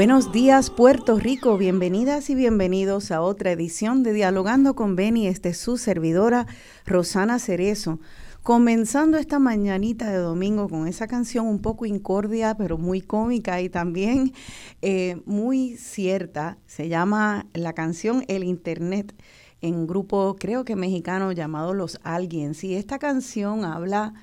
[0.00, 5.50] Buenos días Puerto Rico, bienvenidas y bienvenidos a otra edición de Dialogando con Beni, este
[5.50, 6.46] es su servidora
[6.86, 8.00] Rosana Cerezo,
[8.42, 13.68] comenzando esta mañanita de domingo con esa canción un poco incordia pero muy cómica y
[13.68, 14.32] también
[14.80, 19.14] eh, muy cierta, se llama la canción El Internet
[19.60, 24.14] en un grupo creo que mexicano llamado Los Alguien, y esta canción habla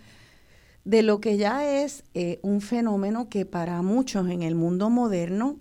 [0.85, 5.59] de lo que ya es eh, un fenómeno que para muchos en el mundo moderno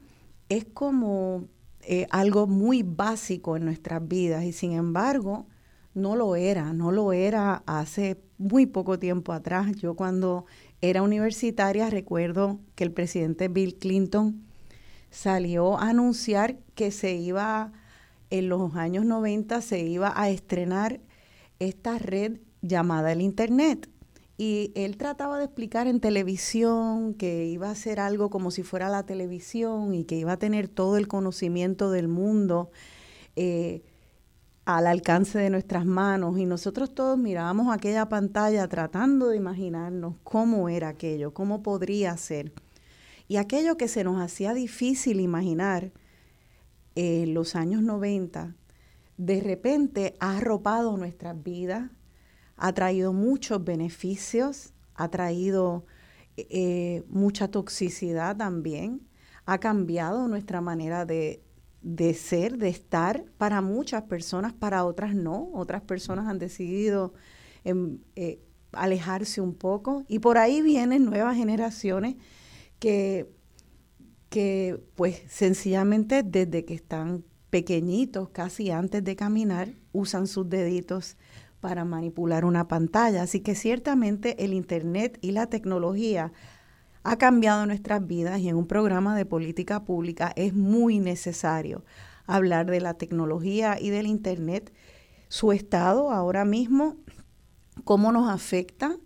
[0.49, 1.49] es como
[1.83, 5.47] eh, algo muy básico en nuestras vidas y sin embargo
[5.95, 9.75] no lo era, no lo era hace muy poco tiempo atrás.
[9.77, 10.45] Yo cuando
[10.81, 14.45] era universitaria recuerdo que el presidente Bill Clinton
[15.11, 17.73] salió a anunciar que se iba,
[18.29, 21.01] en los años 90 se iba a estrenar
[21.59, 23.89] esta red llamada el Internet.
[24.39, 28.91] Y él trataba de explicar en televisión que iba a ser algo como si fuera
[28.91, 32.71] la televisión y que iba a tener todo el conocimiento del mundo
[33.35, 33.83] eh,
[34.67, 36.39] al alcance de nuestras manos.
[36.39, 42.53] Y nosotros todos mirábamos aquella pantalla tratando de imaginarnos cómo era aquello, cómo podría ser.
[43.29, 45.93] Y aquello que se nos hacía difícil imaginar
[46.95, 48.55] en los años 90,
[49.17, 51.91] de repente ha arropado nuestras vidas,
[52.57, 55.85] ha traído muchos beneficios, ha traído
[56.37, 59.07] eh, mucha toxicidad también,
[59.45, 61.43] ha cambiado nuestra manera de,
[62.15, 67.15] ser, de estar para muchas personas, para otras no, otras personas han decidido
[67.65, 68.41] em, eh,
[68.73, 70.05] alejarse un poco.
[70.09, 72.17] Y por ahí vienen nuevas generaciones
[72.79, 73.31] que,
[74.29, 81.17] que pues sencillamente desde que están pequeñitos, casi antes de caminar, usan sus deditos
[81.67, 83.23] para manipular una pantalla.
[83.23, 86.33] Así que ciertamente el Internet y la tecnología
[87.03, 91.85] ha cambiado nuestras vidas y en un programa de política pública es muy necesario
[92.25, 94.73] hablar de la tecnología y del Internet,
[95.27, 96.99] su estado ahora mismo,
[97.83, 98.97] cómo nos afecta,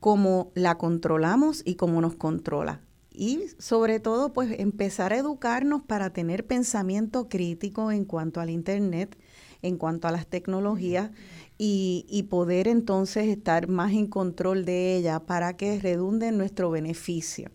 [0.00, 2.80] cómo la controlamos y cómo nos controla.
[3.12, 9.16] Y sobre todo, pues empezar a educarnos para tener pensamiento crítico en cuanto al Internet
[9.62, 11.10] en cuanto a las tecnologías
[11.58, 16.70] y, y poder entonces estar más en control de ella para que redunde en nuestro
[16.70, 17.50] beneficio.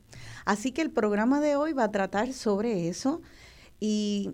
[0.46, 3.22] Así que el programa de hoy va a tratar sobre eso
[3.80, 4.32] y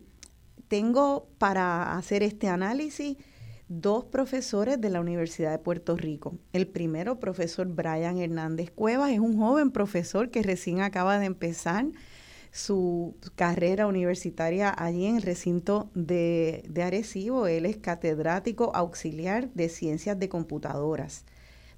[0.67, 3.17] tengo para hacer este análisis
[3.67, 6.37] dos profesores de la Universidad de Puerto Rico.
[6.51, 11.85] El primero, profesor Brian Hernández Cuevas, es un joven profesor que recién acaba de empezar
[12.53, 17.47] su carrera universitaria allí en el recinto de, de Arecibo.
[17.47, 21.25] Él es catedrático auxiliar de ciencias de computadoras.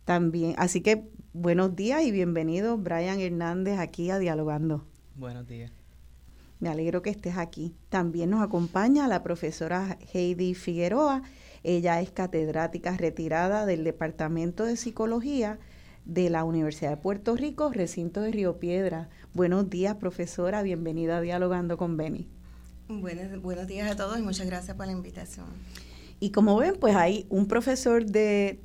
[0.03, 4.85] También, así que buenos días y bienvenido Brian Hernández aquí a Dialogando.
[5.15, 5.71] Buenos días.
[6.59, 7.73] Me alegro que estés aquí.
[7.87, 11.21] También nos acompaña la profesora Heidi Figueroa.
[11.63, 15.57] Ella es catedrática retirada del Departamento de Psicología
[16.03, 19.09] de la Universidad de Puerto Rico, recinto de Río Piedra.
[19.35, 20.63] Buenos días, profesora.
[20.63, 22.25] Bienvenida a Dialogando con Beni.
[22.87, 25.47] Buenos, buenos días a todos y muchas gracias por la invitación.
[26.21, 28.61] Y como ven, pues hay un profesor de,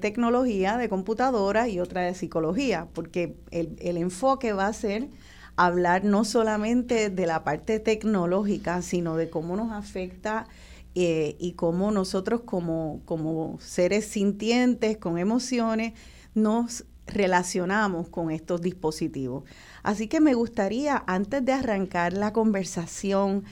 [0.00, 5.10] tecnología, de computadora y otra de psicología, porque el, el enfoque va a ser
[5.56, 10.46] hablar no solamente de la parte tecnológica, sino de cómo nos afecta
[10.94, 15.92] eh, y cómo nosotros como, como seres sintientes, con emociones,
[16.34, 19.44] nos relacionamos con estos dispositivos.
[19.82, 23.44] Así que me gustaría, antes de arrancar la conversación,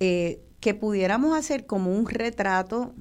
[0.00, 2.92] eh, que pudiéramos hacer como un retrato,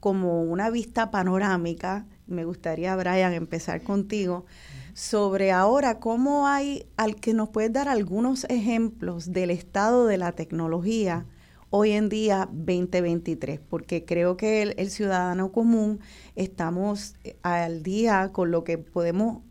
[0.00, 2.06] como una vista panorámica.
[2.26, 4.46] Me gustaría, Brian, empezar contigo,
[4.94, 10.32] sobre ahora cómo hay, al que nos puedes dar algunos ejemplos del estado de la
[10.32, 11.26] tecnología
[11.70, 16.00] hoy en día 2023, porque creo que el, ciudadano común
[16.34, 19.42] estamos eh, al día con lo que podemos,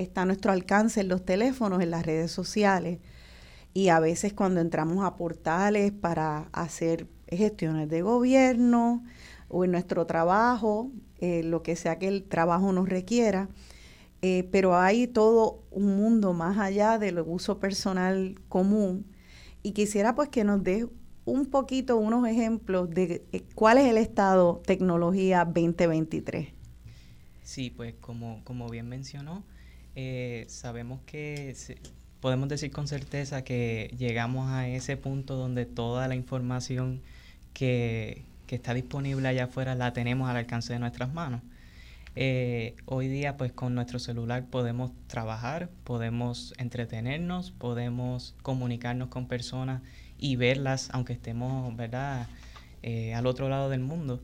[0.00, 2.98] está a nuestro alcance en los teléfonos, en las redes sociales,
[3.72, 9.04] y a veces cuando entramos a portales para hacer gestiones de gobierno
[9.48, 13.48] o en nuestro trabajo, eh, lo que sea que el trabajo nos requiera,
[14.22, 19.06] eh, pero hay todo un mundo más allá del uso personal común
[19.62, 20.86] y quisiera pues que nos dé
[21.24, 26.48] un poquito unos ejemplos de eh, cuál es el estado tecnología 2023.
[27.42, 29.44] Sí, pues como, como bien mencionó,
[30.02, 31.54] eh, sabemos que
[32.20, 37.02] podemos decir con certeza que llegamos a ese punto donde toda la información
[37.52, 41.42] que, que está disponible allá afuera la tenemos al alcance de nuestras manos.
[42.16, 49.82] Eh, hoy día pues con nuestro celular podemos trabajar, podemos entretenernos, podemos comunicarnos con personas
[50.18, 52.26] y verlas aunque estemos, ¿verdad?,
[52.82, 54.20] eh, al otro lado del mundo.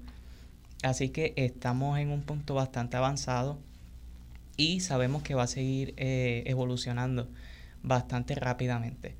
[0.82, 3.58] Así que estamos en un punto bastante avanzado
[4.56, 7.28] y sabemos que va a seguir eh, evolucionando
[7.82, 9.14] bastante rápidamente.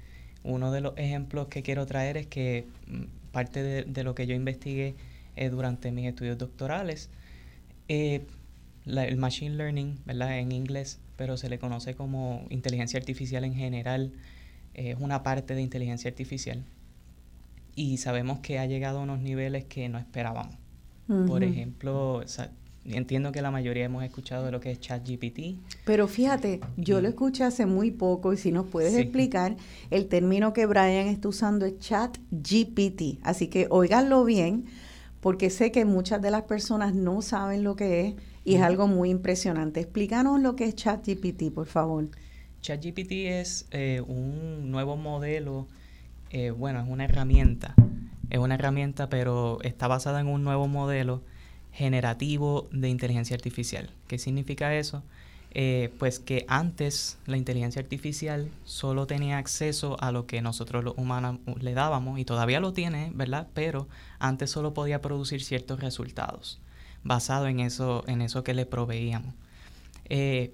[0.45, 4.35] Uno de los ejemplos que quiero traer es que mm, parte de, lo que yo
[4.35, 4.95] investigué
[5.37, 7.11] eh, durante mis estudios doctorales,
[7.89, 10.39] el machine learning, ¿verdad?
[10.39, 14.13] En inglés, pero se le conoce como inteligencia artificial en general,
[14.75, 16.65] es una parte de inteligencia artificial
[17.77, 20.57] y sabemos que ha llegado a unos niveles que no esperábamos.
[21.29, 22.25] Por ejemplo,
[22.91, 25.57] entiendo que la mayoría hemos escuchado de lo que es ChatGPT.
[25.85, 29.57] Pero fíjate, yo lo escuché hace muy poco y si nos puedes explicar,
[29.91, 33.19] el término que Brian está usando es ChatGPT.
[33.23, 34.67] Así que oiganlo bien,
[35.21, 38.87] porque sé que muchas de las personas no saben lo que es y es algo
[38.87, 39.81] muy impresionante.
[39.81, 42.09] Explícanos lo que es ChatGPT, por favor.
[42.63, 45.67] ChatGPT es eh, un nuevo modelo,
[46.31, 47.75] eh, bueno, es una herramienta,
[48.31, 51.23] es una herramienta, pero está basada en un nuevo modelo
[51.77, 53.91] generativo de inteligencia artificial.
[54.09, 55.03] ¿Qué significa eso?
[55.53, 60.97] Eh, pues que antes la inteligencia artificial solo tenía acceso a lo que nosotros los
[60.97, 63.49] humanos le dábamos y todavía lo tiene, ¿verdad?
[63.55, 66.61] Pero antes solo podía producir ciertos resultados
[67.05, 69.35] basado en eso, en eso que le proveíamos.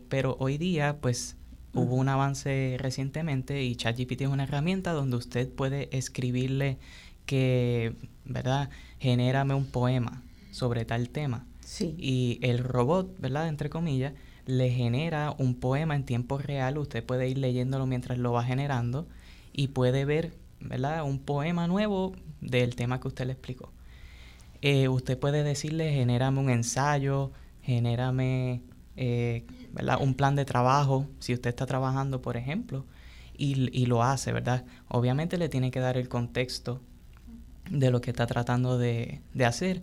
[0.09, 1.37] pero hoy día, pues
[1.75, 6.77] Hubo un avance recientemente y ChatGPT es una herramienta donde usted puede escribirle
[7.25, 7.95] que,
[8.27, 8.69] ¿verdad?
[9.01, 11.49] Genérame un poema sobre tal tema.
[11.65, 11.97] Sí.
[11.99, 13.49] Y el robot, ¿verdad?
[13.49, 14.13] Entre comillas,
[14.47, 16.79] le genera un poema en tiempo real.
[16.79, 19.09] Usted puede ir leyéndolo mientras lo va generando
[19.53, 21.03] y puede ver, ¿verdad?
[21.03, 23.73] Un poema nuevo del tema que usted le explicó.
[24.61, 27.33] Eh, usted puede decirle, genérame un ensayo,
[27.63, 28.63] genérame
[28.97, 29.45] eh,
[30.01, 32.87] un plan de trabajo, si usted está trabajando, por ejemplo,
[33.37, 34.65] y, lo hace, ¿verdad?
[34.87, 36.81] Obviamente le tiene que dar el contexto
[37.69, 39.83] de lo que está tratando de, hacer,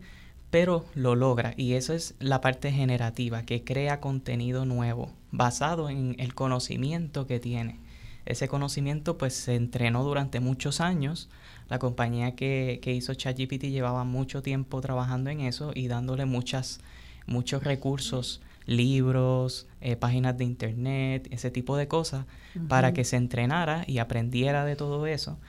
[0.52, 1.54] pero lo logra.
[1.58, 7.40] Y eso es la parte generativa, que crea contenido nuevo, basado en el conocimiento que
[7.40, 7.80] tiene.
[8.26, 11.30] ese conocimiento pues se entrenó durante muchos años.
[11.68, 16.80] La compañía que, que hizo ChatGPT llevaba mucho tiempo trabajando en eso y dándole muchas,
[17.26, 22.26] muchos recursos, libros, eh, páginas de internet, ese tipo de cosas,
[22.68, 25.40] para que se entrenara y aprendiera de todo eso.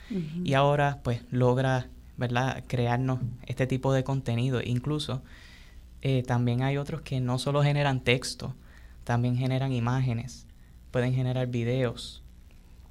[0.43, 1.87] Y ahora pues logra,
[2.21, 4.61] ¿verdad?, crearnos este tipo de contenido.
[4.63, 5.21] Incluso
[6.01, 8.55] eh, también hay otros que no solo generan texto,
[9.03, 10.47] también generan imágenes,
[10.91, 12.23] pueden generar videos.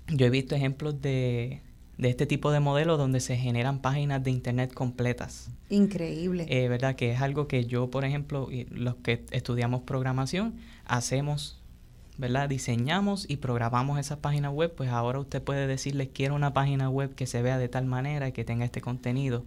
[0.09, 1.63] Yo he visto ejemplos de,
[1.99, 5.51] este tipo de modelos donde se generan páginas de internet completas.
[5.69, 6.47] Increíble.
[6.49, 6.97] Eh, ¿Verdad?
[6.97, 11.60] Que es algo que yo, por ejemplo, los que estudiamos programación, hacemos,
[12.21, 12.49] ¿verdad?
[12.49, 17.15] Diseñamos y programamos esas páginas web, pues ahora usted puede decirle, quiero una página web
[17.15, 19.45] que se vea de tal manera y que tenga este contenido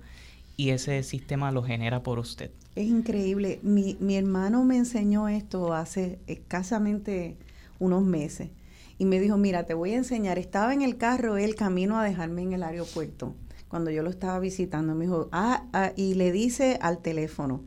[0.57, 2.51] y ese sistema lo genera por usted.
[2.75, 3.59] Es increíble.
[3.61, 7.37] Mi, mi hermano me enseñó esto hace escasamente
[7.79, 8.49] unos meses
[8.97, 10.39] y me dijo, mira, te voy a enseñar.
[10.39, 13.35] Estaba en el carro él camino a dejarme en el aeropuerto
[13.67, 14.95] cuando yo lo estaba visitando.
[14.95, 17.63] Me dijo, ah, ah y le dice al teléfono,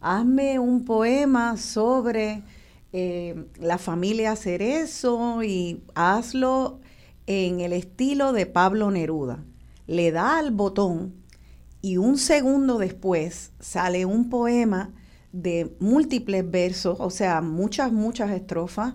[0.00, 2.42] hazme un poema sobre
[2.92, 6.80] eh, la familia Cerezo y hazlo
[7.26, 9.44] en el estilo de Pablo Neruda.
[9.86, 11.14] Le da al botón
[11.80, 14.92] y un segundo después sale un poema
[15.32, 18.94] de múltiples versos, o sea, muchas, muchas estrofas,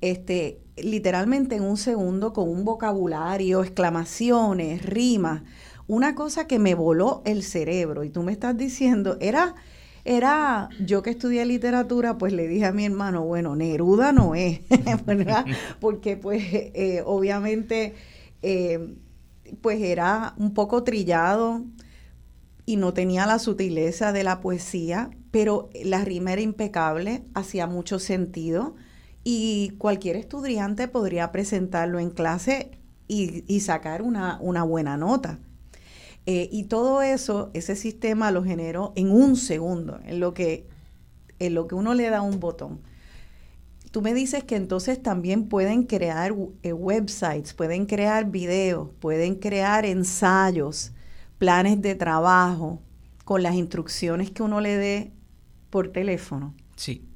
[0.00, 5.42] este, literalmente en un segundo con un vocabulario, exclamaciones, rimas,
[5.86, 8.04] una cosa que me voló el cerebro.
[8.04, 9.54] Y tú me estás diciendo, era,
[10.04, 14.60] era, yo que estudié literatura, pues le dije a mi hermano, bueno, Neruda no es,
[15.80, 17.94] Porque pues eh, obviamente,
[18.42, 18.94] eh,
[19.60, 21.64] pues era un poco trillado,
[22.66, 27.98] y no tenía la sutileza de la poesía, pero la rima era impecable, hacía mucho
[27.98, 28.74] sentido
[29.22, 35.38] y cualquier estudiante podría presentarlo en clase y, sacar una, buena nota.
[36.26, 40.66] Eh, y todo eso, ese sistema lo generó en un segundo, en lo, que,
[41.38, 42.80] en lo que uno le da un botón.
[43.90, 49.84] Tú me dices que entonces también pueden crear eh, websites, pueden crear videos, pueden crear
[49.84, 50.92] ensayos,
[51.38, 52.80] planes de trabajo
[53.24, 55.12] con las instrucciones que uno le dé
[55.70, 56.54] por teléfono.
[56.76, 57.06] Sí,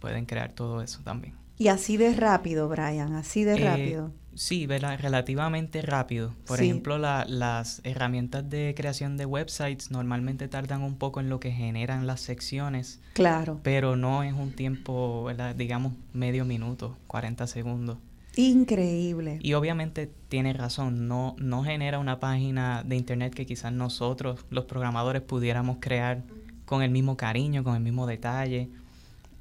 [0.00, 1.34] pueden crear todo eso también.
[1.58, 4.12] Y así de rápido, Brian, así de eh, rápido.
[4.40, 6.34] Sí, relativamente rápido.
[6.46, 11.52] Por ejemplo, las herramientas de creación de websites normalmente tardan un poco en lo que
[11.52, 13.00] generan las secciones.
[13.12, 13.60] Claro.
[13.62, 15.28] Pero no es un tiempo,
[15.58, 17.98] digamos, medio minuto, 40 segundos.
[18.34, 19.40] Increíble.
[19.42, 24.64] Y obviamente tiene razón, no, no genera una página de internet que quizás nosotros, los
[24.64, 26.22] programadores, pudiéramos crear
[26.64, 28.70] con el mismo cariño, con el mismo detalle,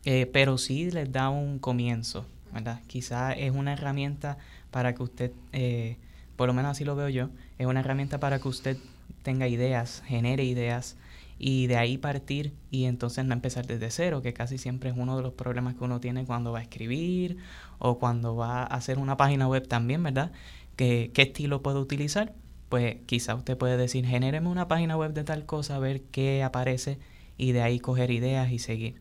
[0.03, 2.82] eh, pero sí les da un comienzo, ¿verdad?
[2.88, 4.38] Quizás es una herramienta
[4.72, 5.98] para que usted, eh,
[6.36, 8.78] por lo menos así lo veo yo, es una herramienta para que usted
[9.24, 10.98] tenga ideas, genere ideas
[11.38, 15.16] y de ahí partir y entonces no empezar desde cero, que casi siempre es uno
[15.16, 17.38] de los problemas que uno tiene cuando va a escribir
[17.80, 20.32] o cuando va a hacer una página web también, ¿verdad?
[20.76, 22.34] ¿Qué, qué estilo puedo utilizar?
[22.68, 27.00] Pues quizá usted puede decir, genéreme una página web de tal cosa, ver qué aparece
[27.38, 28.96] y de ahí coger ideas y seguir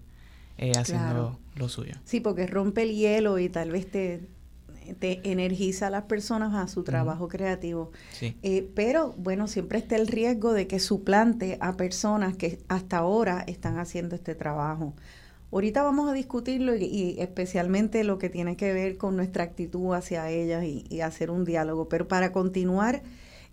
[0.57, 1.95] eh, haciendo lo suyo.
[2.05, 4.21] Sí, porque rompe el hielo y tal vez te,
[4.95, 7.90] te energiza a las personas a su trabajo creativo.
[8.21, 13.45] Eh, pero bueno, siempre está el riesgo de que suplante a personas que hasta ahora
[13.47, 14.95] están haciendo este trabajo.
[15.50, 20.30] Ahorita vamos a discutirlo y, especialmente lo que tiene que ver con nuestra actitud hacia
[20.30, 21.88] ellas y, hacer un diálogo.
[21.88, 23.02] Pero para continuar,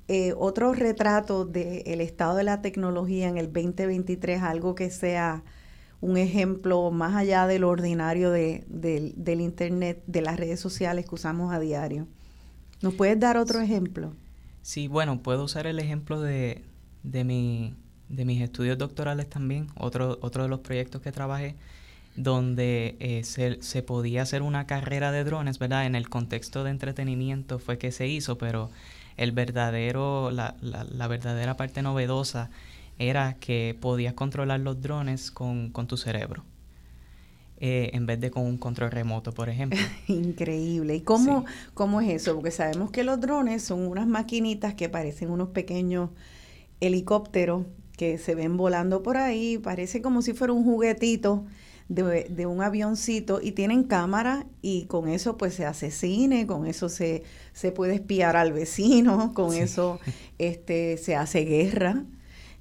[0.07, 5.43] eh, otro retrato del estado de la tecnología en el 2023, algo que sea
[6.01, 11.53] un ejemplo más allá del ordinario de, del Internet, de las redes sociales que usamos
[11.53, 12.07] a diario.
[12.81, 14.13] ¿Nos puedes dar otro ejemplo?
[14.61, 16.63] Sí, bueno, puedo usar el ejemplo de,
[17.03, 17.73] de, mi,
[18.09, 21.55] de mis estudios doctorales también, otro, otro de los proyectos que trabajé,
[22.15, 25.85] donde eh, se, se, podía hacer una carrera de drones, ¿verdad?
[25.85, 28.69] En el contexto de entretenimiento fue que se hizo, pero
[29.17, 32.49] el verdadero, la, la, la verdadera parte novedosa
[32.99, 36.43] era que podías controlar los drones con, tu cerebro.
[37.57, 39.79] Eh, en vez de con un control remoto, por ejemplo.
[40.07, 40.95] Increíble.
[40.95, 42.35] ¿Y cómo, cómo es eso?
[42.35, 46.09] Porque sabemos que los drones son unas maquinitas que parecen unos pequeños
[46.81, 51.45] helicópteros que se ven volando por ahí, parece como si fuera un juguetito
[51.87, 56.89] de, un avioncito y tienen cámara y con eso pues se hace cine, con eso
[56.89, 57.23] se,
[57.53, 59.99] se puede espiar al vecino, con eso
[60.37, 62.03] este, se hace guerra.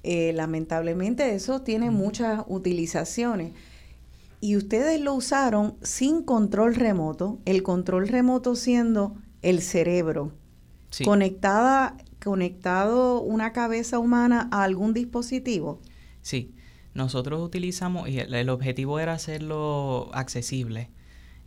[0.07, 3.53] Eh, lamentablemente eso tiene muchas utilizaciones.
[4.39, 10.31] Y ustedes lo usaron sin control remoto, el control remoto siendo el cerebro.
[11.03, 15.81] Conectada, conectado una cabeza humana a algún dispositivo.
[16.21, 16.53] Sí,
[16.93, 20.91] nosotros utilizamos, y el, objetivo era hacerlo accesible.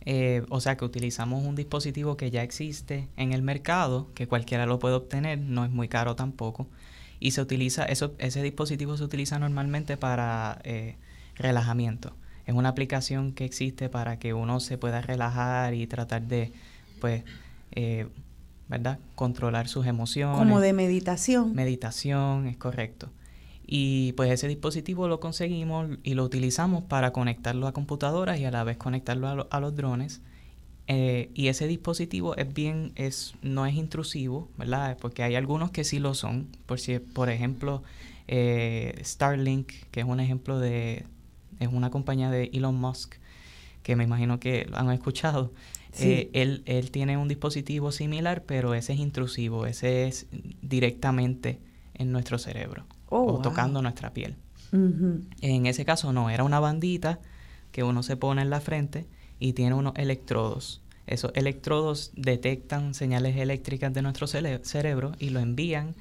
[0.03, 4.65] Eh, o sea que utilizamos un dispositivo que ya existe en el mercado, que cualquiera
[4.65, 6.67] lo puede obtener, no es muy caro tampoco.
[7.19, 10.95] Y se utiliza, eso, ese dispositivo se utiliza normalmente para eh,
[11.35, 12.15] relajamiento.
[12.45, 16.51] Es una aplicación que existe para que uno se pueda relajar y tratar de,
[16.99, 17.23] pues,
[17.71, 18.07] eh,
[18.67, 18.99] ¿verdad?
[19.15, 20.37] Controlar sus emociones.
[20.37, 21.53] Como de meditación.
[21.53, 23.11] Meditación, es correcto.
[23.71, 28.49] Y pues ese dispositivo lo conseguimos y lo utilizamos para conectarlo a computadoras y a
[28.49, 30.21] la vez conectarlo a, los drones.
[30.91, 34.97] Eh, y ese dispositivo es bien, es, no es intrusivo, ¿verdad?
[34.99, 36.47] Porque hay algunos que sí lo son.
[36.65, 37.83] Por, si, por ejemplo,
[38.27, 41.05] eh, Starlink, que es un ejemplo de,
[41.59, 43.17] es una compañía de Elon Musk,
[43.83, 45.53] que me imagino que lo han escuchado.
[45.99, 50.25] Eh, él, él tiene un dispositivo similar, pero ese es intrusivo, ese es
[50.63, 51.59] directamente
[51.93, 52.87] en nuestro cerebro.
[53.09, 54.37] Oh, o tocando nuestra piel.
[54.71, 57.19] En ese caso no, era una bandita
[57.71, 59.05] que uno se pone en la frente
[59.39, 60.81] y tiene unos electrodos.
[61.07, 65.95] Esos electrodos detectan señales eléctricas de nuestro cerebro y lo envían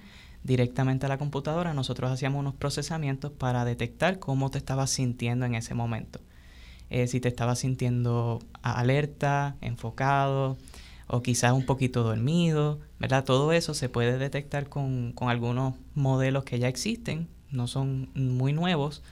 [0.45, 1.73] directamente a la computadora.
[1.73, 6.21] Nosotros hacíamos unos procesamientos para detectar cómo te estabas sintiendo en ese momento.
[6.91, 10.57] Eh, si te estabas sintiendo alerta, enfocado,
[11.07, 13.25] o quizás un poquito dormido, ¿verdad?
[13.25, 19.03] Todo eso se puede detectar con, algunos modelos que ya existen, no son muy nuevos,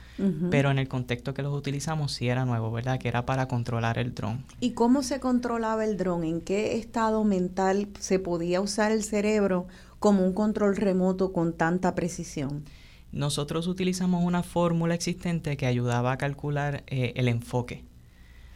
[0.49, 2.99] pero en el contexto que los utilizamos sí era nuevo, ¿verdad?
[2.99, 4.43] Que era para controlar el dron.
[4.59, 6.23] ¿Y cómo se controlaba el dron?
[6.23, 9.67] ¿En qué estado mental se podía usar el cerebro
[9.99, 12.63] como un control remoto con tanta precisión?
[13.11, 17.83] Nosotros utilizamos una fórmula existente que ayudaba a calcular eh, el enfoque.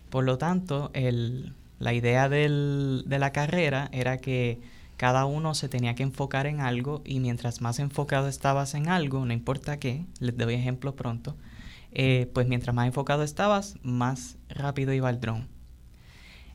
[0.09, 4.59] Por lo tanto, el, la idea del, de la carrera era que
[4.97, 9.25] cada uno se tenía que enfocar en algo y mientras más enfocado estabas en algo,
[9.25, 11.35] no importa qué, les doy ejemplo pronto,
[11.91, 15.47] eh, pues mientras más enfocado estabas, más rápido iba el dron.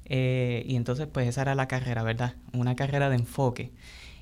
[0.04, 2.34] Eh, y entonces pues esa era la carrera, ¿verdad?
[2.52, 3.72] Una carrera de enfoque.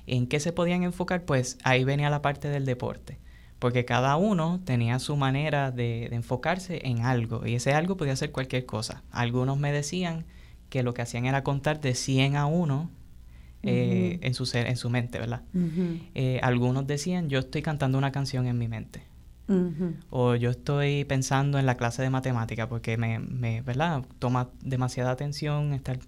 [0.07, 1.25] ¿En qué se podían enfocar?
[1.25, 3.19] Pues ahí venía la parte del deporte,
[3.59, 8.15] porque cada uno tenía su manera de, de enfocarse en algo y ese algo podía
[8.15, 9.03] ser cualquier cosa.
[9.11, 10.25] Algunos me decían
[10.69, 12.89] que lo que hacían era contar de 100 a 1
[13.67, 15.41] eh, en, su ser, en su mente, ¿verdad?
[16.13, 19.03] Eh, algunos decían, yo estoy cantando una canción en mi mente.
[20.09, 24.03] O yo estoy pensando en la clase de matemática porque me, me, ¿verdad?
[24.19, 25.99] Toma demasiada atención estar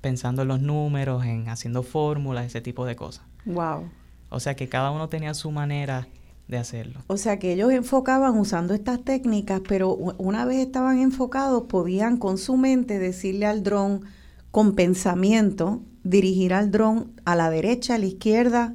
[0.00, 3.24] pensando en los números, en haciendo fórmulas, ese tipo de cosas.
[3.44, 3.88] Wow.
[4.28, 6.06] O sea que cada uno tenía su manera
[6.48, 7.00] de hacerlo.
[7.06, 12.38] O sea que ellos enfocaban usando estas técnicas, pero una vez estaban enfocados, podían con
[12.38, 14.02] su mente decirle al dron
[14.50, 18.74] con pensamiento, dirigir al dron a la derecha, a la izquierda,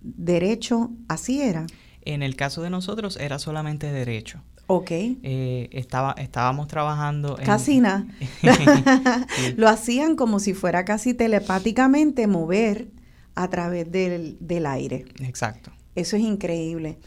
[0.00, 1.66] derecho, así era.
[2.06, 4.42] En el caso de nosotros era solamente derecho.
[4.68, 4.90] Ok.
[4.90, 7.38] Eh, estaba, estábamos trabajando...
[7.38, 8.06] En, casi nada.
[9.56, 12.88] Lo hacían como si fuera casi telepáticamente mover
[13.34, 15.04] a través del, del aire.
[15.20, 15.70] Exacto.
[15.94, 16.98] Eso es increíble.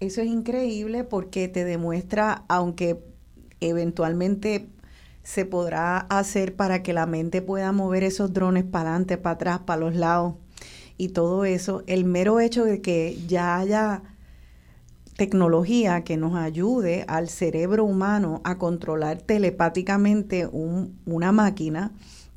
[0.00, 2.98] Eso es increíble porque te demuestra, aunque
[3.60, 4.68] eventualmente
[5.22, 9.60] se podrá hacer para que la mente pueda mover esos drones para adelante, para atrás,
[9.60, 10.34] para los lados
[10.98, 14.02] y todo eso, el mero hecho de que ya haya
[15.16, 21.92] tecnología que nos ayude al cerebro humano a controlar telepáticamente una máquina,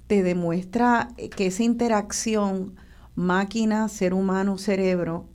[0.07, 2.75] te demuestra que esa interacción
[3.15, 5.27] máquina, ser humano, cerebro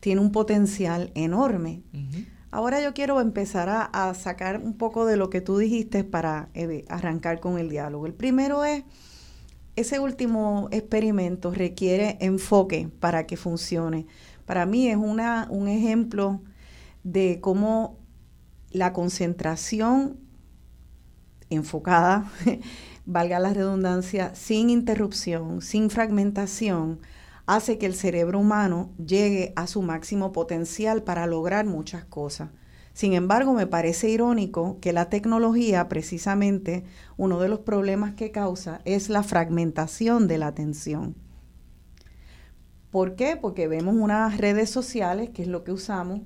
[0.00, 1.82] tiene un potencial enorme.
[2.50, 6.84] Ahora yo quiero empezar a, sacar un poco de lo que tú dijiste para eh,
[6.88, 8.06] arrancar con el diálogo.
[8.06, 8.84] El primero es,
[9.76, 14.06] ese último experimento requiere enfoque para que funcione.
[14.46, 16.40] Para mí es una, un ejemplo
[17.12, 17.98] de cómo
[18.70, 20.18] la concentración
[21.50, 22.30] enfocada,
[23.06, 27.00] valga la redundancia, sin interrupción, sin fragmentación,
[27.46, 32.50] hace que el cerebro humano llegue a su máximo potencial para lograr muchas cosas.
[32.92, 36.84] Sin embargo, me parece irónico que la tecnología, precisamente,
[37.16, 41.14] uno de los problemas que causa es la fragmentación de la atención.
[42.90, 43.38] ¿Por qué?
[43.40, 46.20] Porque vemos unas redes sociales, que es lo que usamos,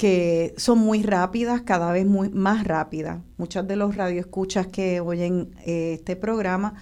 [0.00, 3.20] que son muy rápidas, cada vez más rápidas.
[3.36, 6.72] Muchas de los radioescuchas que oyen eh, este programa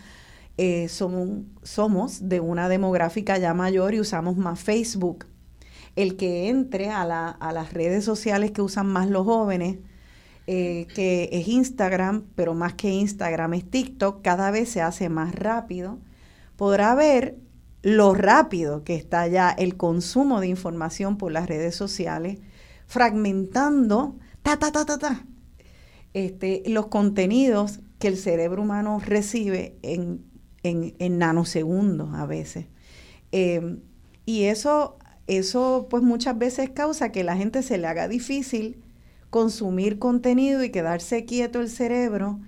[0.57, 5.27] eh, somos de una demográfica ya mayor y usamos más Facebook.
[5.97, 9.79] El que entre a, las redes sociales que usan más los jóvenes,
[10.47, 15.35] eh, que es Instagram, pero más que Instagram es TikTok, cada vez se hace más
[15.35, 15.99] rápido,
[16.55, 17.37] podrá ver
[17.83, 22.39] lo rápido que está ya el consumo de información por las redes sociales,
[22.89, 25.27] fragmentando ta, ta, ta, ta, ta,
[26.15, 30.25] este, los contenidos que el cerebro humano recibe en,
[30.63, 32.67] en, nanosegundos a veces.
[33.31, 33.81] Em,
[34.25, 38.83] y eso, eso pues muchas veces causa que la gente se le haga difícil
[39.31, 42.41] consumir contenido y quedarse quieto el cerebro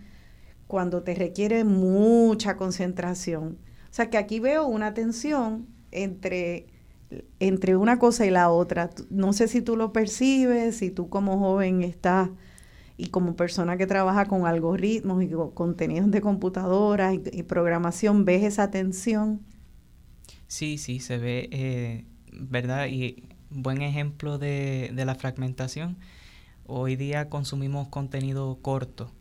[0.67, 3.59] cuando te requiere mucha concentración.
[3.91, 6.67] O sea que aquí veo una tensión entre,
[7.39, 8.91] entre una cosa y la otra.
[9.11, 12.31] No sé si tú lo percibes, si tú como joven estás
[12.97, 18.45] y como persona que trabaja con algoritmos y con contenidos de computadora y, programación, ¿ves
[18.45, 19.41] esa tensión?
[20.47, 22.89] Sí, sí, se ve, eh, ¿verdad?
[22.89, 25.97] Y buen ejemplo de, de la fragmentación.
[26.67, 29.13] Hoy día consumimos contenido corto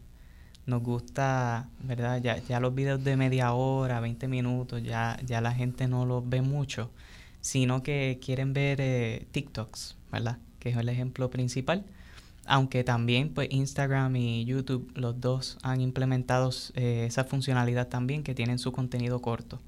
[0.69, 2.21] nos gusta, ¿verdad?
[2.21, 6.27] Ya, ya los videos de media hora, 20 minutos, ya, ya la gente no los
[6.27, 6.91] ve mucho,
[7.41, 10.37] sino que quieren ver eh, TikToks, ¿verdad?
[10.59, 11.85] Que es el ejemplo principal.
[12.45, 18.33] Aunque también pues Instagram y YouTube, los dos han implementado eh, esa funcionalidad también que
[18.33, 19.61] tienen su contenido corto.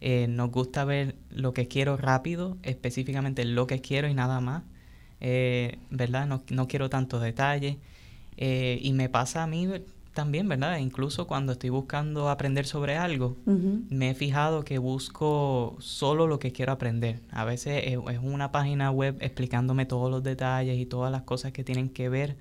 [0.00, 4.62] Eh, nos gusta ver lo que quiero rápido, específicamente lo que quiero y nada más.
[5.20, 6.26] ¿Verdad?
[6.26, 7.76] No, no quiero tantos detalles.
[8.36, 9.66] y me pasa a mí
[10.16, 10.78] también, ¿verdad?
[10.78, 16.50] Incluso cuando estoy buscando aprender sobre algo, me he fijado que busco solo lo que
[16.50, 17.20] quiero aprender.
[17.30, 21.62] A veces es, una página web explicándome todos los detalles y todas las cosas que
[21.62, 22.36] tienen que ver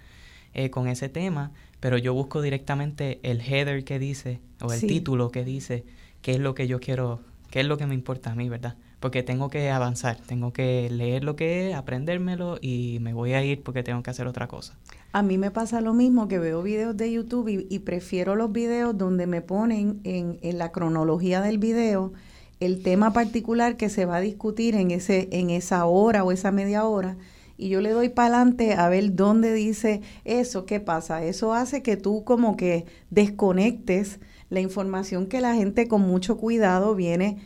[0.53, 5.29] eh, con ese tema, pero yo busco directamente el header que dice o el título
[5.29, 5.83] que dice
[6.21, 7.19] qué es lo que yo quiero,
[7.51, 8.75] qué es lo que me importa a mí, ¿verdad?
[9.05, 13.43] porque tengo que avanzar, tengo que leer lo que es, aprendérmelo y me voy a
[13.43, 14.79] ir porque tengo que hacer otra cosa.
[15.15, 18.97] A mí me pasa lo mismo que veo videos de YouTube y, prefiero los videos
[18.97, 22.11] donde me ponen en, en, la cronología del video
[22.59, 26.51] el tema particular que se va a discutir en, ese, en esa hora o esa
[26.51, 27.15] media hora
[27.55, 31.23] y yo le doy para adelante a ver dónde dice eso, qué pasa.
[31.23, 36.93] Eso hace que tú como que desconectes la información que la gente con mucho cuidado
[36.93, 37.37] viene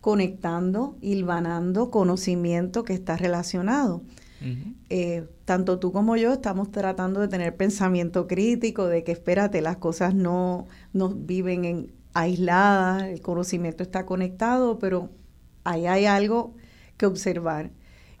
[0.00, 4.00] conectando, hilvanando conocimiento que está relacionado.
[4.90, 9.78] Eh, tanto tú como yo estamos tratando de tener pensamiento crítico, de que espérate, las
[9.78, 15.10] cosas no, no viven en aisladas, el conocimiento está conectado, pero
[15.64, 16.54] ahí hay algo
[16.96, 17.70] que observar.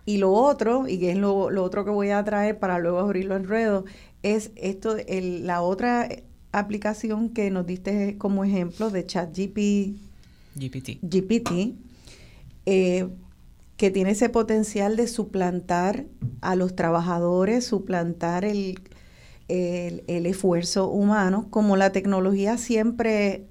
[0.06, 3.36] Y lo otro, y que es lo, otro que voy a traer para luego abrirlo
[3.36, 3.84] en ruedo,
[4.22, 6.08] es esto, el, la otra
[6.50, 10.08] aplicación que nos diste como ejemplo de ChatGPT
[10.58, 10.98] GPT.
[11.02, 11.74] GPT,
[12.66, 13.08] eh,
[13.78, 16.04] que tiene ese potencial de suplantar
[16.40, 18.80] a los trabajadores, suplantar el,
[19.46, 23.46] el, esfuerzo humano, como la tecnología siempre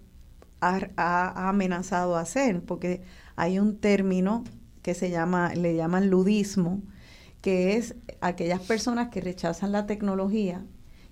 [0.60, 3.02] ha, amenazado a hacer, porque
[3.38, 4.44] hay un término
[4.82, 6.82] que se llama, le llaman ludismo,
[7.42, 10.66] que es aquellas personas que rechazan la tecnología.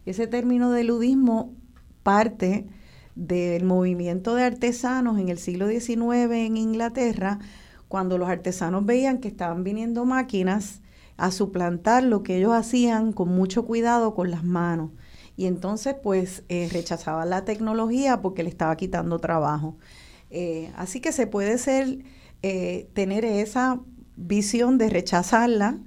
[0.05, 1.53] Ese término de ludismo
[2.03, 2.67] parte
[3.15, 7.39] del movimiento de artesanos en el siglo XIX en Inglaterra,
[7.95, 10.81] cuando los artesanos veían que estaban viniendo máquinas
[11.15, 14.91] a suplantar lo que ellos hacían con mucho cuidado con las manos.
[15.37, 19.77] Y entonces pues eh, rechazaban la tecnología porque le estaba quitando trabajo.
[20.29, 21.99] Eh, así que se puede ser,
[22.43, 23.79] eh, tener esa
[24.17, 25.79] visión de rechazarla,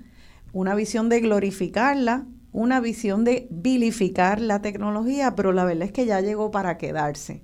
[0.54, 6.06] una visión de glorificarla, una visión de vilificar la tecnología, pero la verdad es que
[6.06, 7.42] ya llegó para quedarse.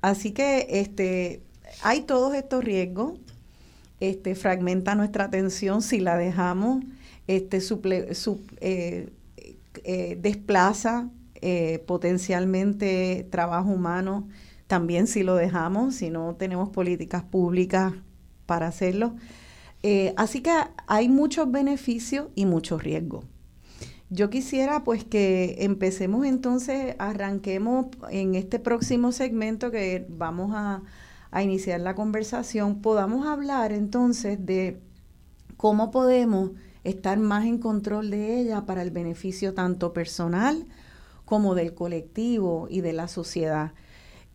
[0.00, 1.42] Así que este,
[1.82, 3.18] hay todos estos riesgos.
[4.10, 6.84] Este, fragmenta nuestra atención si la dejamos,
[7.26, 7.58] este,
[8.60, 9.08] eh,
[9.82, 14.28] eh, desplaza eh, potencialmente trabajo humano,
[14.66, 17.94] también si lo dejamos, si no tenemos políticas públicas
[18.44, 19.16] para hacerlo.
[20.16, 20.52] así que
[20.86, 23.24] hay muchos beneficios y muchos riesgos.
[24.10, 30.82] Yo quisiera pues que empecemos entonces, arranquemos en este próximo segmento que vamos a,
[31.42, 34.80] iniciar la conversación, podamos hablar entonces de
[35.56, 36.50] cómo podemos
[36.84, 40.66] estar más en control de ella para el beneficio tanto personal
[41.24, 43.72] como del colectivo y de la sociedad.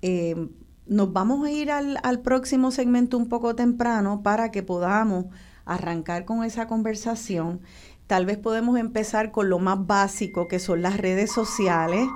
[0.01, 0.49] Eh,
[0.87, 5.25] nos vamos a ir al, al, próximo segmento un poco temprano para que podamos
[5.65, 7.61] arrancar con esa conversación
[8.09, 12.07] Tal vez podemos empezar con lo más básico, que son las redes sociales,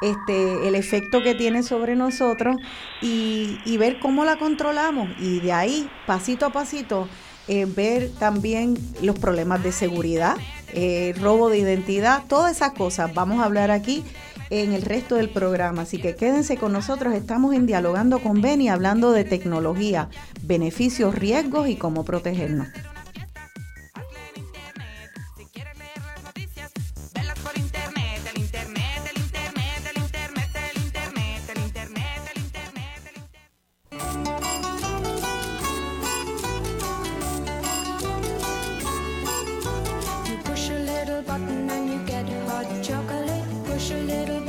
[0.00, 2.56] este, el efecto que tiene sobre nosotros
[3.00, 5.08] y, ver cómo la controlamos.
[5.20, 7.08] Y de ahí, pasito a pasito,
[7.46, 10.36] eh, ver también los problemas de seguridad,
[10.72, 13.14] eh, robo de identidad, todas esas cosas.
[13.14, 14.04] Vamos a hablar aquí
[14.50, 15.82] en el resto del programa.
[15.82, 17.14] Así que quédense con nosotros.
[17.14, 20.08] Estamos en Dialogando con Beni hablando de tecnología,
[20.42, 22.68] beneficios, riesgos y cómo protegernos.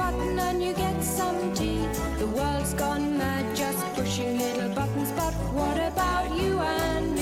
[0.09, 1.85] cotton and you get some tea.
[2.17, 7.18] The world's gone mad just pushing little buttons, but what about you and me?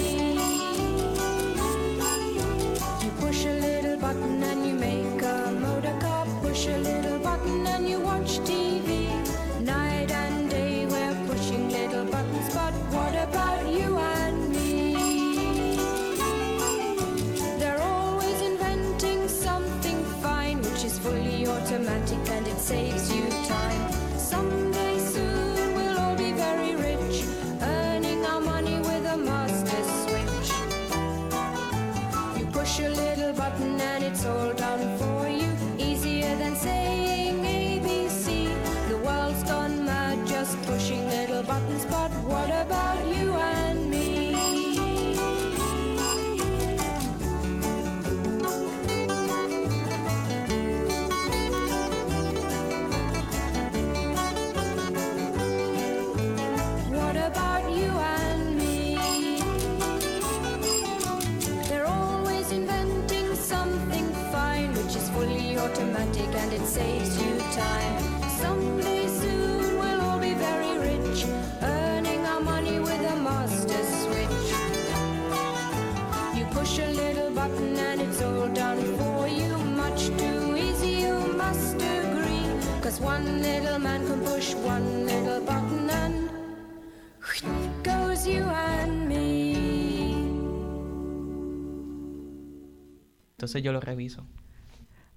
[93.38, 94.26] Entonces yo lo reviso.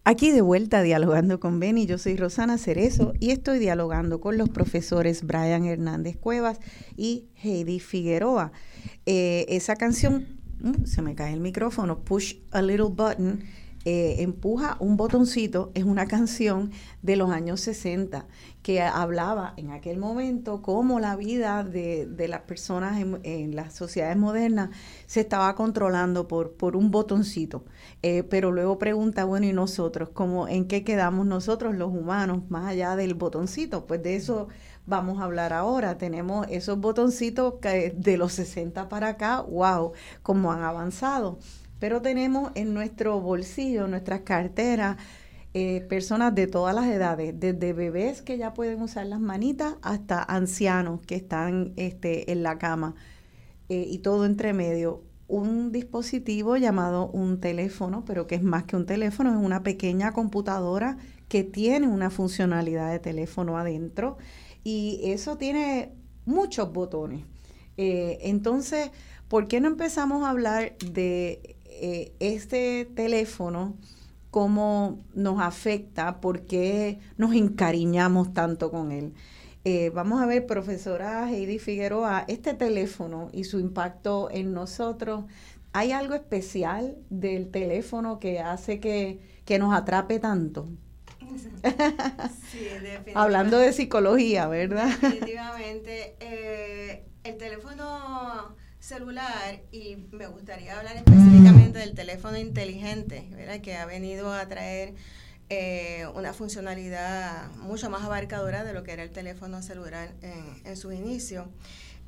[0.04, 4.50] Aquí de vuelta dialogando con Benny, yo soy Rosana Cerezo y estoy dialogando con los
[4.50, 6.60] profesores Brian Hernández Cuevas
[6.96, 8.52] y Heidi Figueroa.
[9.06, 10.26] Eh, esa canción,
[10.60, 13.40] mm, se me cae el micrófono, Push a Little Button,
[13.86, 18.26] eh, empuja un botoncito, es una canción de los años 60
[18.62, 24.68] que hablaba en aquel momento cómo la vida de, las personas en, las sociedades modernas
[25.06, 27.64] se estaba controlando por, por un botoncito.
[28.02, 30.10] Eh, pero luego pregunta, bueno, ¿y nosotros?
[30.10, 33.86] ¿Cómo, ¿En qué quedamos nosotros los humanos más allá del botoncito?
[33.86, 34.48] Pues de eso
[34.84, 35.96] vamos a hablar ahora.
[35.96, 41.38] Tenemos esos botoncitos que de los 60 para acá, wow, cómo han avanzado
[41.80, 44.98] pero tenemos en nuestro bolsillo, en nuestras carteras,
[45.52, 50.22] eh, personas de todas las edades, desde bebés que ya pueden usar las manitas hasta
[50.22, 52.94] ancianos que están este, en la cama
[53.68, 55.02] eh, y todo entre medio.
[55.26, 60.12] Un dispositivo llamado un teléfono, pero que es más que un teléfono, es una pequeña
[60.12, 64.18] computadora que tiene una funcionalidad de teléfono adentro
[64.62, 65.92] y eso tiene
[66.26, 67.24] muchos botones.
[67.76, 68.90] Eh, entonces,
[69.28, 73.74] ¿por qué no empezamos a hablar de eh, este teléfono,
[74.30, 79.14] cómo nos afecta, por qué nos encariñamos tanto con él.
[79.64, 85.24] Eh, vamos a ver, profesora Heidi Figueroa, este teléfono y su impacto en nosotros.
[85.72, 89.20] ¿Hay algo especial del teléfono que hace que,
[89.58, 90.68] nos atrape tanto?
[93.14, 94.88] Hablando de psicología, ¿verdad?
[95.00, 96.16] Definitivamente.
[96.20, 103.28] Eh, el teléfono celular y me gustaría hablar específicamente del teléfono inteligente,
[103.62, 104.94] que ha venido a traer
[105.50, 110.76] eh, una funcionalidad mucho más abarcadora de lo que era el teléfono celular en, en
[110.76, 111.46] sus inicios.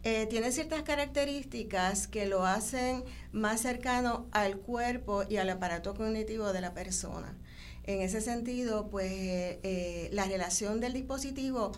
[0.05, 6.53] Eh, tiene ciertas características que lo hacen más cercano al cuerpo y al aparato cognitivo
[6.53, 7.37] de la persona.
[7.85, 11.73] En ese sentido, pues eh, la relación del dispositivo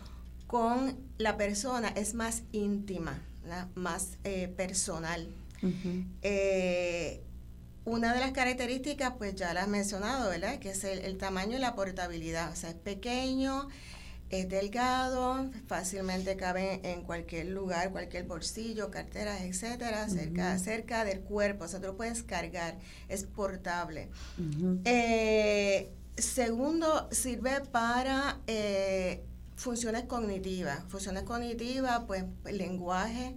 [0.47, 3.21] con la persona es más íntima
[3.75, 5.29] más eh, personal.
[6.23, 7.23] Eh,
[7.85, 10.59] una de las características, pues ya la has mencionado, ¿verdad?
[10.59, 12.51] Que es el, tamaño y la portabilidad.
[12.53, 13.69] O sea, es pequeño,
[14.31, 21.65] es delgado, fácilmente cabe en cualquier lugar, cualquier bolsillo, carteras, etcétera, cerca, cerca del cuerpo.
[21.65, 22.79] O sea, tú lo puedes cargar,
[23.09, 24.09] es portable.
[24.85, 28.39] Eh, segundo, sirve para
[29.57, 30.85] funciones cognitivas.
[30.89, 33.37] Funciones cognitivas, pues el lenguaje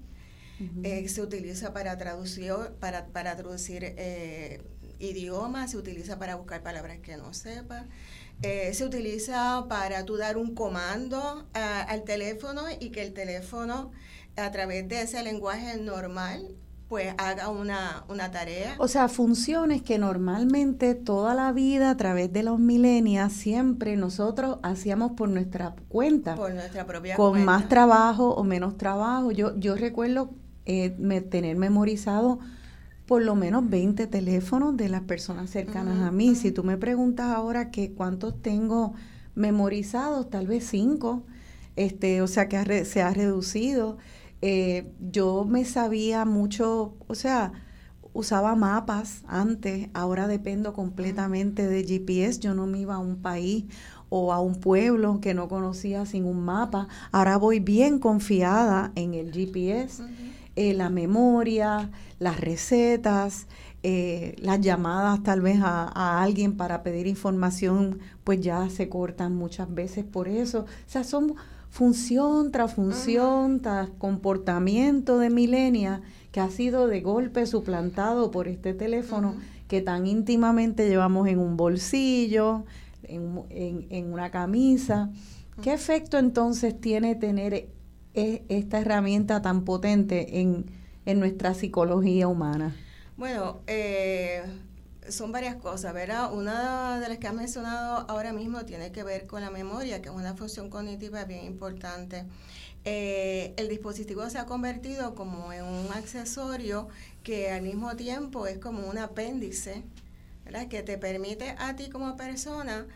[0.83, 4.63] eh, se utiliza para traducir, para, para traducir eh,
[4.99, 7.85] idiomas, se utiliza para buscar palabras que no sepa.
[8.41, 13.91] eh, se utiliza para tú dar un comando al teléfono y que el teléfono
[14.35, 16.55] a través de ese lenguaje normal
[16.87, 18.75] pues haga una, una tarea.
[18.77, 24.59] O sea, funciones que normalmente toda la vida a través de los milenios siempre nosotros
[24.63, 26.35] hacíamos por nuestra cuenta.
[26.35, 29.31] Por nuestra propia con más trabajo o menos trabajo.
[29.31, 30.29] Yo, yo recuerdo
[30.65, 30.91] eh,
[31.29, 32.39] tener memorizado
[33.05, 36.35] por lo menos 20 teléfonos de las personas cercanas a mí.
[36.35, 38.93] Si tú me preguntas ahora que cuántos tengo
[39.35, 41.23] memorizados, tal vez cinco.
[41.75, 43.97] Este, o sea que se ha reducido.
[44.41, 47.53] Eh, yo me sabía mucho, o sea,
[48.13, 53.65] usaba mapas antes, ahora dependo completamente de GPS, yo no me iba a un país
[54.09, 59.13] o a un pueblo que no conocía sin un mapa, ahora voy bien confiada en
[59.13, 60.03] el GPS,
[60.55, 63.47] eh, la memoria, las recetas,
[63.83, 69.35] eh, las llamadas tal vez a, a, alguien para pedir información, pues ya se cortan
[69.35, 71.35] muchas veces por eso, o sea, son
[71.69, 76.01] función tras función, tras comportamiento de milenia
[76.31, 79.35] que ha sido de golpe suplantado por este teléfono
[79.67, 82.65] que tan íntimamente llevamos en un bolsillo,
[83.03, 85.09] en, una camisa.
[85.61, 87.69] ¿Qué efecto entonces tiene tener
[88.13, 90.65] e, esta herramienta tan potente en,
[91.05, 92.75] en nuestra psicología humana?
[93.17, 94.43] Bueno, eh,
[95.09, 96.33] son varias cosas, ¿verdad?
[96.33, 100.09] Una de las que has mencionado ahora mismo tiene que ver con la memoria, que
[100.09, 102.25] es una función cognitiva bien importante.
[102.85, 106.87] Eh, el dispositivo se ha convertido como en un accesorio
[107.23, 109.83] que al mismo tiempo es como un apéndice,
[110.45, 110.67] ¿verdad?
[110.67, 112.87] Que te permite a ti como persona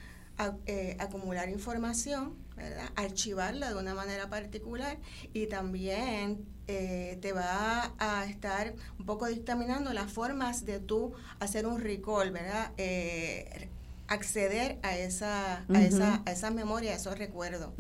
[0.66, 2.90] eh, acumular información, ¿verdad?
[2.96, 4.98] archivarla de una manera particular
[5.34, 11.66] y también eh, te va a estar un poco dictaminando las formas de tú hacer
[11.68, 12.72] un recall, ¿verdad?
[12.78, 13.68] Eh,
[14.08, 17.72] acceder a esa, a esa, a esa memoria, a esos recuerdos.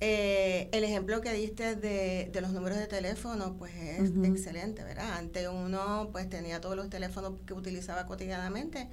[0.00, 5.18] Eh, el ejemplo que diste de, de, los números de teléfono, pues es excelente, ¿verdad?
[5.18, 8.88] Antes uno pues tenía todos los teléfonos que utilizaba cotidianamente.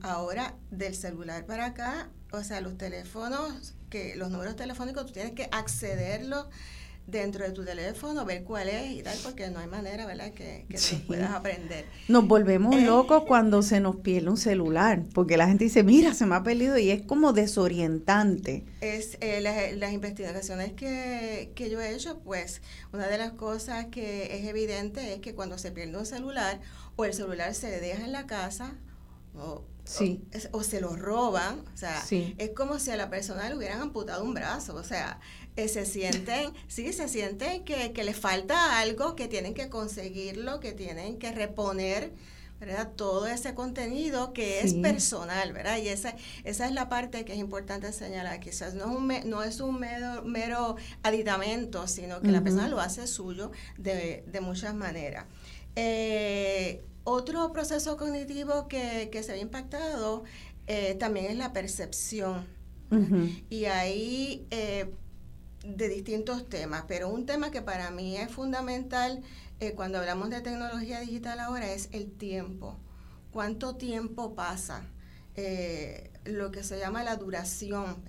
[0.00, 5.32] Ahora, del celular para acá, o sea, los teléfonos, que los números telefónicos, tú tienes
[5.32, 6.46] que accederlos
[7.06, 10.66] dentro de tu teléfono, ver cuál es y tal, porque no hay manera, ¿verdad?, que,
[10.68, 11.86] que puedas aprender.
[12.08, 16.14] Nos volvemos eh, locos cuando se nos pierde un celular, porque la gente dice, mira,
[16.14, 18.64] se me ha perdido y es como desorientante.
[18.80, 23.86] Es eh, las, las, investigaciones que, que yo he hecho, pues una de las cosas
[23.86, 26.60] que es evidente es que cuando se pierde un celular
[26.96, 28.74] o el celular se deja en la casa,
[29.34, 30.22] o, Sí.
[30.52, 34.22] O, se lo roban, o sea, es como si a la persona le hubieran amputado
[34.22, 35.18] un brazo, o sea,
[35.64, 40.60] eh, se sienten, sí, se sienten que, que les falta algo, que tienen que conseguirlo,
[40.60, 42.12] que tienen que reponer,
[42.60, 42.90] ¿verdad?
[42.94, 45.78] Todo ese contenido que es personal, ¿verdad?
[45.78, 48.38] Y esa, esa es la parte que es importante señalar.
[48.40, 52.80] Quizás no es un, no es un mero, mero aditamento, sino que la persona lo
[52.80, 55.24] hace suyo de, de muchas maneras.
[55.76, 60.24] Eh, otro proceso cognitivo que, que se ha impactado
[60.66, 62.46] eh, también es la percepción.
[63.48, 64.92] Y ahí eh,
[65.64, 69.22] de distintos temas, pero un tema que para mí es fundamental
[69.60, 72.76] eh, cuando hablamos de tecnología digital ahora es el tiempo.
[73.30, 74.82] ¿Cuánto tiempo pasa?
[75.36, 78.02] Eh, lo que se llama la duración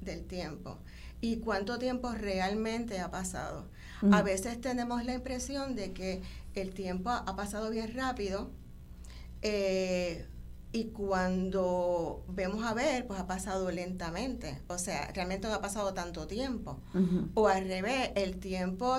[0.00, 0.78] del tiempo
[1.20, 3.66] y cuánto tiempo realmente ha pasado.
[4.12, 6.22] A veces tenemos la impresión de que
[6.54, 8.50] el tiempo ha pasado bien rápido,
[9.42, 10.26] eh,
[10.70, 14.60] y cuando vemos a ver, pues ha pasado lentamente.
[14.68, 16.78] O sea, realmente no ha pasado tanto tiempo.
[17.34, 18.98] O al revés, el tiempo,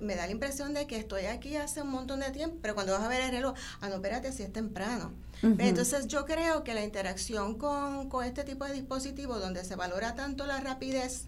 [0.00, 2.92] me da la impresión de que estoy aquí hace un montón de tiempo, pero cuando
[2.92, 5.12] vas a ver el reloj, ah, no, espérate, si es temprano.
[5.42, 10.14] Entonces yo creo que la interacción con, con, este tipo de dispositivos, donde se valora
[10.14, 11.26] tanto la rapidez,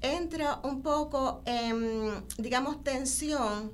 [0.00, 3.72] entra un poco en, digamos, tensión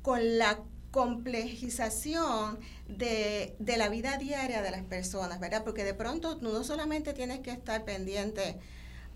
[0.00, 5.64] con la complejización de, de, la vida diaria de las personas, ¿verdad?
[5.64, 8.56] Porque de pronto no solamente tienes que estar pendiente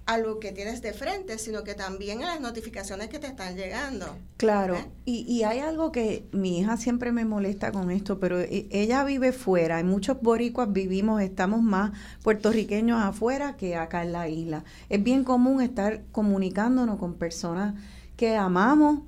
[0.07, 3.57] a lo que tienes de frente, sino que también a las notificaciones que te están
[3.57, 4.07] llegando.
[4.39, 8.67] Claro, y, y, hay algo que mi hija siempre me molesta con esto, pero e,
[8.71, 11.93] ella vive fuera, y muchos boricuas vivimos, estamos más
[12.25, 14.65] puertorriqueños afuera que acá en la isla.
[14.89, 17.75] Es bien común estar comunicándonos con personas
[18.17, 19.01] que amamos,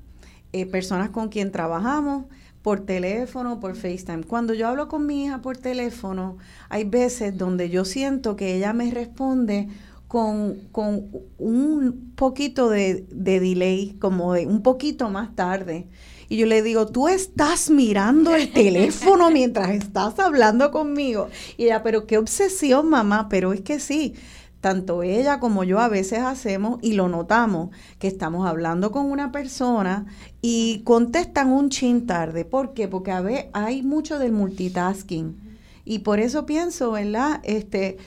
[0.52, 2.26] eh, personas con quien trabajamos,
[2.62, 4.24] por teléfono, por FaceTime.
[4.24, 6.38] Cuando yo hablo con mi hija por teléfono,
[6.68, 9.68] hay veces donde yo siento que ella me responde
[10.06, 11.08] con, con
[11.38, 15.88] un poquito de, de, delay, como de un poquito más tarde.
[16.28, 21.28] Y yo le digo, tú estás mirando el teléfono mientras estás hablando conmigo.
[21.56, 24.14] Y ella, pero qué obsesión, mamá, pero es que sí
[24.62, 29.32] tanto ella como yo a veces hacemos y lo notamos, que estamos hablando con una
[29.32, 30.06] persona
[30.40, 32.44] y contestan un chin tarde.
[32.44, 32.86] ¿Por qué?
[32.86, 35.36] Porque a veces hay mucho del multitasking.
[35.84, 37.40] Y por eso pienso, ¿verdad?
[37.42, 37.98] Este,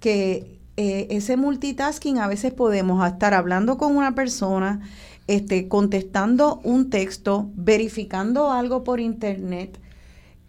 [0.00, 4.80] que eh, ese multitasking a veces podemos estar hablando con una persona,
[5.28, 9.78] este, contestando un texto, verificando algo por internet.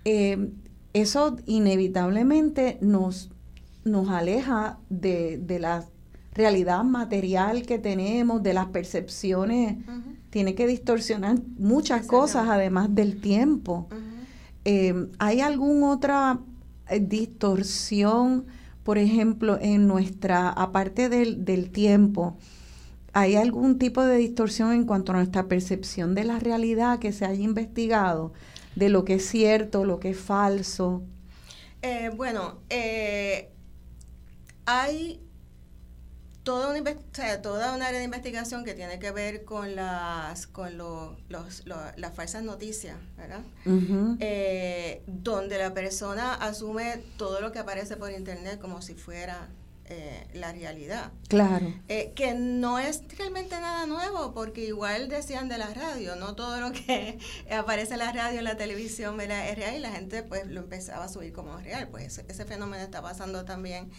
[0.06, 0.50] Eh,
[0.94, 3.30] eso inevitablemente nos
[3.84, 5.86] nos aleja de, de, la
[6.34, 9.78] realidad material que tenemos, de las percepciones.
[10.30, 13.88] Tiene que distorsionar muchas cosas, además del tiempo.
[14.64, 16.40] Eh, ¿Hay alguna otra
[16.90, 18.46] eh, distorsión,
[18.84, 22.38] por ejemplo, en nuestra, aparte del, del tiempo?
[23.14, 27.26] ¿Hay algún tipo de distorsión en cuanto a nuestra percepción de la realidad que se
[27.26, 28.32] haya investigado?
[28.76, 31.04] De lo que es cierto, lo que es falso.
[31.82, 33.50] Eh, bueno, eh,
[34.72, 35.22] hay
[36.44, 41.18] toda una, toda una área de investigación que tiene que ver con las con los,
[41.28, 43.42] las falsas noticias, ¿verdad?
[44.20, 49.50] Eh, donde la persona asume todo lo que aparece por internet como si fuera
[49.94, 51.12] eh, la realidad.
[51.28, 51.74] Claro.
[51.90, 56.62] Eh, que no es realmente nada nuevo, porque igual decían de la radio, no todo
[56.62, 57.20] lo que
[57.52, 61.06] aparece en la radio, en la televisión es real y la gente pues lo empezaba
[61.06, 61.90] a subir como real.
[61.90, 63.92] Pues ese fenómeno está pasando también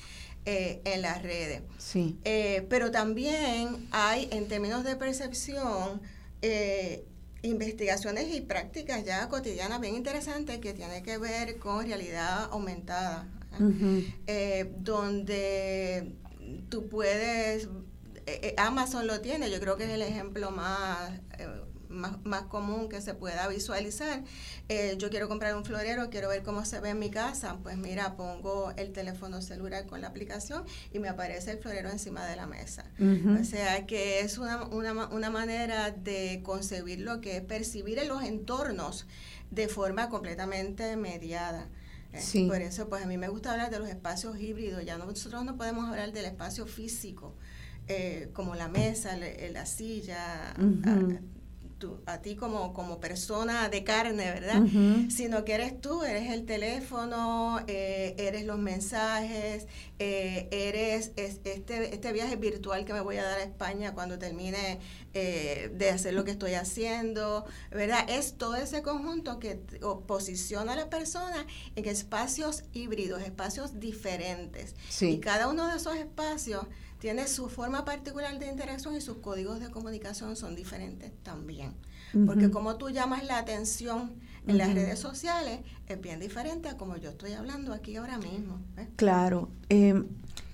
[0.45, 1.63] eh, en las redes.
[1.79, 2.19] Sí.
[2.25, 6.03] Eh, pero también hay, en términos de percepción,
[6.41, 7.05] eh,
[7.43, 13.29] investigaciones y prácticas ya cotidianas bien interesantes que tienen que ver con realidad aumentada,
[14.79, 16.17] donde
[16.69, 17.69] tú puedes,
[18.57, 21.13] Amazon lo tiene, yo creo que es el ejemplo más
[21.93, 24.25] más, más común que se pueda visualizar.
[24.69, 27.59] Eh, yo quiero comprar un florero, quiero ver cómo se ve en mi casa.
[27.63, 32.27] Pues mira, pongo el teléfono celular con la aplicación y me aparece el florero encima
[32.27, 32.85] de la mesa.
[33.41, 38.09] O sea que es una, una, una manera de concebir lo que es percibir en
[38.09, 39.07] los entornos
[39.51, 41.69] de forma completamente mediada.
[42.13, 44.85] Eh, por eso, pues a mí me gusta hablar de los espacios híbridos.
[44.85, 47.35] Ya nosotros no podemos hablar del espacio físico,
[47.89, 50.55] eh, como la mesa, la, silla,
[52.07, 54.63] a ti como, como persona de carne, ¿verdad?
[55.09, 59.67] Sino que eres tú, eres el teléfono, eh, eres los mensajes,
[59.99, 64.81] eh, eres este, este viaje virtual que me voy a dar a España cuando termine
[65.15, 68.09] eh, de hacer lo que estoy haciendo, ¿verdad?
[68.09, 69.57] Es todo ese conjunto que
[70.07, 74.75] posiciona a la persona en espacios híbridos, espacios diferentes.
[75.01, 76.67] Y cada uno de esos espacios
[77.03, 81.73] tiene su forma particular de interacción y sus códigos de comunicación son diferentes también.
[82.27, 84.13] Porque como tú llamas la atención
[84.47, 88.61] en las redes sociales es bien diferente a como yo estoy hablando aquí ahora mismo.
[88.95, 89.49] Claro.
[89.69, 90.07] Em,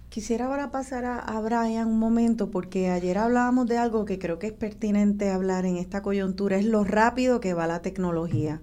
[0.08, 4.38] quisiera ahora pasar a, a, Brian un momento porque ayer hablábamos de algo que creo
[4.38, 8.62] que es pertinente hablar en esta coyuntura, es lo rápido que va la tecnología.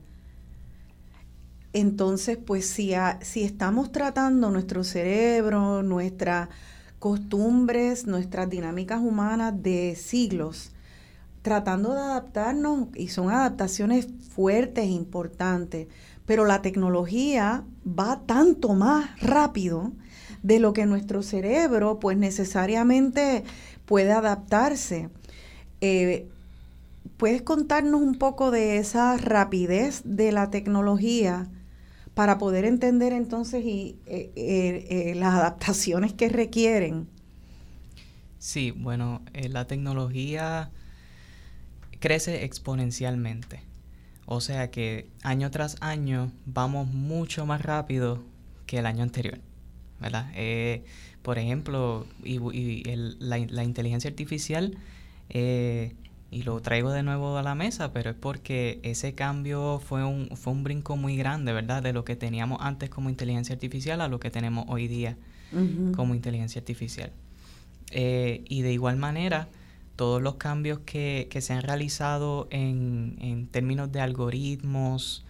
[1.71, 6.49] Entonces, pues si, si estamos tratando nuestro cerebro, nuestra
[7.05, 10.71] costumbres, nuestras dinámicas humanas de siglos,
[11.43, 15.87] tratando de adaptarnos, y son adaptaciones fuertes, e importantes,
[16.25, 19.91] pero la tecnología va tanto más rápido
[20.41, 23.43] de lo que nuestro cerebro pues necesariamente
[23.85, 25.11] puede adaptarse.
[25.81, 26.27] Eh,
[27.17, 31.49] ¿Puedes contarnos un poco de esa rapidez de la tecnología
[32.15, 37.07] para poder entender entonces y, eh, eh, eh, las adaptaciones que requieren.
[38.39, 40.71] Sí, bueno, la tecnología
[41.99, 43.59] crece exponencialmente.
[44.25, 48.23] O sea que año tras año vamos mucho más rápido
[48.65, 49.39] que el año anterior.
[49.99, 50.29] ¿verdad?
[51.21, 52.83] por ejemplo, y,
[53.19, 54.77] la, la, inteligencia artificial
[56.31, 60.29] y lo traigo de nuevo a la mesa, pero es porque ese cambio fue un,
[60.35, 61.83] fue un brinco muy grande, ¿verdad?
[61.83, 65.17] De lo que teníamos antes como inteligencia artificial a lo que tenemos hoy día
[65.95, 67.11] como inteligencia artificial.
[67.91, 69.47] Eh, y de igual manera,
[69.95, 75.23] todos los cambios que, que se han realizado en, en, términos de algoritmos,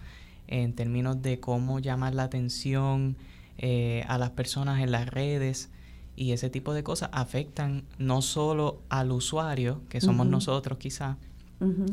[0.47, 3.17] en términos de cómo llamar la atención
[3.57, 5.69] eh, a las personas en las redes,
[6.15, 11.17] y ese tipo de cosas afectan no solo al usuario, que somos nosotros quizá,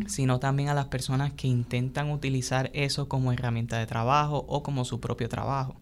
[0.07, 4.85] sino también a las personas que intentan utilizar eso como herramienta de trabajo o como
[4.85, 5.77] su propio trabajo.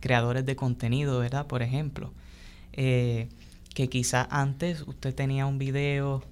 [0.00, 1.46] Creadores de contenido, ¿verdad?
[1.46, 2.12] Por ejemplo,
[2.72, 3.28] eh,
[3.74, 6.22] que quizá antes usted tenía un video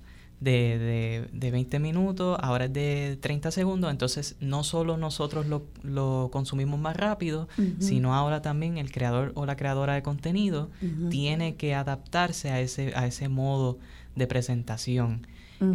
[0.41, 6.79] de, de, 20 minutos, ahora es de 30 segundos, entonces no solo nosotros lo, consumimos
[6.79, 7.49] más rápido,
[7.81, 10.71] sino ahora también el creador o la creadora de contenido
[11.11, 13.79] tiene que adaptarse a ese, a ese modo
[14.15, 15.27] de presentación.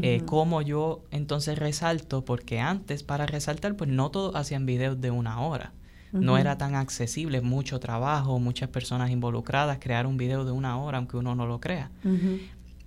[0.01, 5.11] Eh, como yo entonces resalto, porque antes para resaltar, pues no todos hacían videos de
[5.11, 5.73] una hora.
[6.13, 10.99] No era tan accesible, mucho trabajo, muchas personas involucradas, crear un video de una hora,
[10.99, 11.89] aunque uno no lo crea.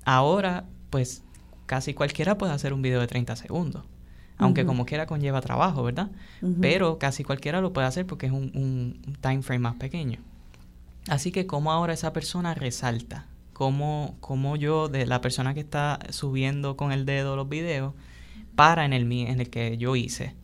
[0.04, 1.24] Ahora, pues
[1.66, 3.84] casi cualquiera puede hacer un video de 30 segundos.
[4.38, 6.10] Aunque como quiera conlleva trabajo, ¿verdad?
[6.60, 10.18] Pero casi cualquiera lo puede hacer porque es un, un, time frame más pequeño.
[11.08, 16.00] Así que como ahora esa persona resalta, como, como yo, de la persona que está
[16.10, 17.94] subiendo con el dedo los videos,
[18.56, 20.34] para en el, en el que yo hice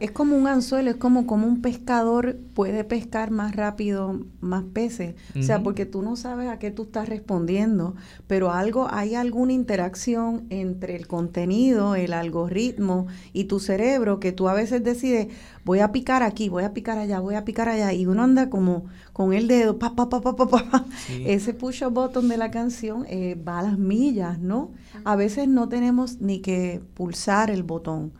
[0.00, 5.14] es como un anzuelo, es como, como un pescador puede pescar más rápido más peces.
[5.38, 7.94] O sea, porque tú no sabes a qué tú estás respondiendo,
[8.26, 14.48] pero algo, hay alguna interacción entre el contenido, el algoritmo y tu cerebro que tú
[14.48, 15.28] a veces decides,
[15.64, 18.50] voy a picar aquí, voy a picar allá, voy a picar allá, y uno anda
[18.50, 20.86] como con el dedo, pa, pa, pa, pa, pa, pa.
[21.24, 24.70] Ese push button de la canción eh, va a las millas, ¿no?
[25.04, 28.12] A veces no tenemos ni que pulsar el botón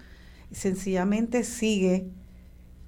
[0.52, 2.08] sencillamente sigue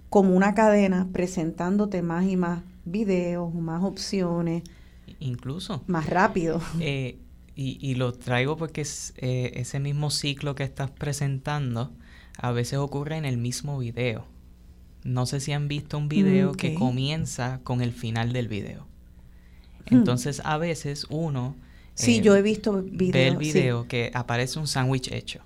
[0.08, 4.62] como una cadena presentándote más y más videos, más opciones.
[5.20, 5.82] Incluso.
[5.86, 6.60] Más rápido.
[6.80, 7.18] Eh,
[7.60, 11.92] y, lo traigo porque es, eh, ese mismo ciclo que estás presentando
[12.36, 14.26] a veces ocurre en el mismo video.
[15.02, 18.86] No sé si han visto un video que comienza con el final del video.
[19.90, 19.96] Hmm.
[19.96, 21.56] Entonces a veces uno...
[21.94, 23.12] Sí, yo he visto videos.
[23.12, 25.42] Ve el video que aparece un sándwich hecho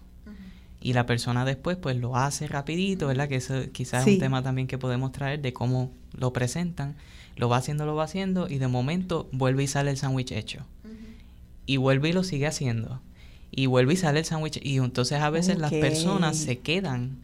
[0.83, 3.28] y la persona después pues lo hace rapidito, ¿verdad?
[3.28, 6.97] Que eso quizás es un tema también que podemos traer de cómo lo presentan.
[7.37, 10.66] Lo va haciendo, lo va haciendo y de momento vuelve y sale el sándwich hecho.
[11.64, 13.01] Y vuelve y lo sigue haciendo.
[13.51, 14.61] Y vuelve y sale el sándwich.
[14.62, 17.18] Y entonces a veces las personas se quedan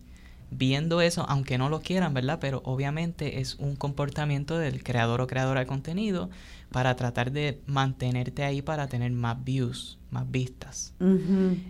[0.51, 2.39] viendo eso, aunque no lo quieran, ¿verdad?
[2.41, 6.31] Pero obviamente es un comportamiento del creador o creadora de contenido
[6.71, 10.93] para tratar de mantenerte ahí para tener más views, más vistas.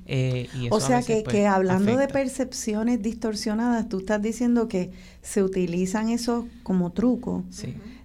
[0.07, 4.91] Eh, o sea que, pues, que hablando de percepciones distorsionadas, tú estás diciendo que
[5.23, 7.45] se utilizan eso como truco.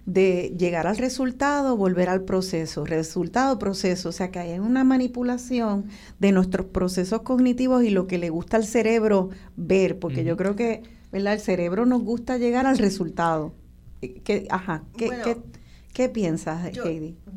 [0.06, 4.10] De llegar al resultado, volver al proceso, resultado, proceso.
[4.10, 5.86] O sea que hay una manipulación
[6.18, 10.56] de nuestros procesos cognitivos y lo que le gusta al cerebro ver, porque yo creo
[10.56, 11.32] que, ¿verdad?
[11.32, 13.54] El cerebro nos gusta llegar al resultado.
[14.02, 15.08] Eh, que, ajá, ¿qué,
[15.94, 16.84] ¿Qué piensas, yo,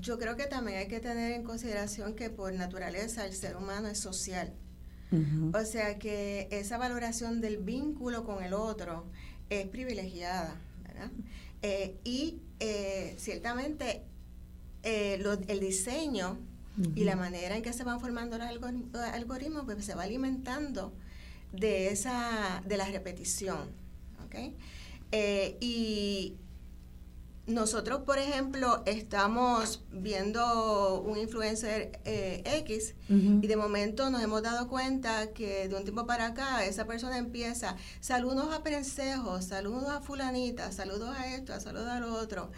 [0.01, 3.87] Yo creo que también hay que tener en consideración que por naturaleza el ser humano
[3.87, 4.51] es social.
[5.53, 9.05] O sea que esa valoración del vínculo con el otro
[9.49, 11.11] es privilegiada, ¿verdad?
[11.61, 14.01] Eh, y eh, ciertamente
[14.83, 16.39] eh, el diseño
[16.95, 18.47] y la manera en que se van formando los
[19.13, 20.93] algoritmos pues, se va alimentando
[21.53, 23.69] de esa de la repetición,
[24.25, 24.35] ¿ok?
[25.61, 26.35] y
[27.47, 34.67] nosotros, por ejemplo, estamos viendo un influencer eh, X y de momento nos hemos dado
[34.67, 40.01] cuenta que de un tiempo para acá esa persona empieza, saludos a Prensejo, saludos a
[40.01, 42.51] fulanita, saludos a esto, saludos a lo otro.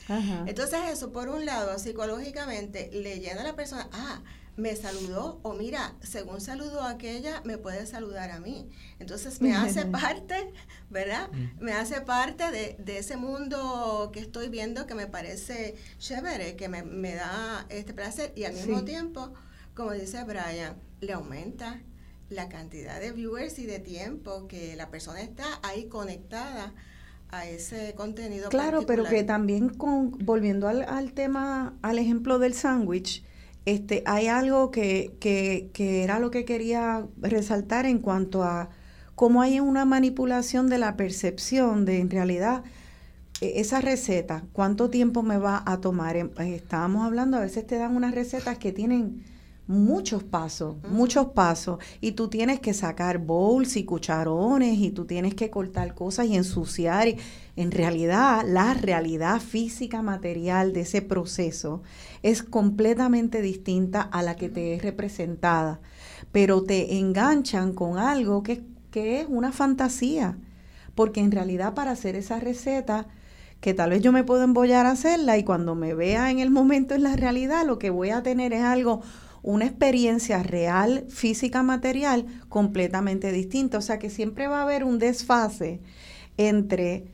[0.47, 4.21] Entonces eso, por un lado, psicológicamente le llena a la persona, ah,
[4.59, 8.69] me saludó o mira, según saludó a aquella, me puede saludar a mí.
[8.99, 10.51] Entonces me hace parte,
[10.89, 11.29] ¿verdad?
[11.59, 17.15] Me hace parte de, ese mundo que estoy viendo que me parece chévere, que me,
[17.15, 19.33] da este placer y al mismo tiempo,
[19.73, 21.81] como dice Brian, le aumenta
[22.29, 26.73] la cantidad de viewers y de tiempo que la persona está ahí conectada
[27.29, 28.49] a ese contenido.
[28.49, 33.23] Claro, pero que también con, volviendo al, al tema, al ejemplo del sándwich,
[33.65, 38.69] este, hay algo que, que, que era lo que quería resaltar en cuanto a
[39.15, 42.63] cómo hay una manipulación de la percepción de en realidad
[43.41, 46.15] e, esa receta, cuánto tiempo me va a tomar.
[46.15, 49.23] Em, eh, estábamos hablando, a veces te dan unas recetas que tienen
[49.69, 55.35] muchos pasos, muchos pasos, y tú tienes que sacar bowls y cucharones y tú tienes
[55.35, 57.07] que cortar cosas y ensuciar.
[57.55, 61.83] En realidad, la realidad física material de ese proceso
[62.23, 65.81] es completamente distinta a la que te es representada,
[66.31, 70.35] pero te enganchan con algo que, que es una fantasía,
[70.95, 73.05] porque en realidad para hacer esa receta,
[73.61, 76.49] que tal vez yo me puedo embollar a hacerla y cuando me vea en el
[76.49, 79.01] momento en la realidad, lo que voy a tener es algo
[79.41, 83.77] una experiencia real, física, material, completamente distinta.
[83.77, 85.79] O sea que siempre va a haber un desfase
[86.37, 87.05] entre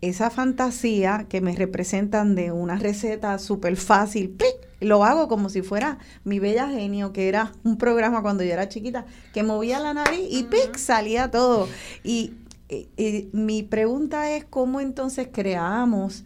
[0.00, 4.36] esa fantasía que me representan de una receta súper fácil,
[4.80, 8.68] lo hago como si fuera mi bella genio, que era un programa cuando yo era
[8.68, 10.76] chiquita, que movía la nariz y ¡pic!
[10.76, 11.68] salía todo.
[12.02, 12.34] Y,
[12.68, 16.24] y mi pregunta es cómo entonces creamos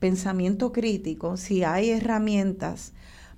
[0.00, 2.92] pensamiento crítico, si hay herramientas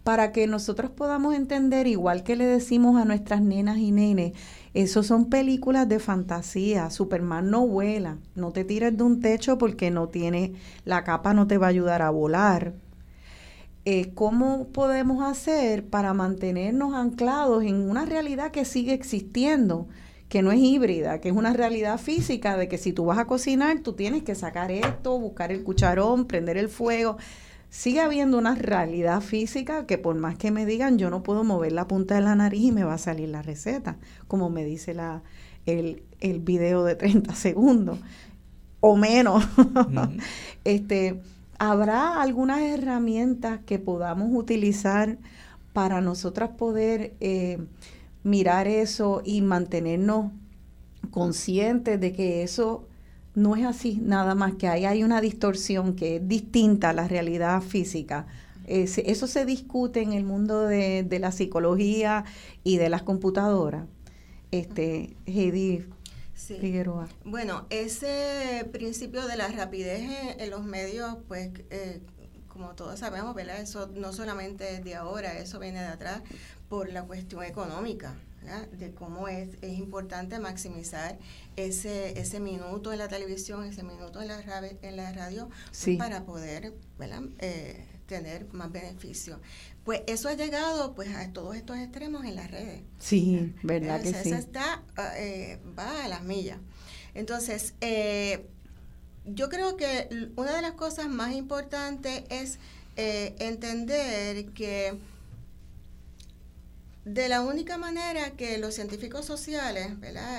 [0.07, 4.35] para que nosotros podamos entender, igual que le decimos a nuestras nenas y nenes,
[4.73, 6.91] esos son películas de fantasía.
[6.91, 8.19] Superman no vuela.
[8.37, 10.53] No te tires de un techo porque no tiene,
[10.85, 12.75] la capa no te va a ayudar a volar.
[13.85, 19.89] Eh, ¿Cómo podemos hacer para mantenernos anclados en una realidad que sigue existiendo?
[20.29, 23.27] que no es híbrida, que es una realidad física de que si tú vas a
[23.27, 27.17] cocinar, tú tienes que sacar esto, buscar el cucharón, prender el fuego
[27.77, 31.72] sigue habiendo una realidad física que por más que me digan, yo no puedo mover
[31.72, 33.99] la punta de la nariz y me va a salir la receta,
[34.29, 35.22] como me dice la,
[35.66, 37.99] el, el video de 30 segundos
[38.81, 39.47] o menos.
[40.64, 41.20] este,
[41.59, 45.18] ¿Habrá algunas herramientas que podamos utilizar
[45.74, 47.59] para nosotras poder eh,
[48.24, 50.33] mirar eso y mantenernos
[51.11, 52.89] conscientes de que eso
[53.37, 57.07] no es así, nada más que ahí hay una distorsión que es distinta a la
[57.07, 58.26] realidad física.
[58.66, 62.24] eso se discute en el mundo de, la psicología
[62.64, 63.84] y de las computadoras.
[64.51, 65.84] Este, Heidi
[66.34, 67.09] Figueroa.
[67.24, 70.09] Bueno, ese principio de la rapidez
[70.39, 72.01] en, los medios, pues, eh,
[72.49, 73.61] como todos sabemos, ¿verdad?
[73.61, 76.22] Eso no solamente es de ahora, eso viene de atrás
[76.70, 78.14] por la cuestión económica
[78.78, 81.18] de cómo es, es importante maximizar
[81.57, 84.41] ese, ese minuto en la televisión, ese minuto en la,
[84.82, 85.51] en la radio,
[85.99, 86.72] para poder
[87.41, 89.41] eh, tener más beneficio.
[89.84, 92.82] Pues eso ha llegado pues a todos estos extremos en las redes.
[92.99, 94.30] Sí, verdad que sí.
[94.30, 96.59] está, ah, eh, va a las millas.
[97.14, 98.47] Entonces, eh,
[99.24, 102.59] yo creo que una de las cosas más importantes es
[102.97, 104.99] entender que
[107.07, 109.93] de la única manera que los científicos sociales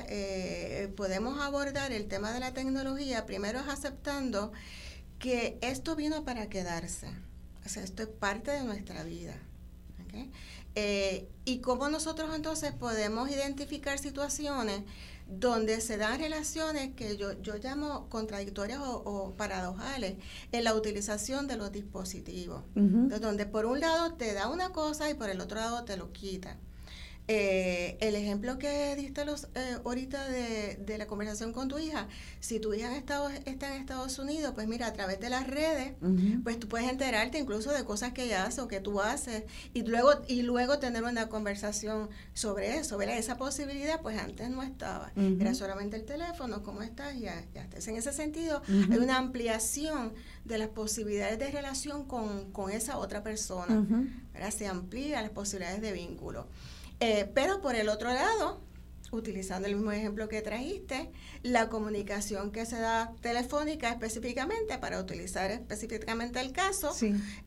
[0.10, 4.52] eh, podemos abordar el tema de la tecnología, primero es aceptando
[5.18, 7.08] que esto vino para quedarse.
[7.66, 9.34] O sea, esto es parte de nuestra vida.
[10.76, 14.82] Eh, y cómo nosotros entonces podemos identificar situaciones
[15.30, 20.16] donde se dan relaciones que yo, yo llamo contradictorias o, paradojales
[20.52, 25.14] en la utilización de los dispositivos, donde por un lado te da una cosa y
[25.14, 26.58] por el otro lado te lo quita.
[27.30, 32.08] Eh, el ejemplo que diste los, eh, ahorita de, de, la conversación con tu hija,
[32.40, 35.96] si tu hija está en Estados Unidos, pues mira, a través de las redes,
[36.44, 39.84] pues tú puedes enterarte incluso de cosas que ella hace o que tú haces y
[39.84, 43.18] luego, y luego tener una conversación sobre eso, ¿verdad?
[43.18, 47.20] Esa posibilidad pues antes no estaba, era solamente el teléfono, ¿cómo estás?
[47.20, 47.86] Ya, ya estás.
[47.90, 50.14] En ese sentido, hay una ampliación
[50.46, 53.86] de las posibilidades de relación con, con esa otra persona,
[54.34, 54.52] ¿verdad?
[54.52, 56.48] Se amplía las posibilidades de vínculo.
[57.00, 58.60] Eh, pero por el otro lado,
[59.12, 61.10] utilizando el mismo ejemplo que trajiste,
[61.44, 66.94] la comunicación que se da telefónica específicamente para utilizar específicamente el caso,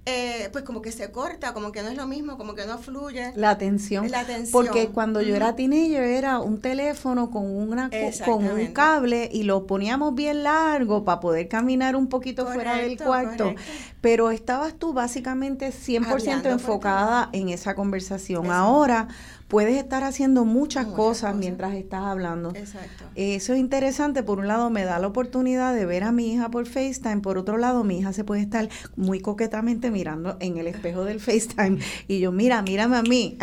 [0.06, 2.78] eh, pues como que se corta, como que no es lo mismo, como que no
[2.78, 3.32] fluye.
[3.36, 4.10] La atención.
[4.10, 4.52] La atención.
[4.52, 7.90] Porque cuando yo era teenager era un teléfono con, una,
[8.24, 12.98] con un cable y lo poníamos bien largo para poder caminar un poquito fuera del
[12.98, 13.54] cuarto.
[14.00, 18.50] Pero estabas tú básicamente 100% enfocada en esa conversación.
[18.50, 19.08] Ahora
[19.50, 22.50] puedes estar haciendo muchas, cosas, mientras estás hablando.
[22.54, 23.04] Exacto.
[23.16, 24.22] Eso es interesante.
[24.22, 27.20] Por un lado, me da la oportunidad de ver a mi hija por FaceTime.
[27.20, 31.18] Por otro lado, mi hija se puede estar muy coquetamente mirando en el espejo del
[31.18, 31.78] FaceTime.
[32.06, 33.36] Y yo, mira, mírame a mí.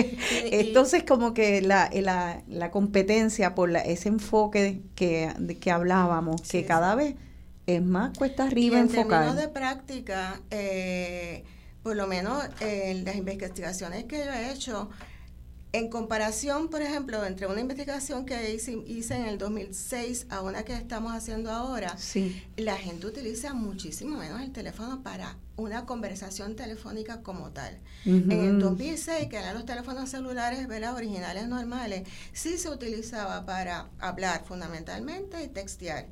[0.52, 6.42] Entonces, como que la, la, la competencia por la, ese enfoque que, de que hablábamos,
[6.42, 7.14] que cada vez
[7.66, 9.28] es más cuesta arriba en enfocar.
[9.28, 11.42] En de práctica, eh,
[11.82, 14.90] por lo menos en las investigaciones que yo he hecho,
[15.74, 20.72] en comparación, por ejemplo, entre una investigación que hice, en el 2006 a una que
[20.72, 21.96] estamos haciendo ahora,
[22.56, 27.76] la gente utiliza muchísimo menos el teléfono para una conversación telefónica como tal.
[28.04, 30.94] En el 2006, que eran los teléfonos celulares ¿verdad?
[30.94, 36.06] originales normales, sí se utilizaba para hablar fundamentalmente y textear.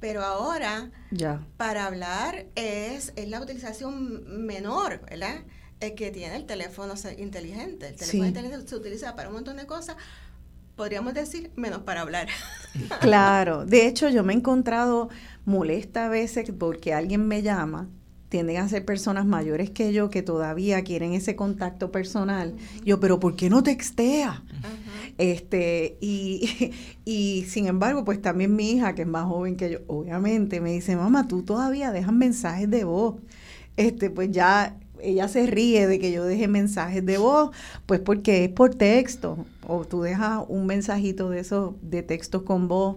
[0.00, 1.46] Pero ahora, ya.
[1.58, 5.42] para hablar es, es la utilización menor, ¿verdad?
[5.90, 7.88] Que tiene el teléfono inteligente.
[7.88, 9.96] El teléfono inteligente se utiliza para un montón de cosas,
[10.76, 12.28] podríamos decir, menos para hablar.
[13.00, 15.10] Claro, de hecho yo me he encontrado
[15.44, 17.90] molesta a veces porque alguien me llama,
[18.30, 22.54] tienden a ser personas mayores que yo que todavía quieren ese contacto personal.
[22.82, 24.42] Yo, pero ¿por qué no textea?
[25.18, 26.72] Este, y,
[27.04, 30.72] y sin embargo, pues también mi hija, que es más joven que yo, obviamente me
[30.72, 33.16] dice, mamá, tú todavía dejas mensajes de voz.
[33.76, 37.50] Este, pues ya ella se ríe de que yo deje mensajes de voz,
[37.86, 42.68] pues porque es por texto, o tú dejas un mensajito de esos, de textos con
[42.68, 42.96] voz.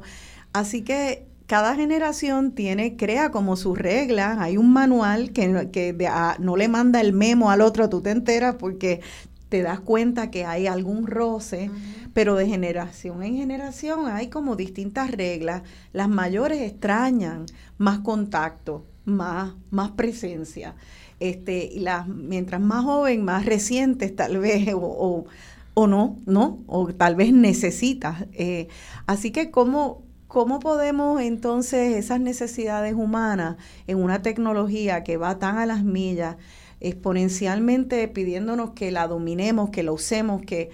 [0.53, 6.37] Así que cada generación tiene, crea como sus reglas, hay un manual que, que ah,
[6.39, 9.01] no le manda el memo al otro, tú te enteras porque
[9.49, 11.69] te das cuenta que hay algún roce,
[12.13, 15.61] pero de generación en generación hay como distintas reglas.
[15.93, 17.45] Las mayores extrañan
[17.77, 20.75] más contacto, más, más presencia.
[21.20, 25.26] Este, y mientras más joven, más recientes tal vez, o,
[25.74, 26.63] o, no, ¿no?
[26.68, 28.26] O tal vez necesitas.
[28.34, 28.68] Eh,
[29.07, 33.57] así que, ¿cómo, ¿cómo podemos entonces esas necesidades humanas
[33.88, 36.38] en una tecnología que va tan a las millas,
[36.80, 40.72] exponencialmente pidiéndonos que la dominemos, que la usemos, que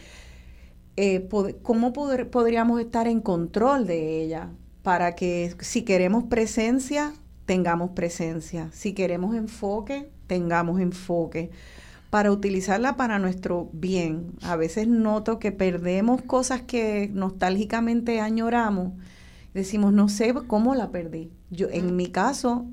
[0.97, 1.27] eh,
[1.61, 4.49] cómo podríamos estar en control de ella
[4.83, 7.13] para que si queremos presencia,
[7.45, 11.51] tengamos presencia, si queremos enfoque, tengamos enfoque,
[12.09, 14.31] para utilizarla para nuestro bien.
[14.43, 18.93] A veces noto que perdemos cosas que nostálgicamente añoramos,
[19.53, 21.33] decimos, no sé cómo la perdí.
[21.49, 22.65] Yo, en mi caso,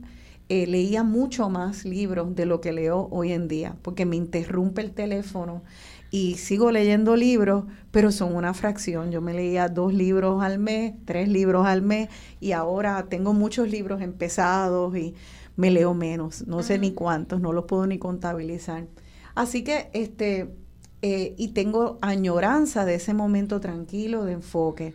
[0.48, 4.82] eh, leía mucho más libros de lo que leo hoy en día, porque me interrumpe
[4.82, 5.64] el teléfono
[6.12, 9.10] y sigo leyendo libros, pero son una fracción.
[9.10, 13.68] Yo me leía dos libros al mes, tres libros al mes, y ahora tengo muchos
[13.68, 15.16] libros empezados y
[15.58, 18.86] me leo menos, no sé ni cuántos, no los puedo ni contabilizar.
[19.34, 20.54] Así que, este,
[21.02, 24.94] eh, y tengo añoranza de ese momento tranquilo de enfoque.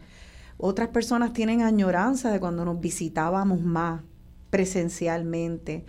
[0.57, 4.03] Otras personas tienen añoranza de cuando nos visitábamos más
[4.49, 5.83] presencialmente,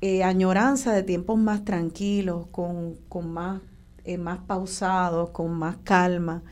[0.00, 3.60] eh, añoranza de tiempos más tranquilos, con, con más
[4.06, 6.42] eh, más pausados, con más calma.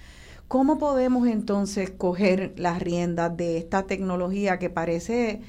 [0.49, 5.41] ¿Cómo podemos entonces coger las riendas de esta tecnología que parece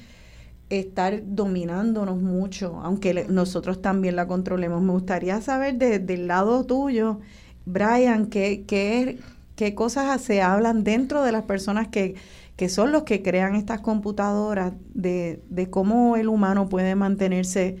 [0.70, 4.82] estar dominándonos mucho, aunque nosotros también la controlemos?
[4.82, 7.20] Me gustaría saber del lado tuyo,
[7.64, 9.18] Brian, ¿qué, qué,
[9.56, 12.14] qué cosas se hablan dentro de las personas que,
[12.56, 17.78] que son los que crean estas computadoras, de, de cómo el humano puede mantenerse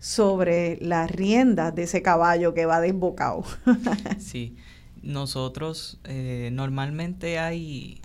[0.00, 3.44] sobre las riendas de ese caballo que va desbocado.
[4.18, 4.56] sí,
[5.02, 8.00] nosotros eh, normalmente hay,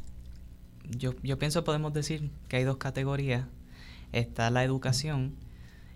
[0.89, 3.45] yo, yo pienso podemos decir que hay dos categorías.
[4.11, 5.35] Está la educación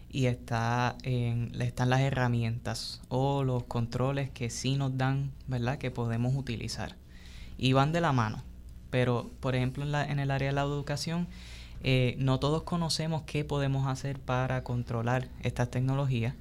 [0.09, 5.77] y está en, están las herramientas o los controles que sí nos dan, ¿verdad?
[5.77, 6.95] Que podemos utilizar.
[7.57, 8.41] Y van de la mano.
[8.91, 11.27] Pero, por ejemplo, en, la, en el área de la educación,
[11.83, 16.33] eh, no todos conocemos qué podemos hacer para controlar estas tecnologías.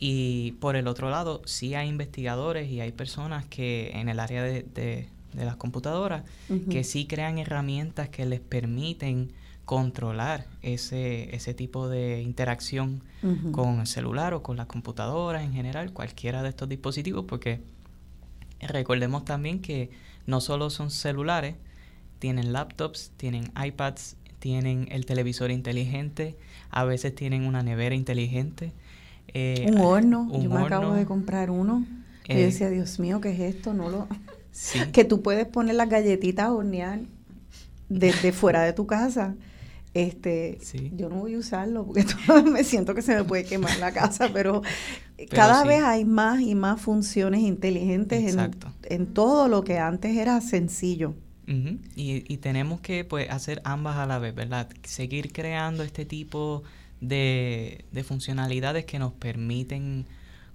[0.00, 4.42] Y por el otro lado, sí hay investigadores y hay personas que en el área
[4.42, 6.24] de, las computadoras
[6.70, 9.30] que sí crean herramientas que les permiten
[9.68, 13.02] controlar ese, ese tipo de interacción
[13.52, 17.60] con el celular o con las computadoras en general, cualquiera de estos dispositivos, porque
[18.60, 19.90] recordemos también que
[20.24, 21.56] no solo son celulares,
[22.18, 26.38] tienen laptops, tienen iPads, tienen el televisor inteligente,
[26.70, 28.72] a veces tienen una nevera inteligente.
[29.34, 31.84] Eh, un horno, yo me acabo de comprar uno.
[32.26, 33.74] yo eh, decía, Dios mío, ¿qué es esto?
[33.74, 34.08] No lo...
[34.94, 37.00] que tú puedes poner las galletitas a hornear
[37.90, 39.34] desde fuera de tu casa.
[39.94, 40.58] Este,
[40.96, 42.04] yo no voy a usarlo porque
[42.50, 44.62] me siento que se me puede quemar la casa, pero,
[45.30, 48.50] cada vez hay más y más funciones inteligentes en,
[48.84, 51.14] en todo lo que antes era sencillo.
[51.96, 54.68] Y, tenemos que pues, hacer ambas a la vez, ¿verdad?
[54.82, 56.62] Seguir creando este tipo
[57.00, 60.06] de, funcionalidades que nos permiten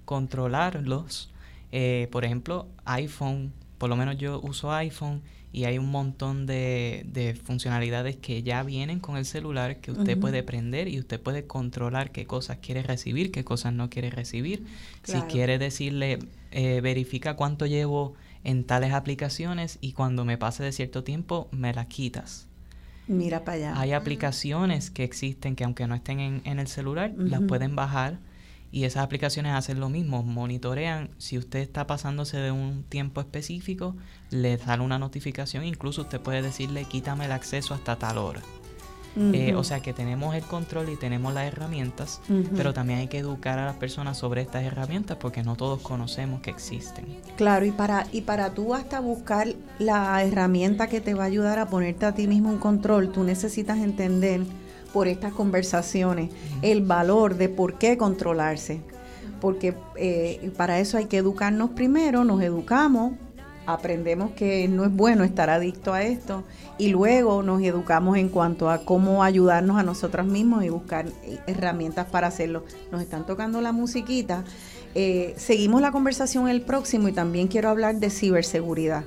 [0.04, 1.32] controlarlos.
[1.72, 5.22] Eh, por ejemplo, iPhone, por lo menos yo uso iPhone
[5.54, 10.42] y hay un montón de, funcionalidades que ya vienen con el celular que usted puede
[10.42, 14.66] prender y usted puede controlar qué cosas quiere recibir, qué cosas no quiere recibir.
[15.04, 16.18] Si quiere decirle,
[16.50, 21.72] eh, verifica cuánto llevo en tales aplicaciones y cuando me pase de cierto tiempo me
[21.72, 22.48] las quitas.
[23.06, 23.80] Mira para allá.
[23.80, 28.18] Hay aplicaciones que existen que aunque no estén en, el celular, las pueden bajar
[28.74, 33.94] y esas aplicaciones hacen lo mismo, monitorean si usted está pasándose de un tiempo específico,
[34.30, 38.40] le sale una notificación, incluso usted puede decirle quítame el acceso hasta tal hora.
[39.16, 42.20] Eh, o sea que tenemos el control y tenemos las herramientas,
[42.56, 46.40] pero también hay que educar a las personas sobre estas herramientas porque no todos conocemos
[46.40, 47.06] que existen.
[47.36, 51.60] Claro, y para, y para tú hasta buscar la herramienta que te va a ayudar
[51.60, 54.40] a ponerte a ti mismo un control, tú necesitas entender
[54.94, 56.30] por estas conversaciones
[56.62, 58.80] el valor de por qué controlarse.
[59.40, 63.12] Porque eh, para eso hay que educarnos primero, nos educamos
[63.66, 66.44] aprendemos que no es bueno estar adicto a esto
[66.76, 71.06] y luego nos educamos en cuanto a cómo ayudarnos a nosotros mismos y buscar
[71.46, 72.64] herramientas para hacerlo.
[72.92, 74.44] Nos están tocando la musiquita.
[74.94, 79.04] Eh, seguimos la conversación el próximo y también quiero hablar de ciberseguridad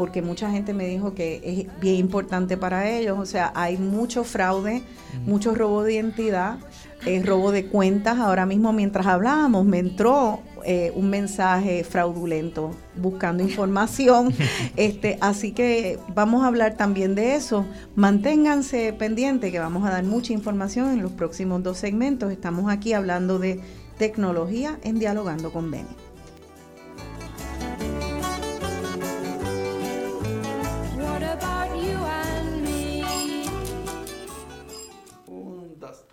[0.00, 3.18] porque mucha gente me dijo que es bien importante para ellos.
[3.18, 4.82] O sea, hay mucho fraude,
[5.26, 6.56] mucho robo de identidad,
[7.04, 8.18] eh, robo de cuentas.
[8.18, 14.32] Ahora mismo, mientras hablábamos, me entró eh, un mensaje fraudulento buscando información.
[14.76, 17.66] este, así que vamos a hablar también de eso.
[17.94, 22.32] Manténganse pendientes que vamos a dar mucha información en los próximos dos segmentos.
[22.32, 23.60] Estamos aquí hablando de
[23.98, 25.70] tecnología en Dialogando con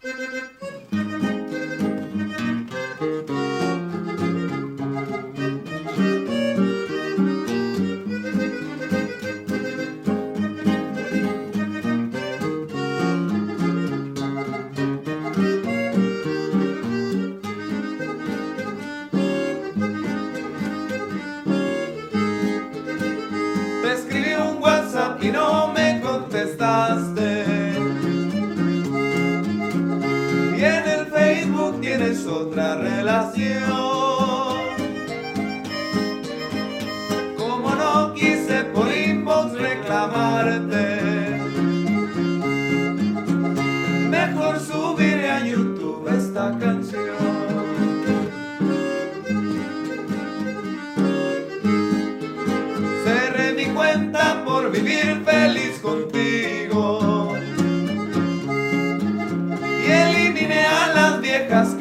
[0.08, 0.14] Me
[23.92, 27.17] escribió un WhatsApp y no me contestás.
[33.08, 34.58] relación.
[37.38, 40.97] Como no quise por inbox reclamarte.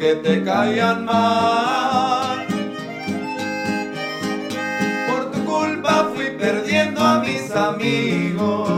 [0.07, 2.47] que te caían mal.
[5.09, 8.69] Por tu culpa fui perdiendo a mis amigos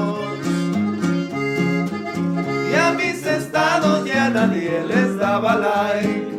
[2.72, 6.39] y a mis estados ya nadie les daba like.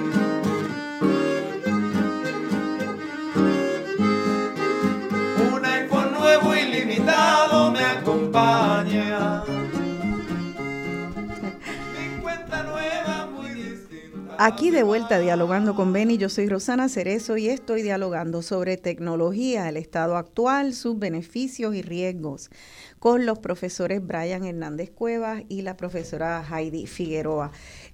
[14.43, 19.69] Aquí de vuelta dialogando con Beni, yo soy Rosana Cerezo y estoy dialogando sobre tecnología,
[19.69, 22.49] el estado actual, sus beneficios y riesgos
[22.97, 27.51] con los profesores Brian Hernández Cuevas y la profesora Heidi Figueroa.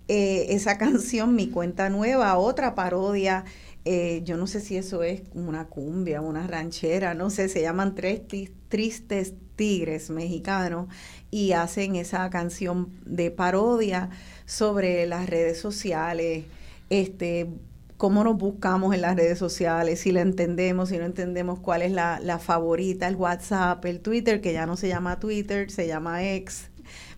[0.08, 3.44] Eh, esa canción, Mi Cuenta Nueva, otra parodia,
[3.84, 7.94] eh, yo no sé si eso es una cumbia, una ranchera, no sé, se llaman
[7.94, 8.22] Tres
[8.70, 10.88] Tristes Tigres mexicanos
[11.30, 14.10] y hacen esa canción de parodia
[14.48, 16.46] sobre las redes sociales,
[16.90, 17.50] este,
[17.98, 21.92] cómo nos buscamos en las redes sociales, si la entendemos, si no entendemos cuál es
[21.92, 26.24] la, la favorita, el WhatsApp, el Twitter, que ya no se llama Twitter, se llama
[26.24, 26.70] X,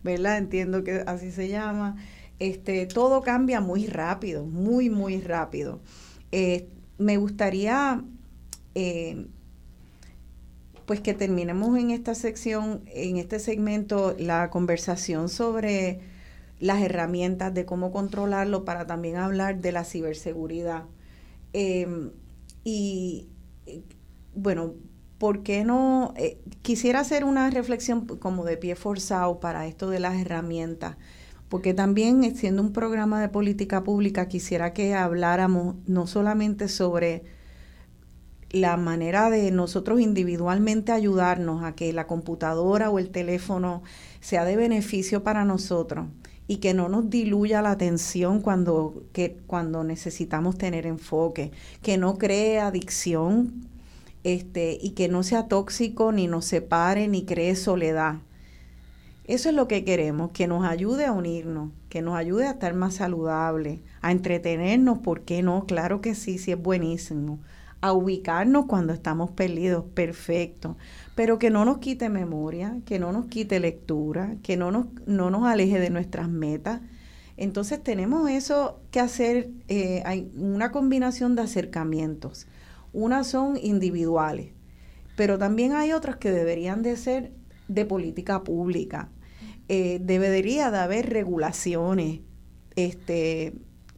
[0.04, 0.40] ¿verdad?
[0.40, 1.98] Entiendo que así se llama.
[2.40, 5.82] Este, todo cambia muy rápido, muy, muy rápido.
[6.32, 6.68] Eh,
[6.98, 8.04] me gustaría
[8.74, 9.28] eh,
[10.88, 16.00] pues que terminemos en esta sección, en este segmento, la conversación sobre
[16.60, 20.86] las herramientas de cómo controlarlo para también hablar de la ciberseguridad.
[21.53, 22.12] Em,
[22.64, 23.30] y
[24.36, 24.74] bueno,
[25.18, 26.14] ¿por qué no?
[26.18, 30.97] Eh, quisiera hacer una reflexión como de pie forzado para esto de las herramientas,
[31.49, 37.24] porque también eh, siendo un programa de política pública quisiera que habláramos no solamente sobre
[38.51, 43.84] la manera de nosotros individualmente ayudarnos a que la computadora o el teléfono
[44.22, 46.07] sea de beneficio para nosotros,
[46.50, 51.52] y que no nos diluya la atención cuando, que, cuando necesitamos tener enfoque,
[51.84, 53.68] que no cree adicción
[54.24, 58.16] este, y que no sea tóxico, ni nos separe, ni cree soledad.
[59.26, 62.74] Eso es lo que queremos, que nos ayude a unirnos, que nos ayude a estar
[62.74, 65.68] más saludables, a entretenernos, ¿por qué no?
[65.68, 67.38] Claro que sí, sí es buenísimo,
[67.80, 70.78] a ubicarnos cuando estamos perdidos, perfecto,
[71.20, 75.30] pero que no nos quite memoria, que no nos quite lectura, que no nos, no
[75.30, 76.80] nos aleje de nuestras metas.
[77.36, 82.47] Entonces tenemos eso que hacer, eh, hay una combinación de acercamientos.
[82.93, 84.53] Unas son individuales,
[85.17, 87.34] pero también hay otras que deberían de ser
[87.67, 89.09] de política pública.
[89.67, 92.22] Eh, debería de haber regulaciones
[92.78, 93.55] este,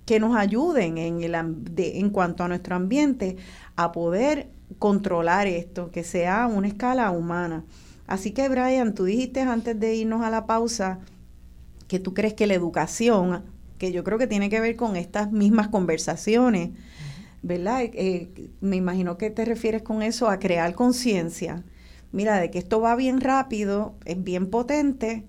[0.07, 3.37] que nos ayuden en, el, en cuanto a nuestro ambiente
[3.75, 4.49] a poder
[4.79, 7.65] controlar esto, que sea a una escala humana.
[8.07, 10.99] Así que Brian, tú dijiste antes de irnos a la pausa
[11.87, 13.43] que tú crees que la educación,
[13.77, 16.71] que yo creo que tiene que ver con estas mismas conversaciones,
[17.41, 17.81] ¿verdad?
[17.83, 21.63] Eh, me imagino que te refieres con eso a crear conciencia.
[22.11, 25.25] Mira, de que esto va bien rápido, es bien potente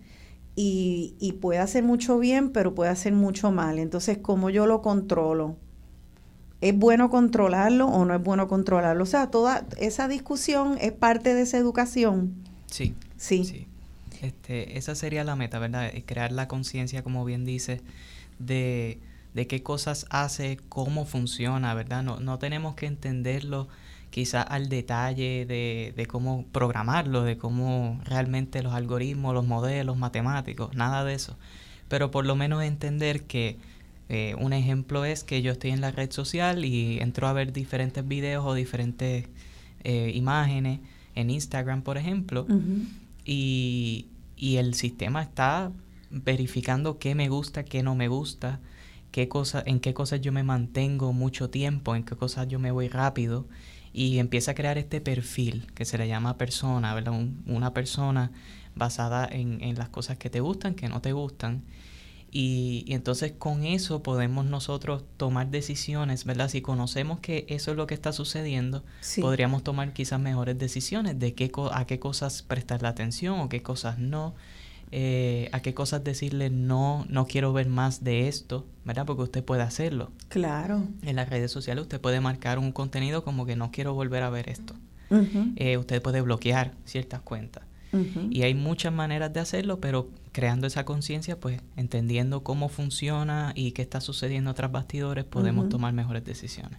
[0.57, 3.79] y, y puede hacer mucho bien, pero puede hacer mucho mal.
[3.79, 5.57] Entonces, ¿cómo yo lo controlo?
[6.63, 9.03] ¿Es bueno controlarlo o no es bueno controlarlo?
[9.03, 12.33] O sea, toda esa discusión es parte de esa educación.
[12.67, 12.95] Sí.
[13.19, 13.67] Sí.
[14.21, 15.93] Este, esa sería la meta, ¿verdad?
[16.07, 17.81] Crear la conciencia, como bien dice,
[18.39, 18.99] de,
[19.35, 22.05] de, qué cosas hace, cómo funciona, ¿verdad?
[22.05, 23.69] No, no tenemos que entenderlo
[24.11, 30.75] quizás al detalle de, de, cómo programarlo, de cómo realmente los algoritmos, los modelos matemáticos,
[30.75, 31.37] nada de eso.
[31.89, 33.59] Pero por lo menos entender que
[34.13, 37.55] eh, un ejemplo es que yo estoy en la red social y entro a ver
[37.55, 39.27] diferentes videos o diferentes
[39.85, 40.81] eh, imágenes
[41.15, 42.47] en Instagram, por ejemplo,
[43.25, 45.73] y, y, el sistema está
[46.11, 48.61] verificando qué me gusta, qué no me gusta,
[49.13, 52.71] qué cosa, en qué cosas yo me mantengo mucho tiempo, en qué cosas yo me
[52.71, 53.47] voy rápido,
[53.95, 57.15] y empieza a crear este perfil que se le llama persona, ¿verdad?
[57.47, 58.31] una persona
[58.75, 61.63] basada en, en las cosas que te gustan, que no te gustan
[62.35, 66.49] y, entonces con eso podemos nosotros tomar decisiones, ¿verdad?
[66.49, 68.83] Si conocemos que eso es lo que está sucediendo,
[69.21, 73.63] podríamos tomar quizás mejores decisiones de qué a qué cosas prestar la atención o qué
[73.63, 74.35] cosas no,
[74.93, 79.05] eh, a qué cosas decirle no, no quiero ver más de esto, ¿verdad?
[79.05, 80.11] Porque usted puede hacerlo.
[80.29, 80.85] Claro.
[81.03, 84.31] En las redes sociales usted puede marcar un contenido como que no quiero volver a
[84.31, 84.75] ver esto.
[85.57, 87.65] Eh, usted puede bloquear ciertas cuentas.
[88.31, 93.73] Y hay muchas maneras de hacerlo, pero creando esa conciencia, pues entendiendo cómo funciona y
[93.73, 96.79] qué está sucediendo tras bastidores, podemos tomar mejores decisiones.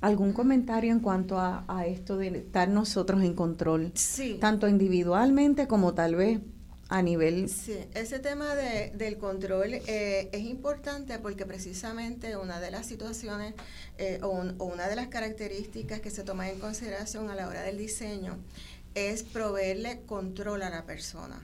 [0.00, 3.92] ¿Algún comentario en cuanto a, esto de estar nosotros en control?
[3.94, 4.38] Sí.
[4.40, 6.40] Tanto individualmente como tal vez
[6.88, 7.48] a nivel...
[7.48, 13.54] Sí, ese tema de, del control eh, es importante porque precisamente una de las situaciones
[13.98, 17.62] eh, o, o, una de las características que se toma en consideración a la hora
[17.62, 18.38] del diseño
[18.94, 21.40] es proveerle control a la persona.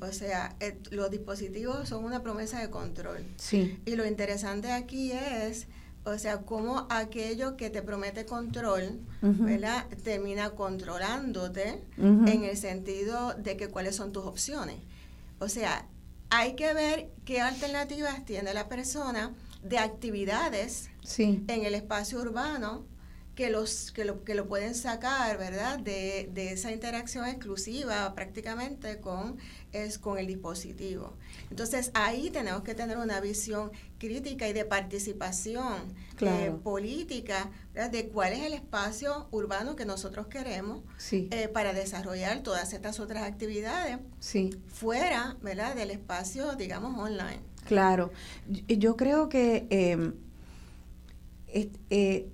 [0.00, 0.56] O sea,
[0.90, 3.26] los dispositivos son una promesa de control.
[3.36, 3.80] Sí.
[3.84, 5.66] Y lo interesante aquí es,
[6.04, 9.86] o sea, cómo aquello que te promete control, ¿verdad?
[10.04, 14.76] Termina controlándote en el sentido de que cuáles son tus opciones.
[15.38, 15.86] O sea,
[16.30, 22.86] hay que ver qué alternativas tiene la persona de actividades en el espacio urbano
[23.40, 25.78] que, los, que, lo, que lo pueden sacar, ¿verdad?
[25.78, 29.38] De, de esa interacción exclusiva prácticamente con,
[29.72, 31.14] es, con el dispositivo.
[31.48, 37.50] Entonces ahí tenemos que tener una visión crítica y de participación eh, política
[37.90, 43.22] de cuál es el espacio urbano que nosotros queremos eh, para desarrollar todas estas otras
[43.22, 44.50] actividades sí.
[44.66, 45.74] fuera ¿verdad?
[45.74, 47.40] del espacio, digamos, online.
[47.64, 48.10] Claro,
[48.68, 50.12] yo creo que em,
[51.48, 52.28] eh,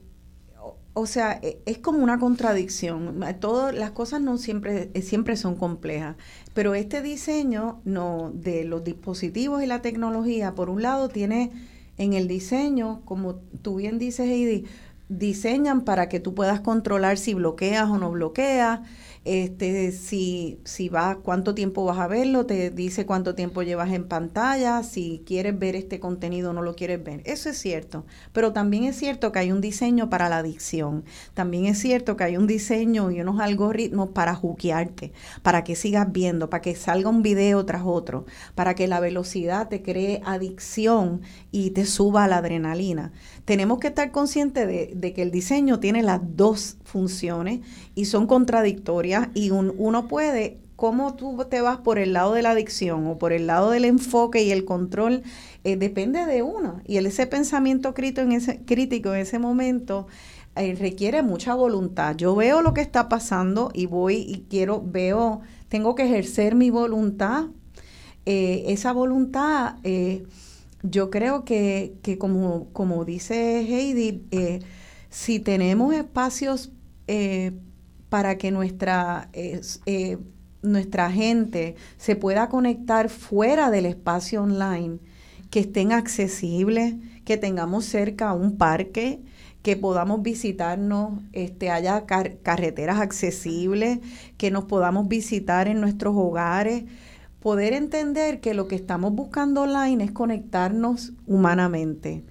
[0.99, 3.21] o sea, e, es como una contradicción.
[3.39, 6.17] Todas las cosas no siempre, eh, siempre son complejas.
[6.55, 11.53] Pero este diseño no, de los dispositivos y la tecnología, por un lado, tiene
[11.99, 14.65] en el diseño, como tú bien dices, Heidi,
[15.11, 18.81] diseñan para que tú puedas controlar si bloqueas o no bloqueas
[19.27, 24.07] este, si, si va, cuánto tiempo vas a verlo, te dice cuánto tiempo llevas en
[24.07, 27.23] pantalla, si quieres ver este contenido o no lo quieres ver.
[27.25, 31.05] Eso es cierto, pero también es cierto que hay un diseño para la adicción,
[31.35, 35.13] también es cierto que hay un diseño y unos algoritmos para juquearte,
[35.43, 39.69] para que sigas viendo, para que salga un video tras otro, para que la velocidad
[39.69, 43.13] te cree adicción y te suba la adrenalina.
[43.47, 47.61] Tenemos que estar conscientes de, que el diseño tiene las dos funciones
[47.95, 52.51] y son contradictorias y uno puede, cómo tú te vas por el lado de la
[52.51, 55.23] adicción o por el lado del enfoque y el control,
[55.63, 56.81] eh, depende de uno.
[56.87, 60.09] Y ese pensamiento crítico en ese, crítico en ese momento
[60.57, 62.17] eh, requiere mucha voluntad.
[62.17, 66.71] Yo veo lo que está pasando y voy y quiero, veo, tengo que ejercer mi
[66.71, 67.45] voluntad.
[68.29, 69.77] Eh, esa voluntad,
[70.91, 74.25] yo creo que, que como, como dice Heidi,
[75.11, 76.73] si tenemos espacios
[77.09, 77.53] eh,
[78.09, 80.19] para que nuestra, eh,
[80.63, 84.99] nuestra gente se pueda conectar fuera del espacio online,
[85.51, 89.21] que estén accesibles, que tengamos cerca un parque,
[89.63, 93.99] que podamos visitarnos, este, haya carreteras accesibles,
[94.37, 96.85] que nos podamos visitar en nuestros hogares,
[97.47, 102.25] poder entender que lo que estamos buscando online es conectarnos humanamente.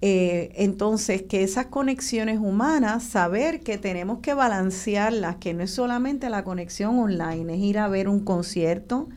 [0.00, 6.30] Eh, entonces, que esas conexiones humanas, saber que tenemos que balancearlas, que no es solamente
[6.30, 9.08] la conexión online, es ir a ver un concierto,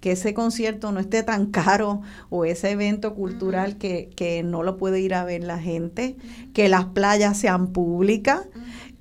[0.00, 2.00] que ese concierto no esté tan caro
[2.30, 6.16] o ese evento cultural que, que no lo puede ir a ver la gente,
[6.54, 8.40] que las playas sean públicas.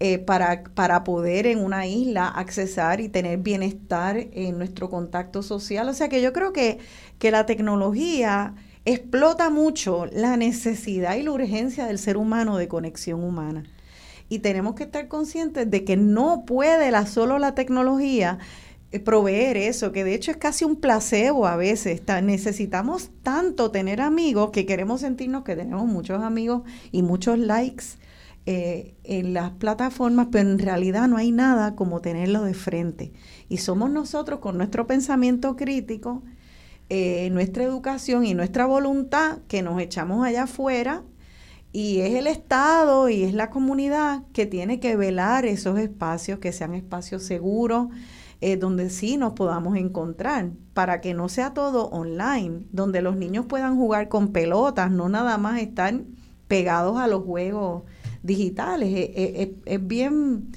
[0.05, 5.87] Eh, para, para poder en una isla accesar y tener bienestar en nuestro contacto social.
[5.87, 6.79] O sea que yo creo que,
[7.19, 13.23] que la tecnología explota mucho la necesidad y la urgencia del ser humano de conexión
[13.23, 13.63] humana.
[14.27, 18.39] Y tenemos que estar conscientes de que no puede la, solo la tecnología
[18.91, 22.01] eh, proveer eso, que de hecho es casi un placebo a veces.
[22.23, 28.02] necesitamos tanto tener amigos que queremos sentirnos que tenemos muchos amigos y muchos likes
[28.45, 33.13] eh, en las plataformas, pero en realidad no hay nada como tenerlo de frente.
[33.47, 36.23] Y somos nosotros con nuestro pensamiento crítico,
[36.89, 41.03] eh, nuestra educación y nuestra voluntad que nos echamos allá afuera
[41.71, 46.51] y es el Estado y es la comunidad que tiene que velar esos espacios, que
[46.51, 47.87] sean espacios seguros,
[48.41, 53.45] eh, donde sí nos podamos encontrar, para que no sea todo online, donde los niños
[53.45, 56.01] puedan jugar con pelotas, no nada más estar
[56.47, 57.83] pegados a los juegos
[58.23, 58.89] digitales.
[58.93, 60.47] Eh, eh, es, bien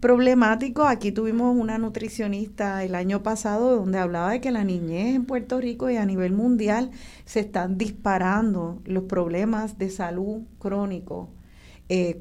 [0.00, 0.84] problemático.
[0.84, 5.60] Aquí tuvimos una nutricionista el año pasado donde hablaba de que la niñez en Puerto
[5.60, 6.90] Rico y a nivel mundial
[7.24, 11.30] se están disparando los problemas de salud crónico,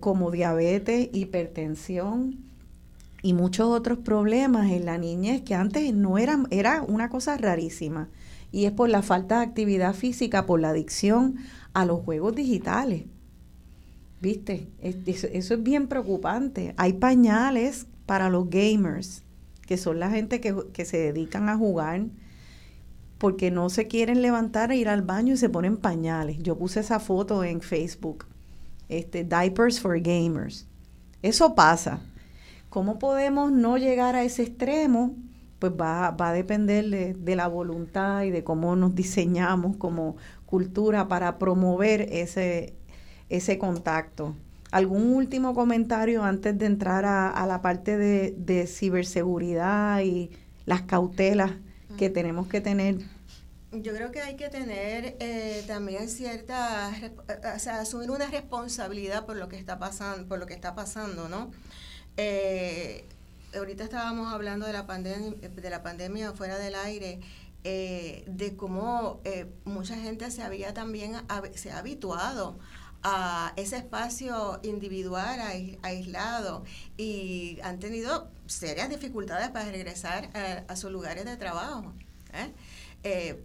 [0.01, 2.51] como diabetes, hipertensión,
[3.21, 8.09] y muchos otros problemas en la niñez que antes no eran, era una cosa rarísima.
[8.51, 11.37] Y es por la falta de actividad física, por la adicción
[11.73, 13.03] a los juegos digitales.
[14.21, 14.67] ¿Viste?
[14.81, 16.73] Eso es bien preocupante.
[16.77, 19.23] Hay pañales para los gamers,
[19.65, 22.05] que son la gente que, que se dedican a jugar
[23.21, 26.39] porque no se quieren levantar e ir al baño y se ponen pañales.
[26.39, 28.25] Yo puse esa foto en Facebook.
[28.89, 30.67] Este, diapers for gamers.
[31.21, 32.01] Eso pasa.
[32.69, 35.15] ¿Cómo podemos no llegar a ese extremo?
[35.59, 40.15] Pues va, a depender de, la voluntad y de cómo nos diseñamos como
[40.47, 42.73] cultura para promover ese,
[43.31, 44.35] ese contacto.
[44.71, 50.31] ¿Algún último comentario antes de entrar a, la parte de, ciberseguridad y
[50.65, 51.51] las cautelas
[51.97, 52.99] que tenemos que tener?
[53.71, 56.91] Yo creo que hay que tener eh, también cierta,
[57.55, 61.29] o sea, asumir una responsabilidad por lo que está pasando, por lo que está pasando,
[61.29, 61.51] ¿no?
[62.17, 63.05] Eh,
[63.55, 67.21] ahorita estábamos hablando de la, pandemia, de la pandemia fuera del aire,
[67.63, 71.13] eh, de cómo eh, mucha gente se había también
[71.55, 72.57] se ha habituado
[73.03, 75.39] a ese espacio individual,
[75.81, 76.63] aislado,
[76.97, 80.29] y han tenido serias dificultades para regresar
[80.67, 81.93] a, sus lugares de trabajo.
[83.03, 83.43] ¿eh?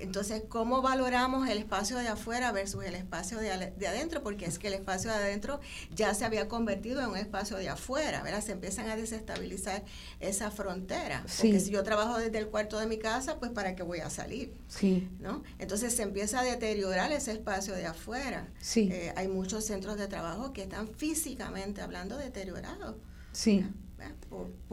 [0.00, 3.50] Entonces, ¿cómo valoramos el espacio de afuera versus el espacio de,
[3.86, 4.22] adentro?
[4.22, 5.60] Porque es que el espacio de adentro
[5.94, 8.42] ya se había convertido en un espacio de afuera, ¿verdad?
[8.42, 9.84] Se empiezan a desestabilizar
[10.20, 11.24] esa frontera.
[11.38, 14.10] Porque si yo trabajo desde el cuarto de mi casa, pues ¿para qué voy a
[14.10, 14.54] salir?
[14.68, 15.08] Sí.
[15.20, 15.42] ¿No?
[15.58, 18.48] Entonces se empieza a deteriorar ese espacio de afuera.
[18.60, 18.90] Sí.
[18.92, 22.96] Eh, hay muchos centros de trabajo que están físicamente hablando deteriorados.
[23.32, 23.64] Sí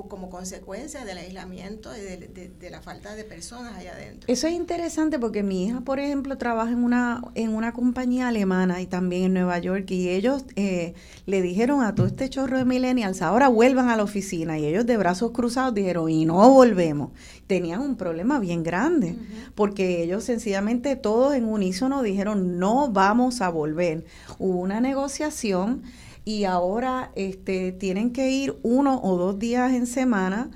[0.09, 4.32] como consecuencia del aislamiento y de, la falta de personas allá adentro.
[4.32, 8.82] Eso es interesante porque mi hija, por ejemplo, trabaja en una, en una compañía alemana
[8.82, 10.93] y también en Nueva York y ellos eh,
[11.26, 14.86] le dijeron a todo este chorro de millennials, ahora vuelvan a la oficina y ellos
[14.86, 17.12] de brazos cruzados dijeron, y no volvemos.
[17.47, 19.16] Tenían un problema bien grande
[19.54, 24.05] porque ellos sencillamente todos en unísono dijeron, no vamos a volver.
[24.39, 25.83] Hubo una negociación
[26.26, 30.50] y ahora este, tienen que ir uno o dos días en semana.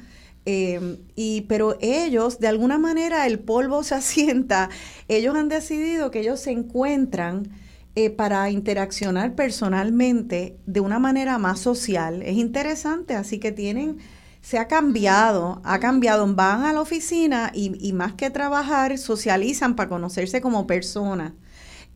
[0.46, 4.70] Em, y, pero ellos, de alguna manera, el polvo se asienta.
[5.08, 7.52] Ellos han decidido que ellos se encuentran
[7.96, 12.24] eh, para interaccionar personalmente de una manera más social.
[12.24, 13.98] Es interesante, así que tienen,
[14.42, 16.26] se ha cambiado, ha cambiado.
[16.34, 21.34] Van a la oficina y, y más que trabajar, socializan para conocerse como personas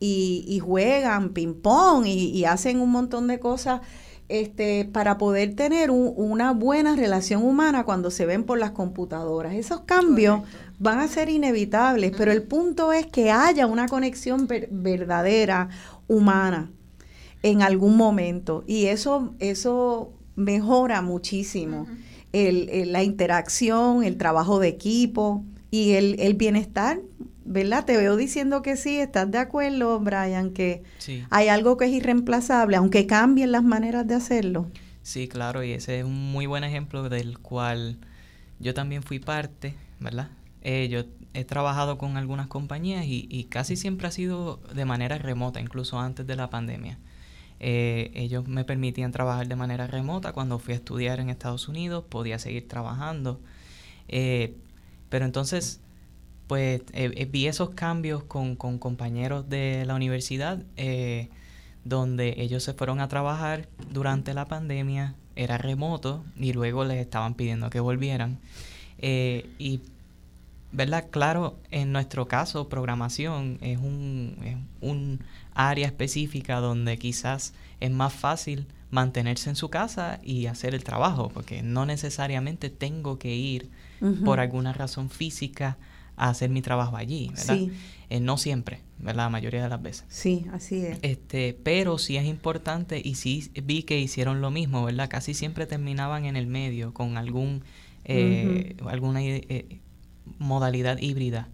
[0.00, 3.80] y, juegan ping-pong y, hacen un montón de cosas
[4.28, 9.54] este, para poder tener una buena relación humana cuando se ven por las computadoras.
[9.54, 10.42] Esos cambios
[10.78, 15.68] van a ser inevitables, pero el punto es que haya una conexión verdadera,
[16.06, 16.70] humana.
[17.42, 18.64] en algún momento.
[18.66, 21.86] Y eso, eso mejora muchísimo
[22.34, 27.00] la interacción, el trabajo de equipo y el, el, bienestar.
[27.44, 27.84] ¿Verdad?
[27.84, 30.50] Te veo diciendo que sí, ¿estás de acuerdo, Brian?
[30.50, 30.82] Que
[31.30, 34.70] hay algo que es irreemplazable, aunque cambien las maneras de hacerlo.
[35.02, 37.98] Sí, claro, y ese es un muy buen ejemplo del cual
[38.60, 40.30] yo también fui parte, ¿verdad?
[40.62, 41.04] Eh, yo
[41.34, 46.00] he trabajado con algunas compañías y, y, casi siempre ha sido de manera remota, incluso
[46.00, 46.98] antes de la pandemia.
[47.60, 50.32] Eh, ellos me permitían trabajar de manera remota.
[50.32, 53.40] Cuando fui a estudiar en Estados Unidos podía seguir trabajando.
[54.08, 54.56] Eh,
[55.08, 55.80] pero entonces,
[56.54, 56.82] pues
[57.32, 60.58] vi esos cambios con, con, compañeros de la universidad
[61.84, 67.34] donde ellos se fueron a trabajar durante la pandemia, era remoto y luego les estaban
[67.34, 68.38] pidiendo que volvieran.
[69.00, 69.80] y
[70.74, 71.06] ¿verdad?
[71.10, 75.20] Claro, en nuestro caso, programación es un, es un
[75.54, 81.30] área específica donde quizás es más fácil mantenerse en su casa y hacer el trabajo,
[81.32, 83.70] porque no necesariamente tengo que ir
[84.24, 85.78] por alguna razón física
[86.16, 87.56] a hacer mi trabajo allí, ¿verdad?
[87.56, 87.72] Sí.
[88.10, 89.24] Eh, no siempre, ¿verdad?
[89.24, 90.04] La mayoría de las veces.
[90.08, 90.98] Sí, así es.
[91.02, 95.08] Este, pero sí es importante y sí vi que hicieron lo mismo, ¿verdad?
[95.08, 97.62] Casi siempre terminaban en el medio con algún
[98.04, 99.80] eh, alguna eh,
[100.38, 101.48] modalidad híbrida,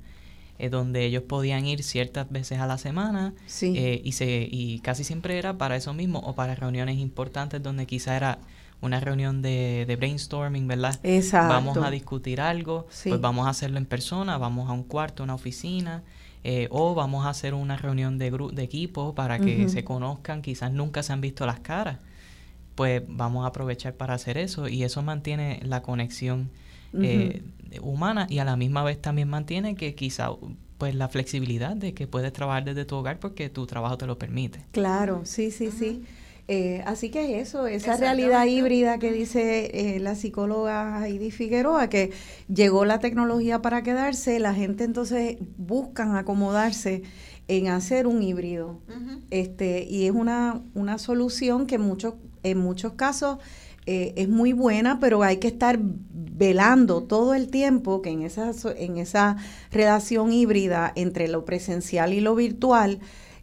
[0.59, 5.05] eh, donde ellos podían ir ciertas veces a la semana eh, y, se, y casi
[5.05, 8.39] siempre era para eso mismo o para reuniones importantes donde quizá era
[8.81, 10.99] una reunión de, brainstorming, ¿verdad?
[11.03, 11.53] Exacto.
[11.53, 15.35] Vamos a discutir algo, pues vamos a hacerlo en persona, vamos a un cuarto, una
[15.35, 16.03] oficina,
[16.43, 20.73] eh, o vamos a hacer una reunión de, de equipo para que se conozcan, quizás
[20.73, 21.99] nunca se han visto las caras,
[22.75, 26.51] pues vamos a aprovechar para hacer eso y eso mantiene la conexión
[26.95, 27.43] eh,
[27.83, 30.31] humana y a la misma vez también mantiene que quizá
[30.79, 34.19] pues la flexibilidad de que puedes trabajar desde tu hogar porque tu trabajo te lo
[34.19, 34.65] permite.
[34.73, 36.03] Claro, sí, sí, sí.
[36.53, 42.11] Eh, así que eso, esa realidad híbrida que dice eh, la psicóloga Heidi Figueroa, que
[42.53, 47.05] llegó la tecnología para quedarse, la gente entonces buscan acomodarse
[47.47, 48.81] en hacer un híbrido.
[49.31, 53.39] este Y es una, una solución que muchos, en muchos casos
[53.87, 58.51] eh, es muy buena, pero hay que estar velando todo el tiempo que en esa,
[58.77, 59.37] en esa
[59.71, 62.99] relación híbrida entre lo presencial y lo virtual,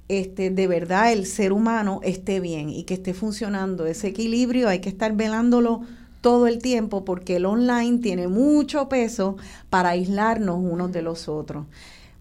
[0.08, 4.80] este, de verdad el ser humano esté bien y que esté funcionando ese equilibrio, hay
[4.80, 5.82] que estar velándolo
[6.22, 9.38] todo el tiempo porque el online tiene mucho peso
[9.70, 11.66] para aislarnos unos de los otros.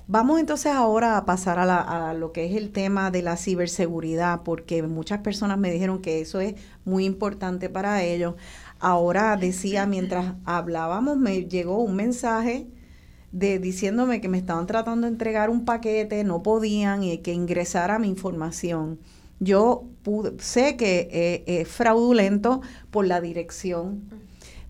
[0.09, 4.81] Vamos entonces ahora a pasar a, lo que es el tema de la ciberseguridad, porque
[4.85, 6.55] muchas personas me dijeron que eso es
[6.85, 8.37] muy importante para ellos.
[8.79, 12.69] Ahora decía, mientras hablábamos, me llegó un mensaje
[13.39, 17.99] de diciéndome que me estaban tratando de entregar un paquete, no podían y que ingresara
[17.99, 18.99] mi información.
[19.41, 19.85] Yo
[20.39, 24.03] sé que es fraudulento por la dirección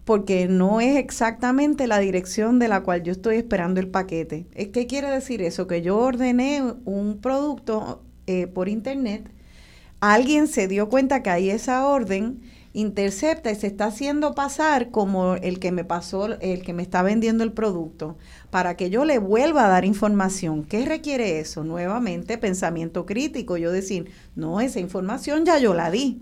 [0.06, 4.46] porque no es exactamente la dirección de la cual yo estoy esperando el paquete.
[4.72, 5.66] ¿Qué quiere decir eso?
[5.66, 9.28] Que yo ordené un producto eh, por internet,
[10.00, 12.40] alguien se dio cuenta que hay esa orden,
[12.76, 17.02] intercepta y se está haciendo pasar como el que me pasó, el que me está
[17.02, 18.16] vendiendo el producto,
[18.50, 20.64] para que yo le vuelva a dar información.
[20.64, 21.64] ¿Qué requiere eso?
[21.64, 23.56] Nuevamente, pensamiento crítico.
[23.56, 26.20] Yo decir, no, esa información ya yo la di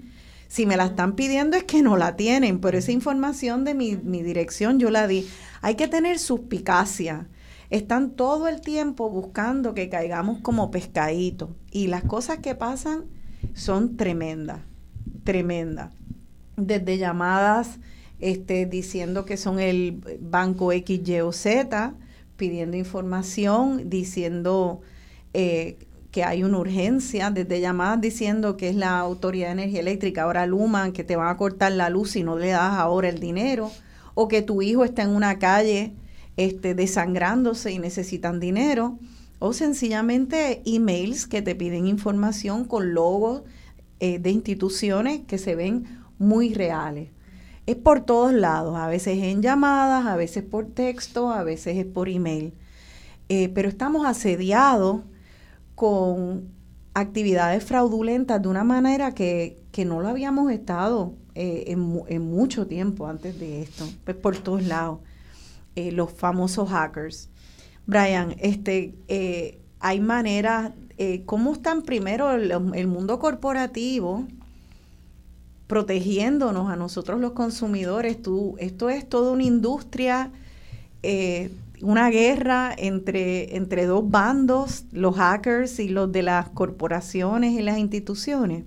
[0.55, 3.97] si me la están pidiendo es que no la tienen, pero esa información de mi,
[3.97, 5.29] dirección yo la di.
[5.63, 7.27] Hay que tener suspicacia.
[7.71, 11.51] Están todo el tiempo buscando que caigamos como pescaditos.
[11.73, 13.07] Y las cosas que pasan
[13.55, 14.61] son tremendas,
[15.25, 15.93] tremendas.
[16.57, 17.79] Desde llamadas
[18.21, 21.95] este, diciendo que son el banco X, Y o Z,
[22.37, 24.81] pidiendo información, diciendo
[25.33, 25.77] eh,
[26.11, 30.47] que hay una urgencia, desde llamadas diciendo que es la Autoridad de Energía Eléctrica, ahora
[30.47, 33.71] Luma, que te van a cortar la luz si no le das ahora el dinero,
[34.15, 35.93] o que tu hijo está en una calle
[36.37, 38.99] este, desangrándose y necesitan dinero,
[39.41, 43.43] o sencillamente emails que te piden información con logos
[43.99, 47.11] eh, de instituciones que se ven muy reales.
[47.67, 51.87] Es por todos lados, a veces en llamadas, a veces por texto, a veces es
[51.87, 52.53] por email.
[53.31, 55.01] Eh, pero estamos asediados
[55.75, 56.49] con
[56.93, 63.41] actividades fraudulentas de una manera que, no lo habíamos estado eh, en, mucho tiempo antes
[63.41, 65.01] de esto, pues por todos lados,
[65.75, 67.31] eh, los famosos hackers.
[67.87, 68.95] Brian, este,
[69.81, 70.73] hay maneras,
[71.27, 74.27] ¿cómo están primero el, mundo corporativo
[75.67, 78.19] protegiéndonos a nosotros los consumidores?
[78.59, 80.31] Esto es toda una industria
[81.85, 87.79] una guerra entre, entre dos bandos, los hackers y los de las corporaciones y las
[87.79, 88.65] instituciones?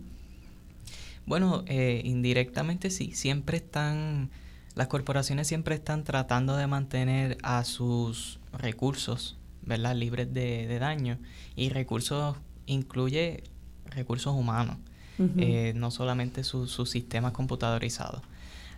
[1.25, 4.29] Bueno, eh, indirectamente sí, siempre están,
[4.75, 9.95] las corporaciones siempre están tratando de mantener a sus recursos, ¿verdad?
[9.95, 11.17] Libres de, daño.
[11.55, 12.37] Y recursos
[12.67, 13.43] incluye
[13.85, 14.77] recursos humanos,
[15.19, 18.21] eh, no solamente sus sistemas computadorizados.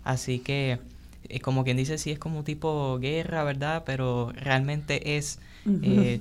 [0.03, 0.79] Así que,
[1.27, 3.83] eh, como quien dice, sí es como tipo guerra, ¿verdad?
[3.85, 5.39] Pero realmente es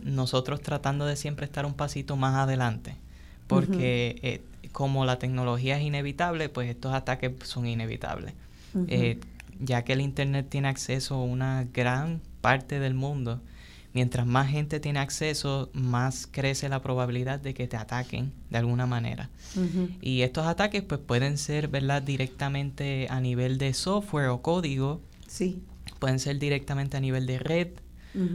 [0.04, 2.96] nosotros tratando de siempre estar un pasito más adelante.
[3.46, 4.42] Porque
[4.72, 8.34] como la tecnología es inevitable, pues estos ataques son inevitables.
[8.86, 9.18] Eh,
[9.60, 13.40] ya que el Internet tiene acceso a una gran parte del mundo,
[13.98, 18.86] mientras más gente tiene acceso, más crece la probabilidad de que te ataquen de alguna
[18.86, 19.28] manera.
[20.00, 25.00] Y estos ataques pues pueden ser, ¿verdad?, directamente a nivel de software o código.
[25.26, 25.64] Sí.
[25.98, 27.68] Pueden ser directamente a nivel de red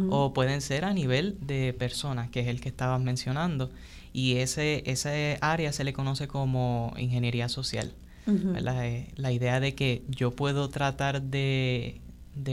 [0.09, 3.71] o pueden ser a nivel de personas, que es el que estabas mencionando
[4.11, 7.93] y ese, ese área se le conoce como ingeniería social.
[8.27, 12.01] Eh, la, idea de que yo puedo tratar de,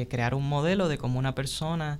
[0.08, 1.98] crear un modelo de cómo una persona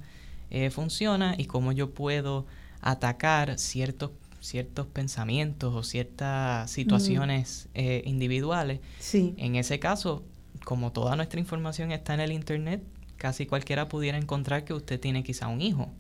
[0.50, 2.46] eh, funciona y cómo yo puedo
[2.80, 4.10] atacar ciertos
[4.40, 8.80] ciertos pensamientos o ciertas situaciones eh, individuales.
[8.98, 9.34] Sí.
[9.36, 10.24] En ese caso,
[10.64, 12.82] como toda nuestra información está en el Internet,
[13.16, 15.92] casi cualquiera pudiera encontrar que usted tiene quizá un hijo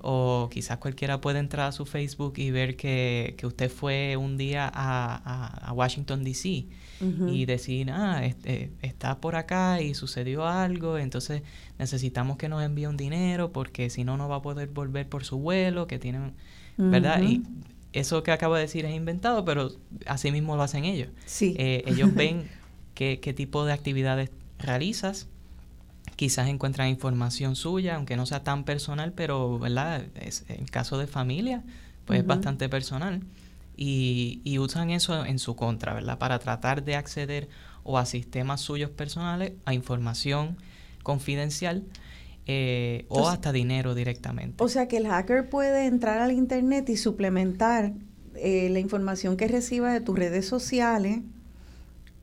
[0.00, 4.70] o quizás cualquiera puede entrar a su Facebook y ver que, usted fue un día
[4.72, 6.66] a, Washington, D.C.
[7.28, 11.42] y decir, ah, este, está por acá y sucedió algo, entonces
[11.78, 15.24] necesitamos que nos envíe un dinero porque si no, no va a poder volver por
[15.24, 16.32] su vuelo, que tiene,
[16.76, 17.22] ¿verdad?
[17.22, 17.42] Y
[17.92, 19.70] eso que acabo de decir es inventado, pero
[20.06, 21.08] así mismo lo hacen ellos.
[21.26, 21.54] Sí.
[21.58, 22.48] Eh, ellos ven
[22.94, 25.28] qué, qué tipo de actividades realizas
[26.22, 30.04] quizás encuentran información suya, aunque no sea tan personal, pero ¿verdad?
[30.14, 31.64] Es, en caso de familia,
[32.04, 33.24] pues es bastante personal.
[33.76, 36.18] Y, y, usan eso en su contra, ¿verdad?
[36.18, 37.48] Para tratar de acceder
[37.82, 40.58] o a sistemas suyos personales, a información
[41.02, 41.82] confidencial
[42.46, 44.62] eh, o hasta dinero directamente.
[44.62, 47.94] O sea que el hacker puede entrar al Internet y suplementar
[48.36, 51.22] eh, la información que reciba de tus redes sociales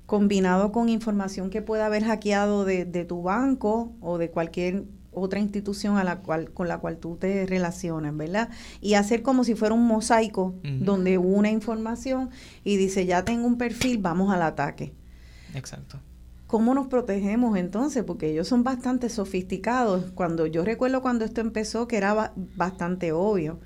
[0.10, 6.00] combinado con información que pueda haber hackeado de, tu banco o de cualquier otra institución
[6.00, 8.50] a la cual, con la cual tú te relacionas, ¿verdad?
[8.82, 12.32] Y hacer como si fuera un mosaico donde una información
[12.64, 14.96] y dice, ya tengo un perfil, vamos al ataque.
[15.54, 16.00] Exacto.
[16.48, 18.04] ¿Cómo nos protegemos entonces?
[18.04, 20.10] Porque ellos son bastante sofisticados.
[20.16, 23.60] Cuando yo recuerdo cuando esto empezó, que era bastante obvio.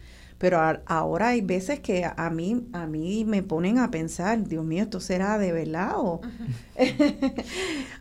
[0.43, 4.83] Pero ahora hay veces que a mí, a mí me ponen a pensar, Dios mío,
[4.83, 5.93] ¿esto será de verdad?
[5.95, 6.19] O...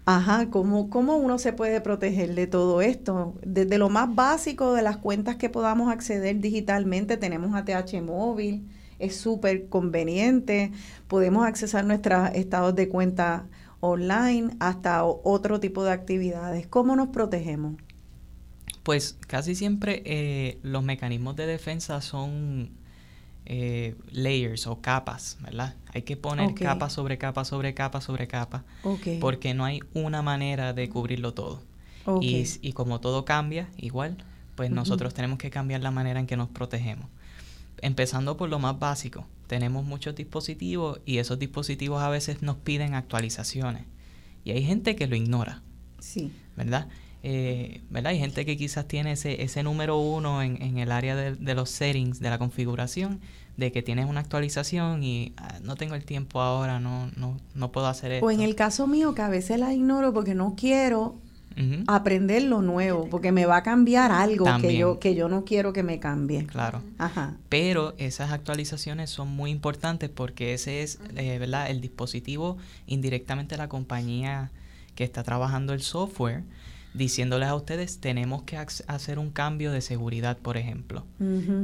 [0.06, 3.36] Ajá, ¿cómo, ¿cómo uno se puede proteger de todo esto?
[3.46, 9.14] Desde lo más básico de las cuentas que podamos acceder digitalmente, tenemos ATH móvil, es
[9.14, 10.72] súper conveniente,
[11.06, 13.46] podemos accesar nuestros estados de cuenta
[13.78, 16.66] online hasta otro tipo de actividades.
[16.66, 17.76] ¿Cómo nos protegemos?
[18.82, 22.70] Pues casi siempre eh, los mecanismos de defensa son
[23.44, 25.74] eh, layers o capas, ¿verdad?
[25.92, 28.64] Hay que poner capa sobre capa sobre capa sobre capa,
[29.20, 31.62] porque no hay una manera de cubrirlo todo.
[32.20, 34.16] Y, como todo cambia, igual,
[34.54, 37.08] pues nosotros tenemos que cambiar la manera en que nos protegemos.
[37.80, 42.94] Empezando por lo más básico, tenemos muchos dispositivos y esos dispositivos a veces nos piden
[42.94, 43.84] actualizaciones.
[44.44, 45.62] Y hay gente que lo ignora.
[45.98, 46.32] Sí.
[46.56, 46.88] ¿Verdad?
[47.24, 48.10] Eh, ¿verdad?
[48.10, 51.70] Hay gente que quizás tiene ese, ese número uno en, en el área de, los
[51.70, 53.20] settings, de la configuración,
[53.56, 57.70] de que tienes una actualización y ah, no tengo el tiempo ahora, no, no, no
[57.70, 58.26] puedo hacer esto.
[58.26, 61.16] O en el caso mío, que a veces la ignoro porque no quiero
[61.86, 65.72] aprender lo nuevo, porque me va a cambiar algo que yo, que yo no quiero
[65.72, 66.46] que me cambie.
[66.46, 66.82] Claro.
[66.98, 67.36] Ajá.
[67.48, 71.70] Pero esas actualizaciones son muy importantes porque ese es, eh, ¿verdad?
[71.70, 74.50] El dispositivo, indirectamente la compañía
[74.94, 76.42] que está trabajando el software,
[76.94, 81.06] diciéndoles a ustedes, tenemos que hacer un cambio de seguridad, por ejemplo,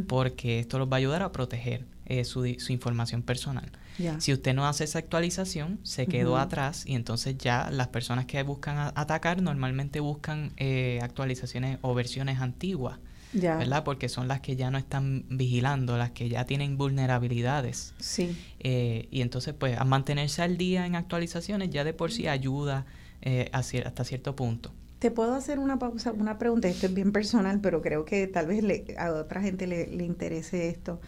[0.06, 3.70] porque esto los va a ayudar a proteger eh, su, información personal.
[4.18, 8.42] Si usted no hace esa actualización, se quedó atrás y entonces ya las personas que
[8.42, 12.98] buscan atacar normalmente buscan eh, actualizaciones o versiones antiguas.
[13.34, 13.84] ¿verdad?
[13.84, 17.92] Porque son las que ya no están vigilando, las que ya tienen vulnerabilidades.
[17.98, 18.34] Sí.
[18.60, 22.86] Eh, y entonces, pues, a mantenerse al día en actualizaciones ya de por sí ayuda
[23.52, 24.72] hasta cierto punto.
[24.98, 28.46] Te puedo hacer una pausa, una pregunta, esto es bien personal, pero creo que tal
[28.46, 31.00] vez le, a otra gente le, interese esto.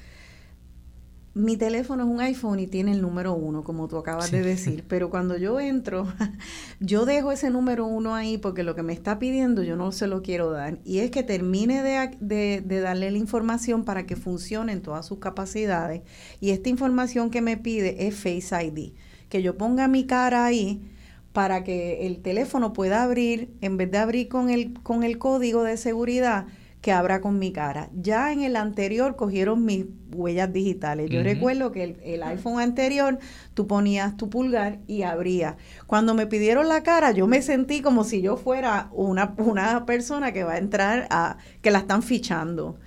[1.34, 4.84] Mi teléfono es un iPhone y tiene el número uno, como tú acabas de decir,
[4.88, 6.06] pero cuando yo entro,
[6.80, 10.06] yo dejo ese número uno ahí porque lo que me está pidiendo yo no se
[10.06, 10.78] lo quiero dar.
[10.84, 15.06] Y es que termine de, de, de darle la información para que funcione en todas
[15.06, 16.02] sus capacidades.
[16.40, 18.92] Y esta información que me pide es Face ID
[19.30, 20.82] que yo ponga mi cara ahí
[21.32, 25.62] para que el teléfono pueda abrir, en vez de abrir con el, con el código
[25.62, 26.46] de seguridad,
[26.80, 27.90] que abra con mi cara.
[27.94, 31.10] Ya en el anterior cogieron mis huellas digitales.
[31.10, 33.18] Yo recuerdo que el, iPhone anterior
[33.54, 35.56] tú ponías tu pulgar y abría.
[35.86, 40.32] Cuando me pidieron la cara, yo me sentí como si yo fuera una, una persona
[40.32, 42.78] que va a entrar a, que la están fichando.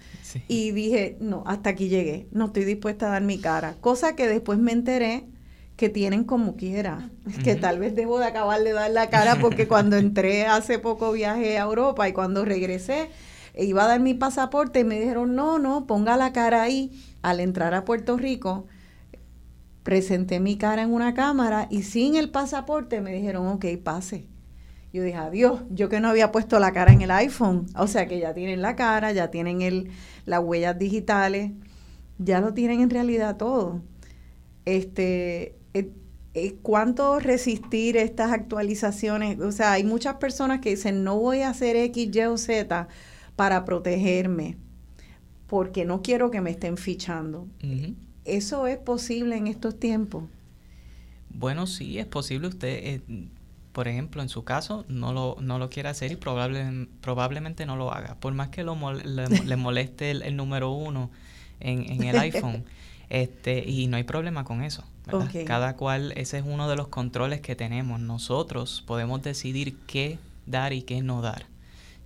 [0.48, 3.76] Y dije, no, hasta aquí llegué, no estoy dispuesta a dar mi cara.
[3.80, 5.28] Cosa que después me enteré
[5.84, 7.10] que tienen como quiera,
[7.44, 11.12] que tal vez debo de acabar de dar la cara porque cuando entré hace poco
[11.12, 13.10] viajé a Europa y cuando regresé
[13.58, 17.04] iba a dar mi pasaporte y me dijeron, no, no, ponga la cara ahí.
[17.22, 18.66] Al entrar a Puerto Rico,
[19.84, 24.26] presenté mi cara en una cámara y sin el pasaporte me dijeron, ok, pase.
[24.94, 27.66] Yo dije, adiós, yo que no había puesto la cara en el iPhone.
[27.76, 29.92] O sea que ya tienen la cara, ya tienen el,
[30.24, 31.52] las huellas digitales,
[32.20, 33.82] ya lo tienen en realidad todo.
[34.64, 35.58] Este,
[36.64, 39.40] ¿Cuánto resistir estas actualizaciones?
[39.40, 42.88] O sea, hay muchas personas que dicen, no voy a hacer X, Y o Z
[43.36, 44.58] para protegerme,
[45.48, 47.48] porque no quiero que me estén fichando.
[48.26, 50.24] ¿Eso es posible en estos tiempos?
[51.30, 52.48] Bueno, sí, es posible.
[52.48, 53.02] Usted, eh,
[53.72, 57.76] por ejemplo, en su caso, no lo, no lo quiere hacer y probable, probablemente no
[57.76, 58.16] lo haga.
[58.20, 61.12] Por más que lo le, moleste el, número uno
[61.60, 62.66] en, el iPhone,
[63.10, 64.84] este, y no hay problema con eso.
[65.46, 68.00] Cada cual, ese es uno de los controles que tenemos.
[68.00, 71.46] Nosotros podemos decidir qué dar y qué no dar.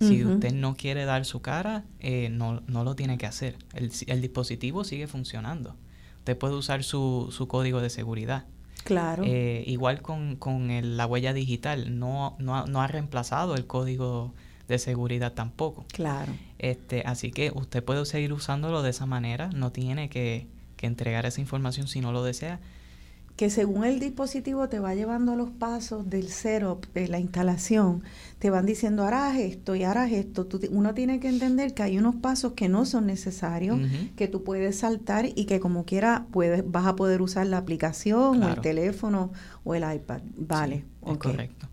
[0.00, 3.56] Si usted no quiere dar su cara, eh, no, no, lo tiene que hacer.
[3.74, 5.74] El, el, dispositivo sigue funcionando.
[6.18, 8.44] Usted puede usar su, su código de seguridad.
[8.84, 9.24] Claro.
[9.26, 14.32] Eh, igual con, con la huella digital, no, no, no, ha reemplazado el código
[14.68, 15.84] de seguridad tampoco.
[15.92, 16.32] Claro.
[16.60, 20.46] Este, así que usted puede seguir usándolo de esa manera, no tiene que,
[20.76, 22.60] que entregar esa información si no lo desea
[23.38, 28.02] que según el dispositivo te va llevando los pasos del setup, de la instalación,
[28.40, 30.48] te van diciendo harás esto y harás esto.
[30.70, 33.78] uno tiene que entender que hay unos pasos que no son necesarios,
[34.16, 38.42] que tú puedes saltar y que como quiera puedes, vas a poder usar la aplicación
[38.42, 39.30] o el teléfono
[39.62, 40.20] o el iPad.
[40.36, 41.68] Vale, correcto.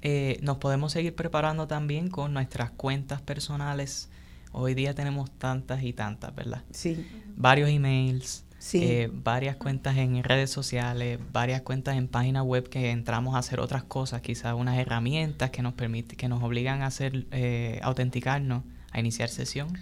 [0.00, 4.08] Eh, nos podemos seguir preparando también con nuestras cuentas personales.
[4.50, 6.64] Hoy día tenemos tantas y tantas, ¿verdad?
[6.70, 7.06] Sí.
[7.36, 13.34] Varios emails, eh, varias cuentas en redes sociales, varias cuentas en páginas web que entramos
[13.34, 17.26] a hacer otras cosas, quizás unas herramientas que nos permiten, que nos obligan a hacer,
[17.30, 19.78] eh, autenticarnos, a iniciar sesión.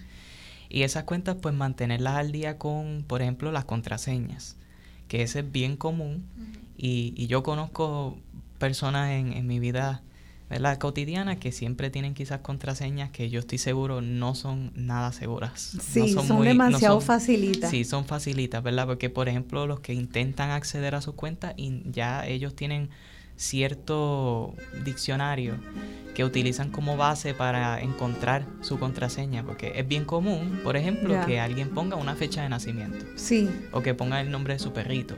[0.69, 4.55] Y esas cuentas, pues mantenerlas al día con, por ejemplo, las contraseñas,
[5.07, 6.25] que ese es bien común.
[6.77, 8.17] y, y, yo conozco
[8.59, 10.01] personas en, en mi vida
[10.49, 10.79] ¿verdad?
[10.79, 15.77] cotidiana que siempre tienen quizás contraseñas que yo estoy seguro no son nada seguras.
[15.81, 17.69] Sí, son, demasiado facilitas.
[17.69, 18.87] Sí, son facilitas, ¿verdad?
[18.87, 22.89] Porque, por ejemplo, los que intentan acceder a sus cuentas y ya ellos tienen
[23.39, 24.53] cierto
[24.83, 25.55] diccionario
[26.13, 31.39] que utilizan como base para encontrar su contraseña, porque es bien común, por ejemplo, que
[31.39, 33.05] alguien ponga una fecha de nacimiento.
[33.15, 33.49] Sí.
[33.71, 35.15] O que ponga el nombre de su perrito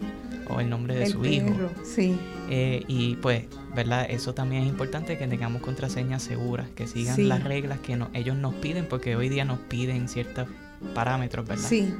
[0.47, 1.55] o el nombre de su hijo.
[1.83, 2.15] Sí.
[2.51, 3.45] Eh, y pues,
[3.75, 4.05] ¿verdad?
[4.07, 8.53] Eso también es importante que tengamos contraseñas seguras, que sigan las reglas que ellos nos
[8.55, 10.47] piden, porque hoy día nos piden ciertos
[10.93, 11.67] parámetros, ¿verdad?
[11.67, 11.91] Sí.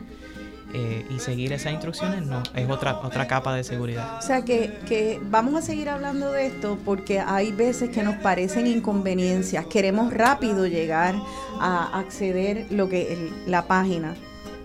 [0.73, 4.19] Eh, y seguir esas instrucciones no es otra otra capa de seguridad.
[4.19, 8.15] O sea que, que vamos a seguir hablando de esto porque hay veces que nos
[8.15, 9.65] parecen inconveniencias.
[9.65, 11.15] Queremos rápido llegar
[11.60, 14.15] a acceder lo que la página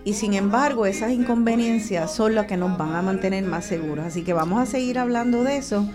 [0.07, 4.05] y sin embargo, esas inconveniencias son las que nos van a mantener más seguros.
[4.05, 5.85] Así que vamos a seguir hablando de eso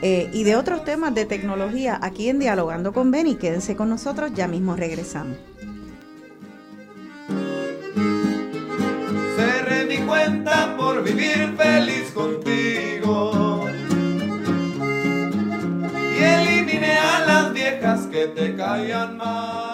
[0.00, 3.34] eh, y de otros temas de tecnología aquí en Dialogando con Benny.
[3.34, 5.36] Quédense con nosotros, ya mismo regresamos.
[10.08, 13.66] Cuenta por vivir feliz contigo.
[16.18, 19.68] Y eliminé a las viejas que te caían mal.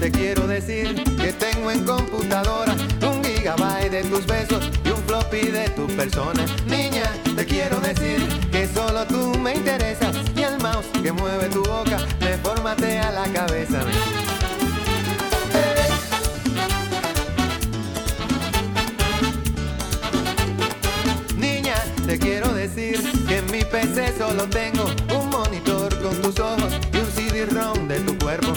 [0.00, 5.48] te quiero decir que tengo en computadora un gigabyte de tus besos y un floppy
[5.48, 6.42] de tu persona.
[6.66, 7.04] Niña,
[7.36, 10.16] te quiero decir que solo tú me interesas
[11.02, 13.80] que mueve tu boca me formatea la cabeza.
[21.36, 21.74] Niña,
[22.06, 24.84] te quiero decir que en mi PC solo tengo
[25.18, 28.52] un monitor con tus ojos y un CD-ROM de tu cuerpo.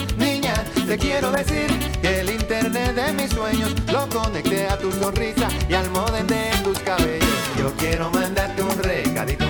[0.88, 1.68] Te quiero decir
[2.04, 6.52] que el internet de mis sueños lo conecté a tu sonrisa y al modem de
[6.64, 7.28] tus cabellos.
[7.58, 9.43] Yo quiero mandarte un recadito.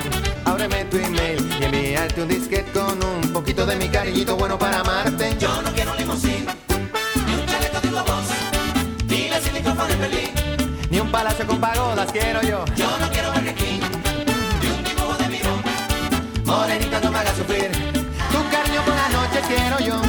[0.63, 4.79] Ábreme tu email y enviarte un disquete con un poquito de mi cariñito bueno para
[4.79, 5.35] amarte.
[5.37, 6.55] Yo no quiero limusina,
[7.27, 8.23] ni un chaleco de globos,
[9.09, 10.31] ni la silicona de Berlín.
[10.89, 12.63] Ni un palacio con pagodas quiero yo.
[12.77, 13.81] Yo no quiero Burger King,
[14.61, 15.61] ni un dibujo de mirón.
[16.45, 17.69] Morenita, no me hagas sufrir.
[18.31, 20.02] Tu cariño por las noches quiero yo.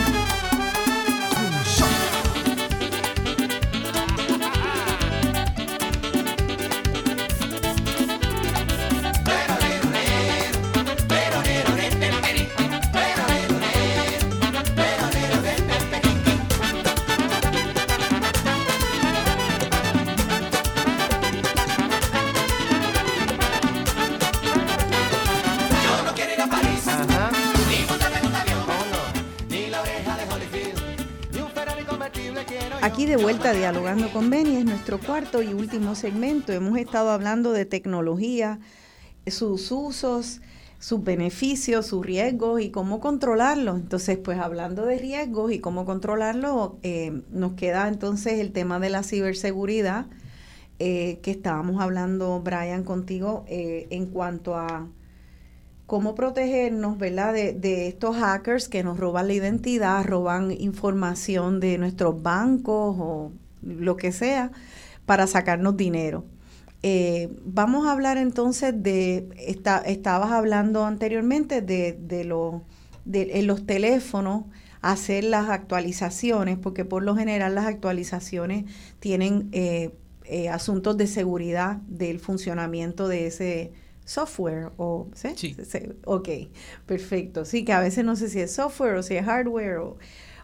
[32.94, 36.52] Aquí de vuelta dialogando con Beni es nuestro cuarto y último segmento.
[36.52, 38.60] Hemos estado hablando de tecnología,
[39.26, 40.40] sus usos,
[40.78, 43.80] sus beneficios, sus riesgos y cómo controlarlos.
[43.80, 48.90] Entonces, pues hablando de riesgos y cómo controlarlos, eh, nos queda entonces el tema de
[48.90, 50.06] la ciberseguridad,
[50.78, 54.86] eh, que estábamos hablando, Brian, contigo, eh, en cuanto a
[55.86, 57.32] cómo protegernos, ¿verdad?
[57.34, 63.32] De, estos hackers que nos roban la identidad, roban información de nuestros bancos o
[63.62, 64.50] lo que sea
[65.06, 66.24] para sacarnos dinero.
[66.82, 72.62] Eh, vamos a hablar entonces de, esta- estabas hablando anteriormente de, de, lo-
[73.04, 74.44] de en los teléfonos
[74.82, 78.64] hacer las actualizaciones, porque por lo general las actualizaciones
[79.00, 79.92] tienen eh,
[80.24, 83.72] eh, asuntos de seguridad del funcionamiento de ese
[84.04, 85.30] software o ¿sí?
[85.36, 85.56] Sí.
[85.64, 86.28] Sí, ok
[86.86, 87.44] perfecto.
[87.44, 89.96] Sí que a veces no sé si es software o si es hardware o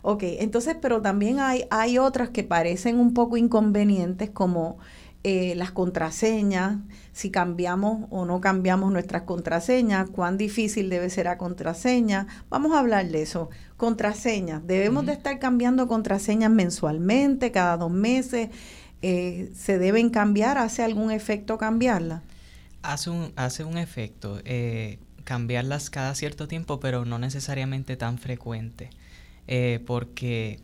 [0.02, 4.78] ok entonces pero también hay hay otras que parecen un poco inconvenientes como
[5.22, 6.78] eh, las contraseñas
[7.12, 12.26] si cambiamos o no cambiamos nuestras contraseñas cuán difícil debe ser la contraseña.
[12.48, 14.66] Vamos a hablar de eso contraseñas.
[14.66, 18.48] Debemos de estar cambiando contraseñas mensualmente cada dos meses
[19.02, 22.22] eh, se deben cambiar hace algún efecto cambiarlas
[22.82, 28.90] Hace un, hace un efecto eh, cambiarlas cada cierto tiempo, pero no necesariamente tan frecuente.
[29.48, 30.60] Eh, porque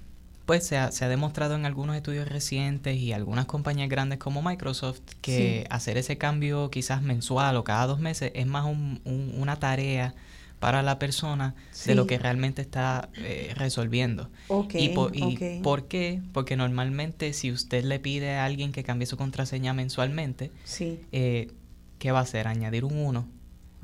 [0.46, 4.42] pues se ha, se ha demostrado en algunos estudios recientes y algunas compañías grandes como
[4.42, 5.66] Microsoft que Sí.
[5.70, 10.14] hacer ese cambio quizás mensual o cada dos meses es más un- un- una tarea
[10.60, 11.88] para la persona Sí.
[11.90, 14.30] de lo que realmente está eh, resolviendo.
[14.72, 16.22] ¿Y, po- y por qué?
[16.32, 21.48] Porque normalmente si usted le pide a alguien que cambie su contraseña mensualmente, Sí, eh,
[21.98, 22.48] ¿qué va a hacer?
[22.48, 23.26] Añadir un 1,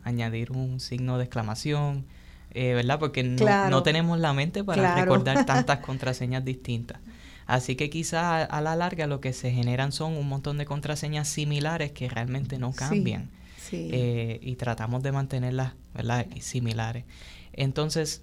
[0.04, 2.04] añadir un signo de exclamación,
[2.50, 2.98] eh, ¿verdad?
[2.98, 3.70] Porque no, Claro.
[3.70, 5.00] no tenemos la mente para Claro.
[5.00, 6.98] recordar tantas contraseñas distintas.
[7.46, 11.28] Así que quizás a, la larga lo que se generan son un montón de contraseñas
[11.28, 13.30] similares que realmente no cambian.
[13.58, 13.88] sí.
[13.92, 16.26] Eh, y tratamos de mantenerlas ¿verdad?
[16.40, 17.04] Similares.
[17.52, 18.22] Entonces,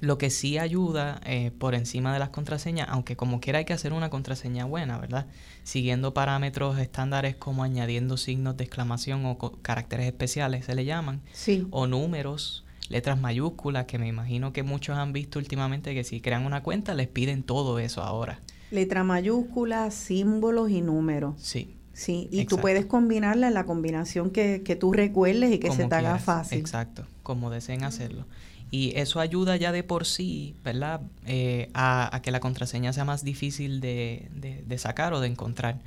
[0.00, 3.72] lo que sí ayuda eh, por encima de las contraseñas, aunque como quiera hay que
[3.72, 5.26] hacer una contraseña buena, ¿verdad?
[5.62, 11.66] Siguiendo parámetros estándares como añadiendo signos de exclamación o caracteres especiales, se le llaman, sí.
[11.70, 16.44] o números, letras mayúsculas, que me imagino que muchos han visto últimamente que si crean
[16.44, 18.40] una cuenta les piden todo eso ahora.
[18.70, 21.34] Letra mayúscula, símbolos y números.
[21.38, 21.72] Sí.
[21.92, 25.86] Sí, y tú puedes combinarla en la combinación que, que tú recuerdes y que se
[25.86, 26.24] te haga quieras.
[26.24, 26.58] fácil.
[26.58, 28.26] Exacto, como deseen hacerlo.
[28.70, 31.00] Y eso ayuda ya de por sí, ¿verdad?
[31.26, 35.28] Eh, a, a que la contraseña sea más difícil de, de- de sacar o de
[35.28, 35.80] encontrar.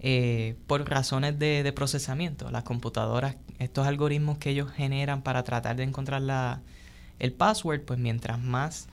[0.00, 2.50] Eh, por razones de, de procesamiento.
[2.50, 6.60] Las computadoras, estos algoritmos que ellos generan para tratar de encontrar la,
[7.18, 8.88] el password, pues mientras más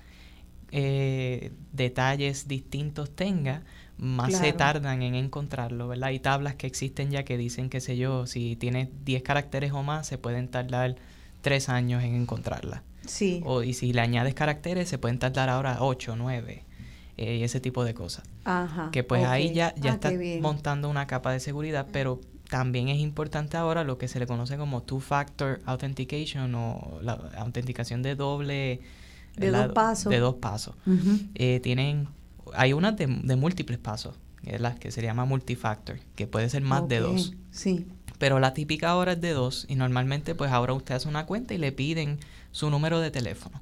[0.72, 3.64] eh, detalles distintos tenga,
[3.98, 6.10] más se tardan en encontrarlo, ¿verdad?
[6.10, 9.84] Hay tablas que existen ya que dicen, qué sé yo, si tienes 10 caracteres o
[9.84, 10.96] más, se pueden tardar
[11.42, 12.84] 3 años en encontrarla.
[13.06, 16.64] Sí, O, y si le añades caracteres, se pueden tardar ahora 8, 9,
[17.18, 18.26] eh, y ese tipo de cosas.
[18.46, 18.90] ajá.
[18.92, 20.12] Que pues ahí ya, ya Ah, está
[20.42, 22.20] montando una capa de seguridad, pero
[22.50, 28.02] también es importante ahora lo que se le conoce como two-factor authentication o la autenticación
[28.04, 28.82] de doble...
[29.36, 30.12] De dos pasos.
[30.12, 30.76] De dos pasos.
[31.36, 32.08] Eh, tienen,
[32.54, 36.50] hay unas de, de múltiples pasos, que es la que se llama multifactor, que puede
[36.50, 37.34] ser más de dos.
[37.50, 37.88] Sí,
[38.20, 41.56] Pero la típica ahora es de dos y normalmente pues ahora usted hace una cuenta
[41.56, 42.20] y le piden
[42.54, 43.62] su número de teléfono.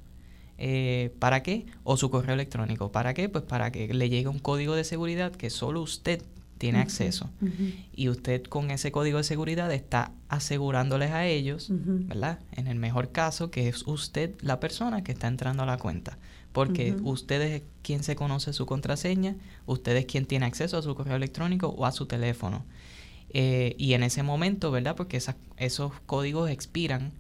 [0.59, 1.65] Eh, ¿Para qué?
[1.84, 2.91] O su correo electrónico.
[2.91, 3.27] ¿Para qué?
[3.30, 6.22] Pues para que le llegue un código de seguridad que solo usted
[6.59, 7.31] tiene acceso.
[7.95, 11.69] Y usted con ese código de seguridad está asegurándoles a ellos.
[12.07, 12.38] ¿verdad?
[12.51, 16.19] En el mejor caso que es usted la persona que está entrando a la cuenta.
[16.51, 20.93] Porque usted es quien se conoce su contraseña, usted es quien tiene acceso a su
[20.93, 22.63] correo electrónico o a su teléfono.
[23.34, 24.95] Eh, y en ese momento, ¿verdad?
[24.95, 27.11] Porque esas- esos códigos expiran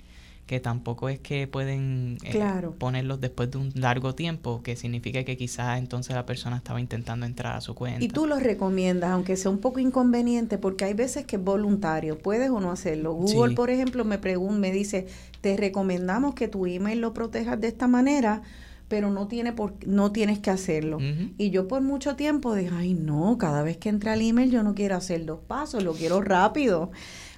[0.45, 2.75] que tampoco es que pueden eh, Claro.
[2.77, 7.25] ponerlos después de un largo tiempo, que significa que quizás entonces la persona estaba intentando
[7.25, 8.03] entrar a su cuenta.
[8.03, 12.17] Y tú los recomiendas, aunque sea un poco inconveniente, porque hay veces que es voluntario,
[12.17, 13.13] puedes o no hacerlo.
[13.13, 13.55] Google, Sí.
[13.55, 15.07] por ejemplo, me pregunta, me dice,
[15.39, 18.41] te recomendamos que tu email lo protejas de esta manera,
[18.89, 20.97] pero no tiene por, no tienes que hacerlo.
[21.37, 24.63] Y yo por mucho tiempo dije, ay no, cada vez que entra al email yo
[24.63, 26.91] no quiero hacer dos pasos, lo quiero rápido.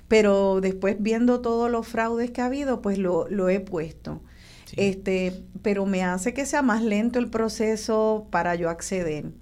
[0.07, 4.21] Pero después viendo todos los fraudes que ha habido, pues lo, lo he puesto.
[4.65, 4.77] Sí.
[4.77, 9.33] Este, pero me hace que sea más lento el proceso para yo acceder.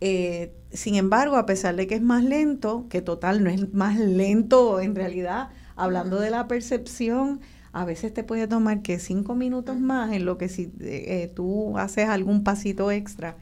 [0.00, 3.98] Eh, sin embargo, a pesar de que es más lento, que total no es más
[3.98, 7.40] lento en realidad, hablando de la percepción,
[7.72, 11.78] a veces te puede tomar que cinco minutos más en lo que si eh, tú
[11.78, 13.36] haces algún pasito extra.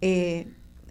[0.00, 0.48] eh,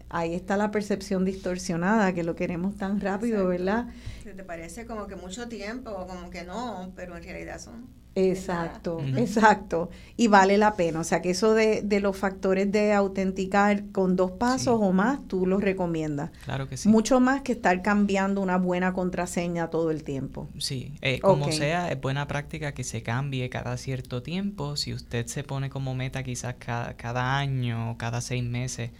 [0.09, 3.47] ahí está la percepción distorsionada, que lo queremos tan rápido, Exacto.
[3.47, 3.87] ¿verdad?
[4.35, 7.98] Te parece como que mucho tiempo, o como que no, pero en realidad son.
[8.15, 9.89] Exacto, exacto.
[10.17, 10.99] Y vale la pena.
[10.99, 14.85] O sea, que eso de, de los factores de autenticar con dos pasos Sí.
[14.85, 16.31] o más, tú los recomiendas.
[16.43, 16.89] Claro que sí.
[16.89, 20.49] Mucho más que estar cambiando una buena contraseña todo el tiempo.
[20.57, 24.75] Sí, eh, como sea, es buena práctica que se cambie cada cierto tiempo.
[24.75, 28.91] Si usted se pone como meta quizás cada, cada año o cada seis meses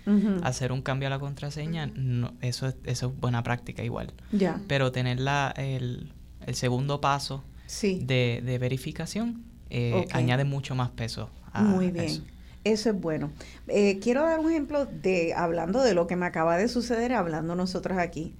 [0.43, 4.13] hacer un cambio a la contraseña, no, eso, es, eso es buena práctica igual.
[4.31, 6.13] Ya, Pero tener la, el,
[6.45, 8.01] el segundo paso sí.
[8.03, 12.05] de, de verificación eh, añade mucho más peso a Muy bien.
[12.05, 12.23] eso.
[12.63, 13.31] Eso es bueno.
[13.67, 17.55] Eh, quiero dar un ejemplo de, hablando de lo que me acaba de suceder, hablando
[17.55, 18.35] nosotros aquí.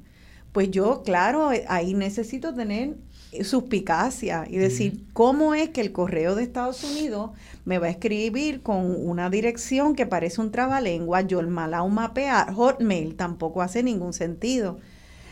[0.53, 2.95] Pues yo, claro, ahí necesito tener
[3.43, 7.31] suspicacia y decir, ¿cómo es que el correo de Estados Unidos
[7.65, 13.15] me va a escribir con una dirección que parece un trabalengua, yolmalaumapea, hotmail?
[13.15, 14.79] Tampoco hace ningún sentido.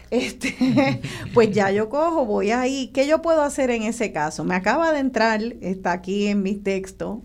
[0.09, 1.01] Este,
[1.33, 2.91] pues ya yo cojo, voy ahí.
[2.93, 4.43] ¿Qué yo puedo hacer en ese caso?
[4.43, 7.19] Me acaba de entrar, está aquí en mis textos.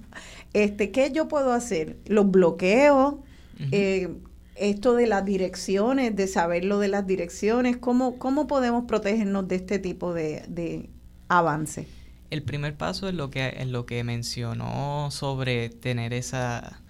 [0.52, 1.98] Este, ¿qué yo puedo hacer?
[2.06, 3.68] Los bloqueos, Ujú.
[3.72, 4.14] eh,
[4.58, 9.56] esto de las direcciones, de saber lo de las direcciones, ¿cómo, cómo podemos protegernos de
[9.56, 10.90] este tipo de, de
[11.28, 11.86] avance?
[12.30, 16.80] El primer paso es lo que, es lo que mencionó sobre tener esa,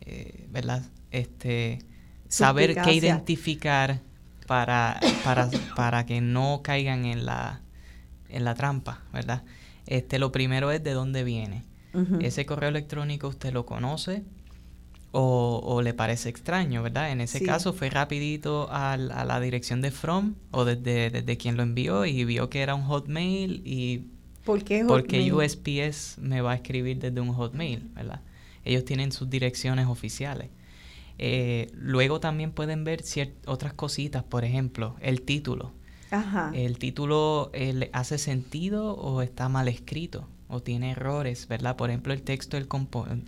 [0.00, 0.82] eh, ¿verdad?
[1.10, 1.78] Este,
[2.28, 4.00] saber qué identificar
[4.46, 7.62] para, para, para que no caigan en la,
[8.28, 9.44] en la trampa, ¿verdad?
[9.86, 11.64] Este, lo primero es de dónde viene.
[12.20, 14.22] Ese correo electrónico usted lo conoce
[15.12, 17.10] o, o le parece extraño, ¿verdad?
[17.12, 17.44] En ese Sí.
[17.44, 22.04] caso fue rapidito al- a, la dirección de From o desde, desde quien lo envió
[22.06, 24.06] y vio que era un hotmail y
[24.44, 25.32] ¿Por qué porque?
[25.32, 28.20] USPS me va a escribir desde un hotmail, ¿verdad?
[28.64, 30.48] Ellos tienen sus direcciones oficiales.
[31.18, 33.04] Eh, luego también pueden ver
[33.46, 35.72] otras cositas, por ejemplo, el título.
[36.10, 36.50] Ajá.
[36.54, 40.26] ¿El título eh, le hace sentido o está mal escrito?
[40.52, 41.76] O tiene errores, ¿verdad?
[41.76, 42.66] Por ejemplo, el texto, el,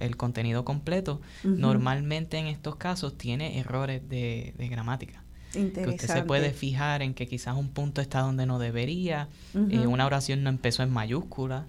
[0.00, 5.22] el contenido completo, normalmente en estos casos tiene errores de, de gramática.
[5.52, 9.86] Que usted se puede fijar en que quizás un punto está donde no debería, eh,
[9.86, 11.64] una oración no empezó en mayúscula,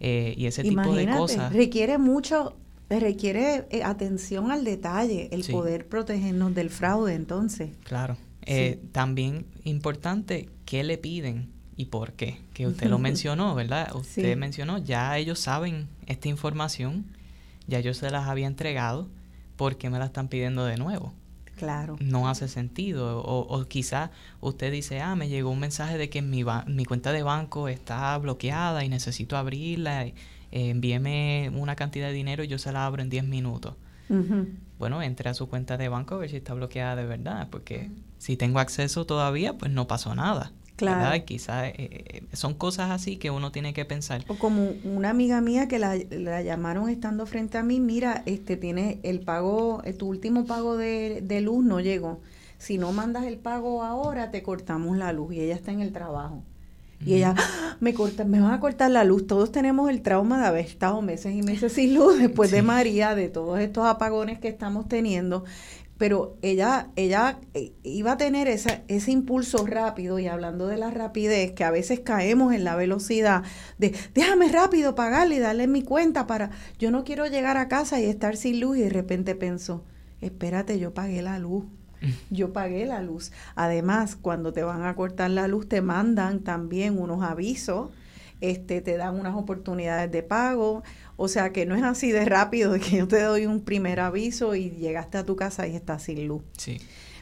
[0.00, 1.52] eh, y ese tipo de cosas.
[1.52, 2.56] requiere mucho,
[2.90, 5.52] requiere eh, atención al detalle, el Sí.
[5.52, 7.70] poder protegernos del fraude, entonces.
[7.84, 8.16] Claro.
[8.46, 12.40] Eh, También importante, ¿qué le piden y por qué?
[12.52, 13.94] Que usted lo mencionó, ¿verdad?
[13.94, 14.36] Usted Sí.
[14.36, 17.04] mencionó, ya ellos saben esta información,
[17.66, 19.08] ya yo se las había entregado,
[19.56, 21.12] ¿por qué me la están pidiendo de nuevo?
[21.56, 21.96] Claro.
[22.00, 23.20] No hace sentido.
[23.22, 24.10] O, o quizá
[24.40, 28.18] usted dice, ah, me llegó un mensaje de que mi, mi cuenta de banco está
[28.18, 30.06] bloqueada y necesito abrirla.
[30.06, 30.14] eh,
[30.52, 33.74] envíeme una cantidad de dinero y yo se la abro en 10 minutos.
[34.78, 37.90] Bueno, entre a su cuenta de banco a ver si está bloqueada de verdad, porque
[38.18, 40.52] si tengo acceso todavía, pues no pasó nada.
[40.76, 41.24] Claro.
[41.24, 44.24] Quizás eh, son cosas así que uno tiene que pensar.
[44.28, 48.56] O como una amiga mía que la, la llamaron estando frente a mí, mira, este
[48.56, 52.20] tiene el pago, eh, tu último pago de, de luz no llegó.
[52.58, 55.92] Si no mandas el pago ahora, te cortamos la luz y ella está en el
[55.92, 56.42] trabajo.
[57.04, 59.26] Y ella, "Ah, me corta, me van a cortar la luz.
[59.26, 62.62] Todos tenemos el trauma de haber estado meses y meses sin luz después de.
[62.62, 65.44] María, de todos estos apagones que estamos teniendo.
[65.98, 70.90] Pero ella, ella eh, iba a tener esa, ese impulso rápido y hablando de la
[70.90, 73.44] rapidez, que a veces caemos en la velocidad
[73.78, 78.00] de déjame rápido pagarle y darle mi cuenta para, yo no quiero llegar a casa
[78.00, 79.84] y estar sin luz y de repente pensó,
[80.20, 81.64] espérate, yo pagué la luz.
[82.30, 83.32] Yo pagué la luz.
[83.54, 87.92] Además, cuando te van a cortar la luz, te mandan también unos avisos,
[88.40, 90.82] este, te dan unas oportunidades de pago.
[91.16, 94.00] O sea que no es así de rápido de que yo te doy un primer
[94.00, 96.42] aviso y llegaste a tu casa y estás sin luz.
[96.58, 96.78] Sí.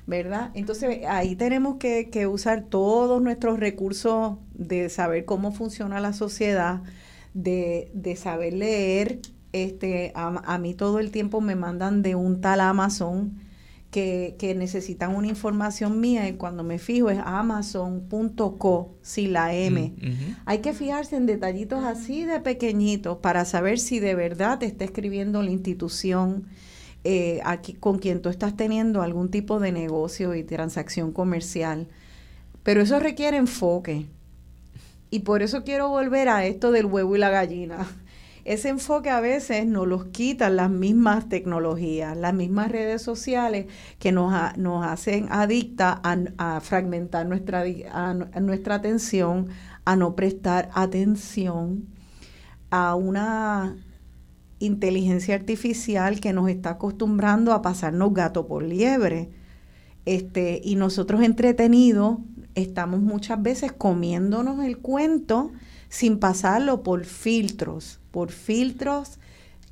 [0.07, 0.51] ¿Verdad?
[0.55, 6.83] Entonces ahí tenemos que, que usar todos nuestros recursos de saber cómo funciona la sociedad,
[7.35, 9.21] de, de saber leer.
[9.53, 13.42] Este, a, a mí todo el tiempo me mandan de un tal Amazon
[13.93, 19.93] que, que, necesitan una información mía y cuando me fijo es amazon.co, si la M.
[20.01, 24.67] Mm, Hay que fijarse en detallitos así de pequeñitos para saber si de verdad te
[24.67, 26.47] está escribiendo la institución
[27.05, 31.87] eh, aquí, con quien tú estás teniendo algún tipo de negocio y transacción comercial.
[32.63, 34.07] Pero eso requiere enfoque.
[35.11, 37.87] Y por eso quiero volver a esto del huevo y la gallina
[38.45, 43.67] ese enfoque a veces nos los quitan las mismas tecnologías, las mismas redes sociales
[43.99, 47.65] que nos, nos hacen adicta a, fragmentar nuestra,
[48.41, 49.49] nuestra atención,
[49.85, 51.87] a no prestar atención
[52.71, 53.77] a una
[54.59, 59.31] inteligencia artificial que nos está acostumbrando a pasarnos gato por liebre.
[60.05, 62.19] Este, y nosotros entretenidos
[62.55, 65.53] estamos muchas veces comiéndonos el cuento
[65.93, 69.19] sin pasarlo por filtros por filtros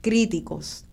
[0.03, 0.85] críticos.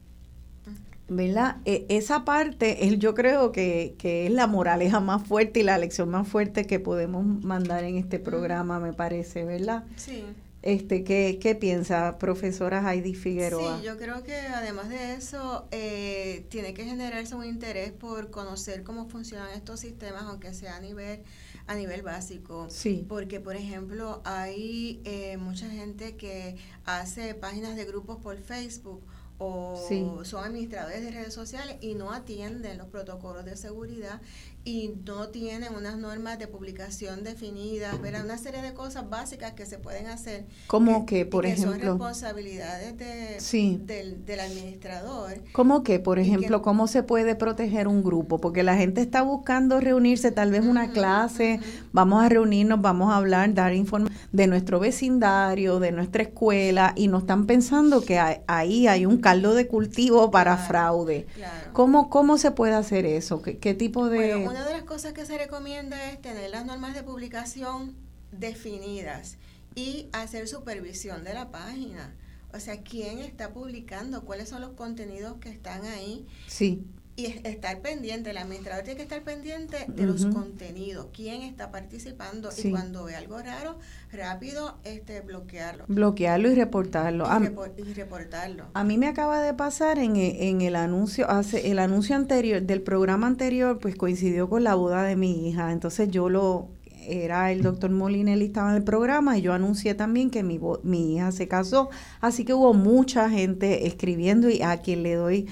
[1.09, 1.57] ¿Verdad?
[1.65, 6.09] E, esa parte es, yo creo que, es la moraleja más fuerte y la lección
[6.09, 9.85] más fuerte que podemos mandar en este programa, me parece, ¿verdad?
[9.95, 10.23] Sí.
[10.63, 13.79] Este, ¿qué, ¿Qué piensa profesora Heidi Figueroa?
[13.79, 18.83] Sí, yo creo que además de eso, eh, tiene que generarse un interés por conocer
[18.83, 21.21] cómo funcionan estos sistemas, aunque sea a nivel
[21.67, 22.67] a nivel básico.
[22.69, 23.05] Sí.
[23.07, 29.03] Porque, por ejemplo, hay eh, mucha gente que hace páginas de grupos por Facebook
[29.39, 29.79] o
[30.23, 34.19] son administradores de redes sociales y no atienden los protocolos de seguridad
[34.67, 38.25] y no tienen unas normas de publicación definidas, ¿verdad?
[38.25, 40.43] Una serie de cosas básicas que se pueden hacer.
[40.67, 41.71] ¿Cómo que, por ejemplo?
[41.71, 45.41] Son responsabilidades de, del, del, administrador.
[45.53, 48.41] ¿Cómo que, por ejemplo, cómo se puede proteger un grupo?
[48.41, 51.61] Porque la gente está buscando reunirse, tal vez una clase,
[51.93, 57.07] vamos a reunirnos, vamos a hablar, dar información de nuestro vecindario, de nuestra escuela, y
[57.07, 61.25] no están pensando que ahí hay un caldo de cultivo para fraude.
[61.71, 63.41] ¿Cómo, ¿Cómo se puede hacer eso?
[63.41, 64.56] ¿Qué, qué tipo de...?
[64.57, 67.95] Una de las cosas que se recomienda es tener las normas de publicación
[68.31, 69.37] definidas
[69.75, 72.15] y hacer supervisión de la página.
[72.51, 76.25] O sea, quién está publicando, cuáles son los contenidos que están ahí.
[76.47, 81.71] Sí y estar pendiente, el administrador tiene que estar pendiente de los contenidos, quién está
[81.71, 83.79] participando y cuando ve algo raro,
[84.13, 85.85] rápido este bloquearlo.
[85.87, 87.27] Bloquearlo y reportarlo.
[87.75, 88.65] Y, reportarlo.
[88.75, 92.83] A mí me acaba de pasar en, en, el anuncio, hace el anuncio anterior, del
[92.83, 96.69] programa anterior, pues coincidió con la boda de mi hija, entonces yo lo
[97.07, 101.15] era el doctor Molinelli estaba en el programa y yo anuncié también que mi, mi
[101.15, 101.89] hija se casó,
[102.21, 105.47] así que hubo mucha gente escribiendo y a quien le doy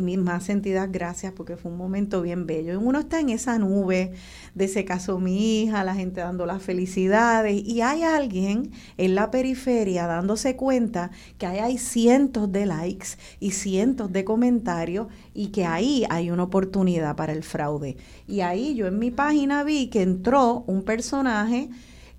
[0.00, 2.78] mis más sentidas gracias porque fue un momento bien bello.
[2.80, 4.12] Uno está en esa nube
[4.54, 9.30] de se casó mi hija, la gente dando las felicidades y hay alguien en la
[9.30, 13.08] periferia dándose cuenta que ahí hay cientos de likes
[13.40, 17.96] y cientos de comentarios y que ahí hay una oportunidad para el fraude.
[18.26, 21.70] Y ahí yo en mi página vi que entró un personaje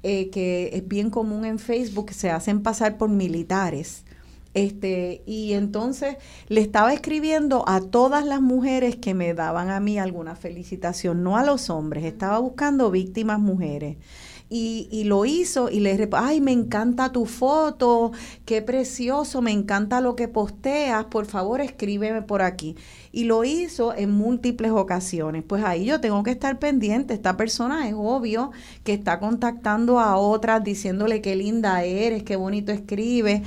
[0.03, 4.06] eh, que es bien común en Facebook, se hacen pasar por militares
[4.57, 6.17] este, y entonces
[6.47, 11.38] le estaba escribiendo a todas las mujeres que me daban a mí alguna felicitación, no
[11.38, 13.97] a los hombres, estaba buscando víctimas mujeres.
[14.49, 18.13] Y, y, lo hizo y le ay, me encanta tu foto,
[18.45, 22.77] qué precioso, me encanta lo que posteas, por favor escríbeme por aquí.
[23.11, 25.43] Y lo hizo en múltiples ocasiones.
[25.45, 28.51] Pues ahí yo tengo que estar pendiente, esta persona es obvio
[28.85, 33.41] que está contactando a otras diciéndole qué linda eres, qué bonito escribes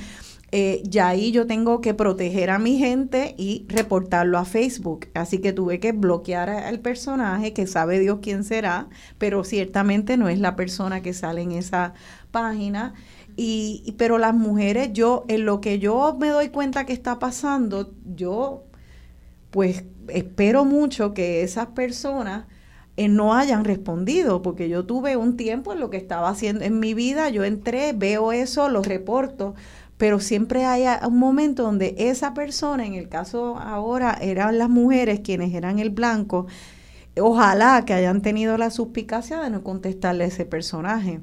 [0.53, 5.07] eh, ya ahí yo tengo que proteger a mi gente y reportarlo a Facebook.
[5.13, 10.27] Así que tuve que bloquear al personaje, que sabe Dios quién será, pero ciertamente no
[10.27, 11.93] es la persona que sale en esa
[12.31, 12.93] página.
[13.37, 17.93] Y, pero las mujeres, yo, en lo que yo me doy cuenta que está pasando,
[18.05, 18.63] yo
[19.51, 22.45] pues espero mucho que esas personas
[22.97, 26.79] eh, no hayan respondido, porque yo tuve un tiempo en lo que estaba haciendo en
[26.79, 29.55] mi vida, yo entré, veo eso, lo reporto,
[30.01, 35.19] pero siempre hay un momento donde esa persona, en el caso ahora eran las mujeres
[35.19, 36.47] quienes eran el blanco,
[37.19, 41.19] ojalá que hayan tenido la suspicacia de no contestarle a ese personaje.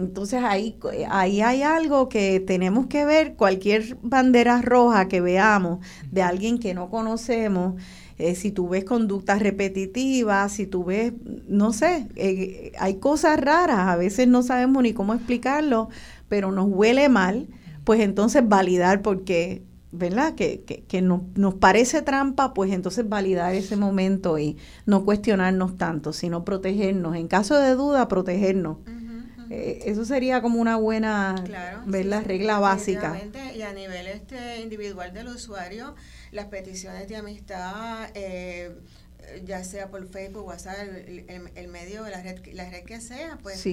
[0.00, 0.76] Entonces ahí,
[1.08, 5.78] ahí hay algo que tenemos que ver, cualquier bandera roja que veamos
[6.10, 7.80] de alguien que no conocemos,
[8.16, 11.12] eh, si tú ves conductas repetitivas, si tú ves,
[11.48, 15.88] no sé, eh, hay cosas raras, a veces no sabemos ni cómo explicarlo,
[16.28, 17.48] pero nos huele mal,
[17.84, 20.34] pues entonces validar porque, ¿verdad?
[20.34, 24.56] Que, que, que nos parece trampa, pues entonces validar ese momento y
[24.86, 27.16] no cuestionarnos tanto, sino protegernos.
[27.16, 28.78] En caso de duda, protegernos.
[29.50, 31.34] Eh, eso sería como una buena
[31.86, 33.20] ver la regla básica.
[33.54, 35.94] Y a nivel este individual del usuario,
[36.32, 38.74] las peticiones de amistad, eh,
[39.44, 40.76] ya sea por Facebook, WhatsApp,
[41.06, 43.64] el, el, medio, la red, la red que sea, pues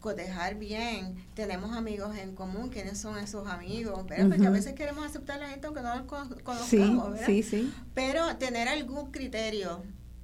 [0.00, 1.14] cotejar bien.
[1.34, 4.04] Tenemos amigos en común, ¿quiénes son esos amigos?
[4.06, 6.06] Porque a veces queremos aceptar a la gente aunque no los
[6.42, 9.82] conozcamos, sí, Sí, Pero tener algún criterio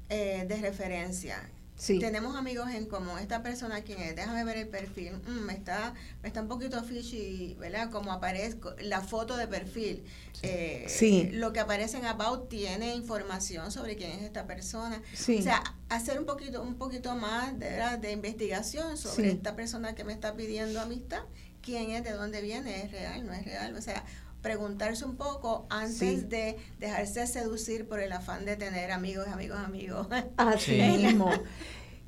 [0.08, 3.18] eh, de referencia tenemos amigos en común.
[3.18, 4.16] Esta persona, ¿quién es?
[4.16, 5.12] Déjame ver el perfil.
[5.26, 7.90] Mm, está, está un poquito fishy, ¿verdad?
[7.90, 10.04] Como aparece la foto de perfil.
[10.42, 11.30] Eh, sí.
[11.32, 15.02] Lo que aparece en About tiene información sobre quién es esta persona.
[15.12, 20.04] O sea, hacer un poquito, un poquito más de, de investigación sobre esta persona que
[20.04, 21.22] me está pidiendo amistad.
[21.62, 22.04] ¿Quién es?
[22.04, 22.84] ¿De dónde viene?
[22.84, 23.26] ¿Es real?
[23.26, 23.74] ¿No es real?
[23.74, 24.04] O sea,
[24.46, 30.06] preguntarse un poco antes de dejarse seducir por el afán de tener amigos, amigos, amigos.
[30.36, 31.32] Así mismo.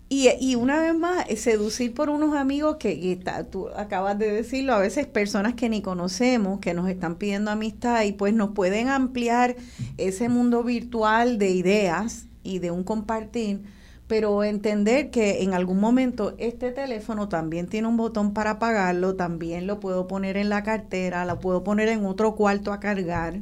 [0.09, 3.19] Y, y, una vez más, seducir por unos amigos que,
[3.51, 8.05] tú acabas de decirlo, a veces personas que ni conocemos, que nos están pidiendo amistad
[8.05, 9.57] y pues nos pueden ampliar
[9.97, 13.63] ese mundo virtual de ideas y de un compartir
[14.09, 19.67] pero entender que en algún momento este teléfono también tiene un botón para apagarlo, también
[19.67, 23.41] lo puedo poner en la cartera, lo puedo poner en otro cuarto a cargar,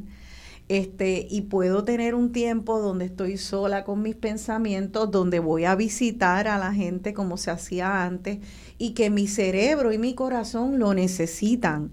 [0.67, 5.75] este, y puedo tener un tiempo donde estoy sola con mis pensamientos, donde voy a
[5.75, 8.39] visitar a la gente como se hacía antes,
[8.77, 11.91] y que mi cerebro y mi corazón lo necesitan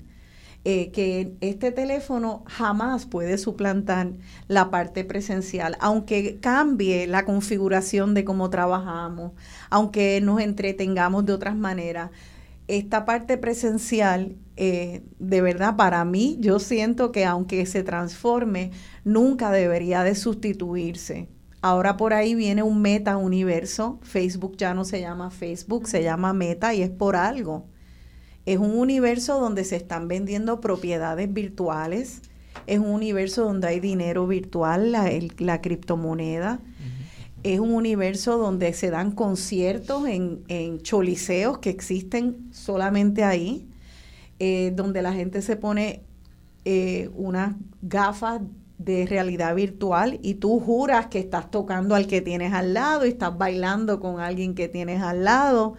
[0.66, 4.12] eh, que este teléfono jamás puede suplantar
[4.48, 9.32] la parte presencial, aunque cambie la configuración de cómo trabajamos,
[9.68, 12.12] aunque nos entretengamos de otras maneras.
[12.66, 18.70] Esta parte presencial, eh, de verdad, para mí, yo siento que aunque se transforme,
[19.04, 21.28] nunca debería de sustituirse.
[21.60, 23.98] Ahora por ahí viene un meta universo.
[24.02, 27.66] Facebook ya no se llama Facebook, se llama meta y es por algo
[28.46, 32.20] es un universo donde se están vendiendo propiedades virtuales,
[32.66, 36.60] es un universo donde hay dinero virtual, la, la criptomoneda.
[37.42, 43.68] Es un universo donde se dan conciertos en, en choliseos que existen solamente ahí,
[44.38, 46.02] eh, donde la gente se pone
[46.64, 48.40] eh, unas gafas
[48.78, 53.10] de realidad virtual y tú juras que estás tocando al que tienes al lado y
[53.10, 55.74] estás bailando con alguien que tienes al lado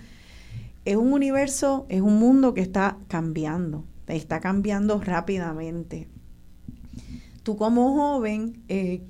[0.86, 6.07] es un universo, es un mundo que está cambiando, está cambiando rápidamente.
[7.41, 9.02] Tú como joven eh,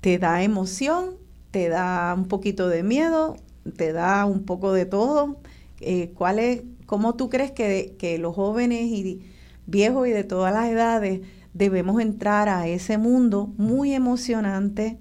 [0.00, 1.10] te da emoción,
[1.52, 3.36] te da un poquito de miedo,
[3.76, 5.40] te da un poco de todo.
[5.80, 9.22] Eh, ¿cuál es, ¿Cómo tú crees que, que los jóvenes y
[9.66, 11.20] viejos y de todas las edades
[11.54, 14.98] debemos entrar a ese mundo muy emocionante,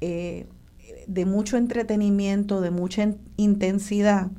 [0.00, 0.46] eh,
[1.08, 4.30] de mucho entretenimiento, de mucha intensidad?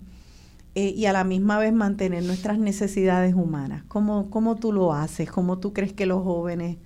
[0.80, 3.84] Eh, y a la misma vez mantener nuestras necesidades humanas.
[3.88, 5.28] ¿Cómo, cómo tú lo haces?
[5.28, 6.78] ¿Cómo tú crees que los jóvenes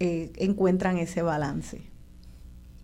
[0.00, 1.82] eh, encuentran ese balance?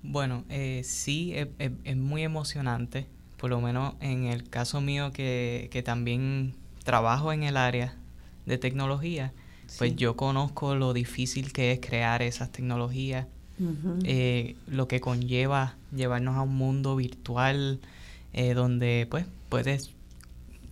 [0.03, 3.07] Bueno, eh, sí, es, muy emocionante,
[3.39, 7.95] por lo menos en el caso mío que, que también trabajo en el área
[8.45, 9.33] de tecnología,
[9.79, 13.29] pues yo conozco lo difícil que es crear esas tecnologías,
[14.67, 17.81] lo que conlleva llevarnos a un mundo virtual
[18.55, 19.93] donde pues puedes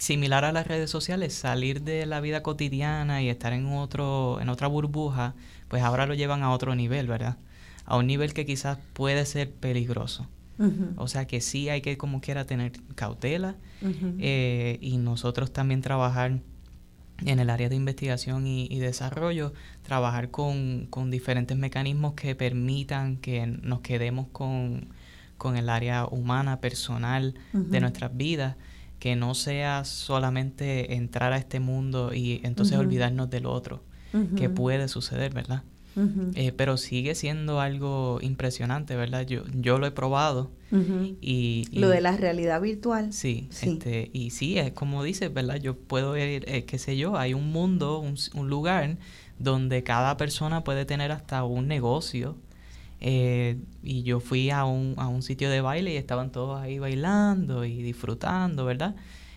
[0.00, 4.48] similar a las redes sociales, salir de la vida cotidiana y estar en otro, en
[4.48, 5.34] otra burbuja,
[5.68, 7.36] pues ahora lo llevan a otro nivel, ¿verdad?
[7.84, 10.26] A un nivel que quizás puede ser peligroso.
[10.96, 13.56] O sea que sí hay que como quiera tener cautela
[14.18, 16.40] eh, y nosotros también trabajar
[17.24, 23.46] en el área de investigación y, desarrollo, trabajar con, con, diferentes mecanismos que permitan que
[23.46, 24.88] nos quedemos con,
[25.38, 28.56] con el área humana, personal de nuestras vidas
[29.00, 33.82] que no sea solamente entrar a este mundo y entonces olvidarnos del otro,
[34.36, 35.64] que puede suceder, ¿verdad?
[36.34, 39.26] eh, pero sigue siendo algo impresionante, ¿verdad?
[39.26, 40.50] Yo, yo lo he probado.
[41.20, 43.12] y, Lo de la realidad virtual.
[43.12, 45.56] Sí, Este, y sí, es como dices, ¿verdad?
[45.56, 48.98] Yo puedo ir, eh, qué sé yo, hay un mundo, un, un, lugar
[49.38, 52.36] donde cada persona puede tener hasta un negocio.
[53.00, 56.78] Eh, y yo fui a un, a un sitio de baile y estaban todos ahí
[56.78, 58.94] bailando y disfrutando, ¿verdad?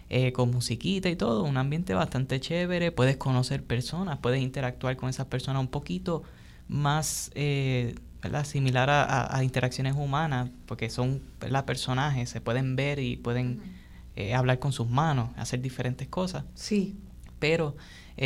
[0.10, 5.10] Eh, con musiquita y todo, un ambiente bastante chévere, puedes conocer personas, puedes interactuar con
[5.10, 6.22] esas personas un poquito
[6.68, 8.46] más eh, ¿verdad?
[8.46, 11.66] similar a, interacciones humanas, porque son ¿verdad?
[11.66, 13.62] personajes, se pueden ver y pueden
[14.16, 16.44] eh, hablar con sus manos, hacer diferentes cosas.
[16.54, 16.96] Sí.
[17.40, 17.76] Pero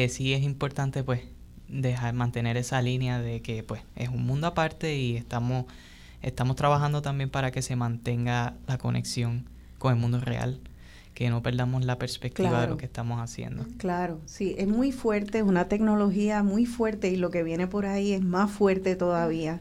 [0.10, 1.22] sí es importante pues
[1.68, 5.66] dejar mantener esa línea de que pues es un mundo aparte y estamos
[6.22, 9.46] estamos trabajando también para que se mantenga la conexión
[9.78, 10.60] con el mundo real
[11.18, 13.66] que no perdamos la perspectiva de lo que estamos haciendo.
[13.78, 17.88] Claro, sí, es muy fuerte, es una tecnología muy fuerte y lo que viene por
[17.88, 19.60] ahí es más fuerte todavía.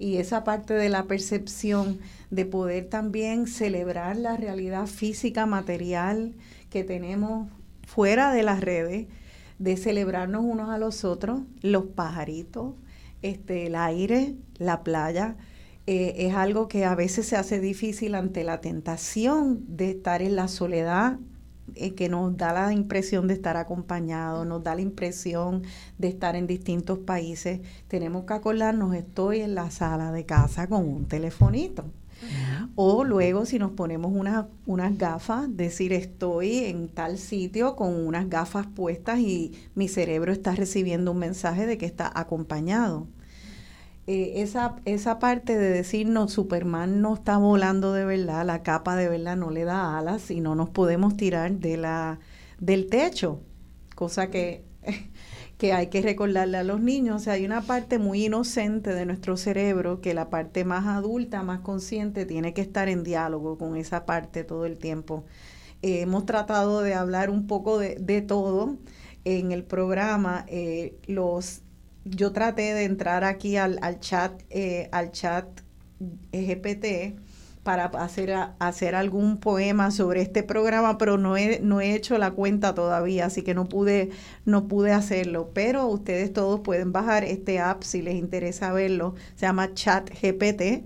[0.00, 2.00] Y esa parte de la percepción
[2.32, 6.34] de poder también celebrar la realidad física, material
[6.70, 7.48] que tenemos
[7.86, 9.06] fuera de las redes,
[9.58, 12.74] de celebrarnos unos a los otros, los pajaritos,
[13.22, 15.36] este, el aire, la playa,
[15.86, 20.36] eh, es algo que a veces se hace difícil ante la tentación de estar en
[20.36, 21.18] la soledad,
[21.74, 25.62] eh, que nos da la impresión de estar acompañado, nos da la impresión
[25.98, 27.60] de estar en distintos países.
[27.88, 31.84] Tenemos que acordarnos, estoy en la sala de casa con un telefonito.
[32.74, 38.28] O luego si nos ponemos unas, unas gafas, decir estoy en tal sitio con unas
[38.28, 43.06] gafas puestas y mi cerebro está recibiendo un mensaje de que está acompañado.
[44.06, 48.94] Eh, esa, esa parte de decir, no, Superman no está volando de verdad, la capa
[48.94, 52.20] de verdad no le da alas y no nos podemos tirar de la,
[52.60, 53.40] del techo,
[53.96, 54.64] cosa que,
[55.58, 57.16] que hay que recordarle a los niños.
[57.16, 61.42] O sea, hay una parte muy inocente de nuestro cerebro que la parte más adulta,
[61.42, 65.24] más consciente, tiene que estar en diálogo con esa parte todo el tiempo.
[65.82, 68.76] Eh, hemos tratado de hablar un poco de, de todo
[69.24, 70.44] en el programa.
[70.48, 71.62] Eh, los
[72.04, 75.46] yo traté de entrar aquí al, al chat, eh, al chat
[76.32, 77.16] GPT
[77.66, 82.30] para hacer, hacer algún poema sobre este programa, pero no he, no he hecho la
[82.30, 84.10] cuenta todavía, así que no pude,
[84.44, 85.50] no pude hacerlo.
[85.52, 89.16] Pero ustedes todos pueden bajar este app si les interesa verlo.
[89.34, 90.84] Se llama Chat GPT.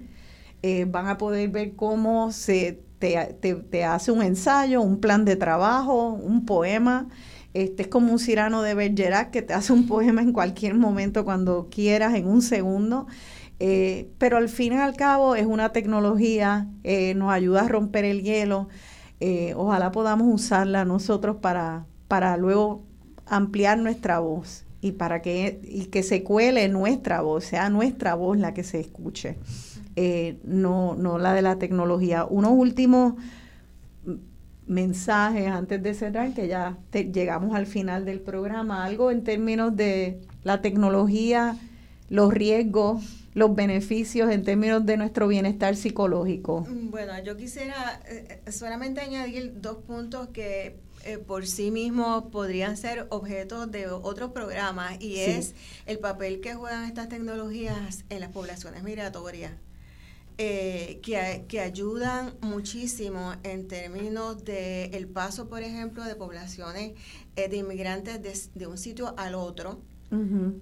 [0.62, 5.26] Eh, van a poder ver cómo se te, te, te hace un ensayo, un plan
[5.26, 7.08] de trabajo, un poema
[7.52, 11.24] este es como un cirano de Bergerac que te hace un poema en cualquier momento,
[11.24, 13.06] cuando quieras, en un segundo.
[13.62, 18.06] Eh, pero al fin y al cabo es una tecnología, eh, nos ayuda a romper
[18.06, 18.68] el hielo.
[19.20, 22.82] Eh, ojalá podamos usarla nosotros para, para luego
[23.26, 28.38] ampliar nuestra voz y para que, y que se cuele nuestra voz, sea nuestra voz
[28.38, 29.36] la que se escuche,
[30.42, 32.24] no, no la de la tecnología.
[32.24, 33.14] Unos últimos
[34.66, 40.22] mensajes antes de cerrar, que ya llegamos al final del programa, algo en términos de
[40.44, 41.58] la tecnología,
[42.08, 46.66] los riesgos, los beneficios en términos de nuestro bienestar psicológico.
[46.68, 52.76] Bueno, yo quisiera eh, eh, solamente añadir dos puntos que eh, por sí mismos podrían
[52.76, 55.54] ser objetos de otros programas y es
[55.86, 59.52] el papel que juegan estas tecnologías en las poblaciones migratorias.
[60.42, 66.92] Eh, que, que, ayudan muchísimo en términos de el paso, por ejemplo, de poblaciones
[67.36, 69.82] eh, de inmigrantes de, un sitio al otro.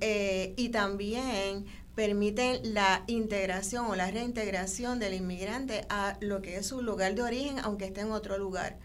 [0.01, 1.65] Eh, y también
[1.99, 7.23] permiten la integración o la reintegración del inmigrante a lo que es su lugar de
[7.23, 8.79] origen, aunque esté en otro lugar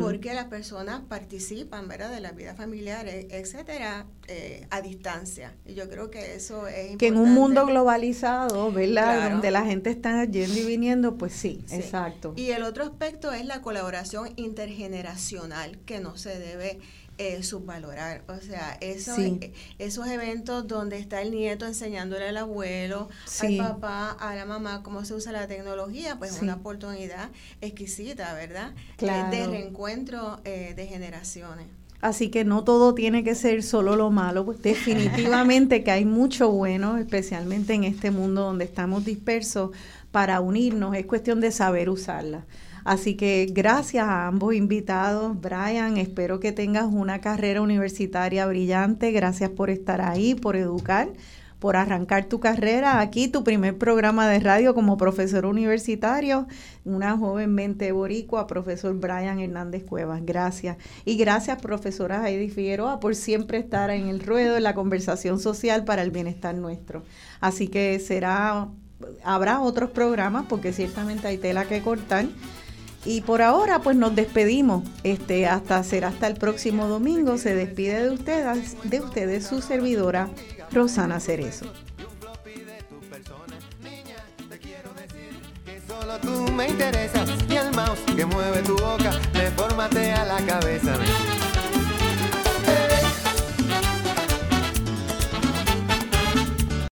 [0.00, 5.54] porque las personas participan, ¿verdad?, de la vida familiar, etcétera, eh, a distancia.
[5.66, 6.98] Y yo creo que eso es importante.
[6.98, 11.62] Que en un mundo globalizado, ¿verdad?, donde la gente está yendo y viniendo, pues sí,
[11.70, 12.32] exacto.
[12.36, 16.80] Y el otro aspecto es la colaboración intergeneracional, que no se debe
[17.20, 18.22] eh, subvalorar.
[18.28, 23.10] O sea, eso, eh, esos eventos donde está el nieto enseñándole al abuelo,
[23.42, 27.28] al papá, a la mamá cómo se usa la tecnología, pues es una oportunidad
[27.60, 28.72] exquisita, ¿verdad?
[28.96, 29.36] Claro.
[29.36, 31.66] De reencuentro eh, de generaciones.
[32.00, 36.50] Así que no todo tiene que ser solo lo malo, pues definitivamente que hay mucho
[36.50, 39.72] bueno, especialmente en este mundo donde estamos dispersos,
[40.10, 42.46] para unirnos, es cuestión de saber usarla.
[42.84, 45.40] Así que gracias a ambos invitados.
[45.40, 49.12] Brian, espero que tengas una carrera universitaria brillante.
[49.12, 51.08] Gracias por estar ahí, por educar,
[51.60, 56.48] por arrancar tu carrera aquí, tu primer programa de radio como profesor universitario,
[56.84, 60.22] una joven mente boricua, profesor Brian Hernández Cuevas.
[60.24, 60.78] Gracias.
[61.04, 65.84] Y gracias, profesora Heidi Figueroa, por siempre estar en el ruedo, en la conversación social
[65.84, 67.02] para el bienestar nuestro.
[67.40, 68.68] Así que será,
[69.22, 72.24] habrá otros programas porque ciertamente hay tela que cortar.
[73.04, 74.84] Y por ahora, pues nos despedimos.
[75.04, 77.38] Este, hasta será hasta el próximo domingo.
[77.38, 80.28] Se despide de ustedes, de ustedes su servidora,
[80.70, 81.66] Rosana Cerezo.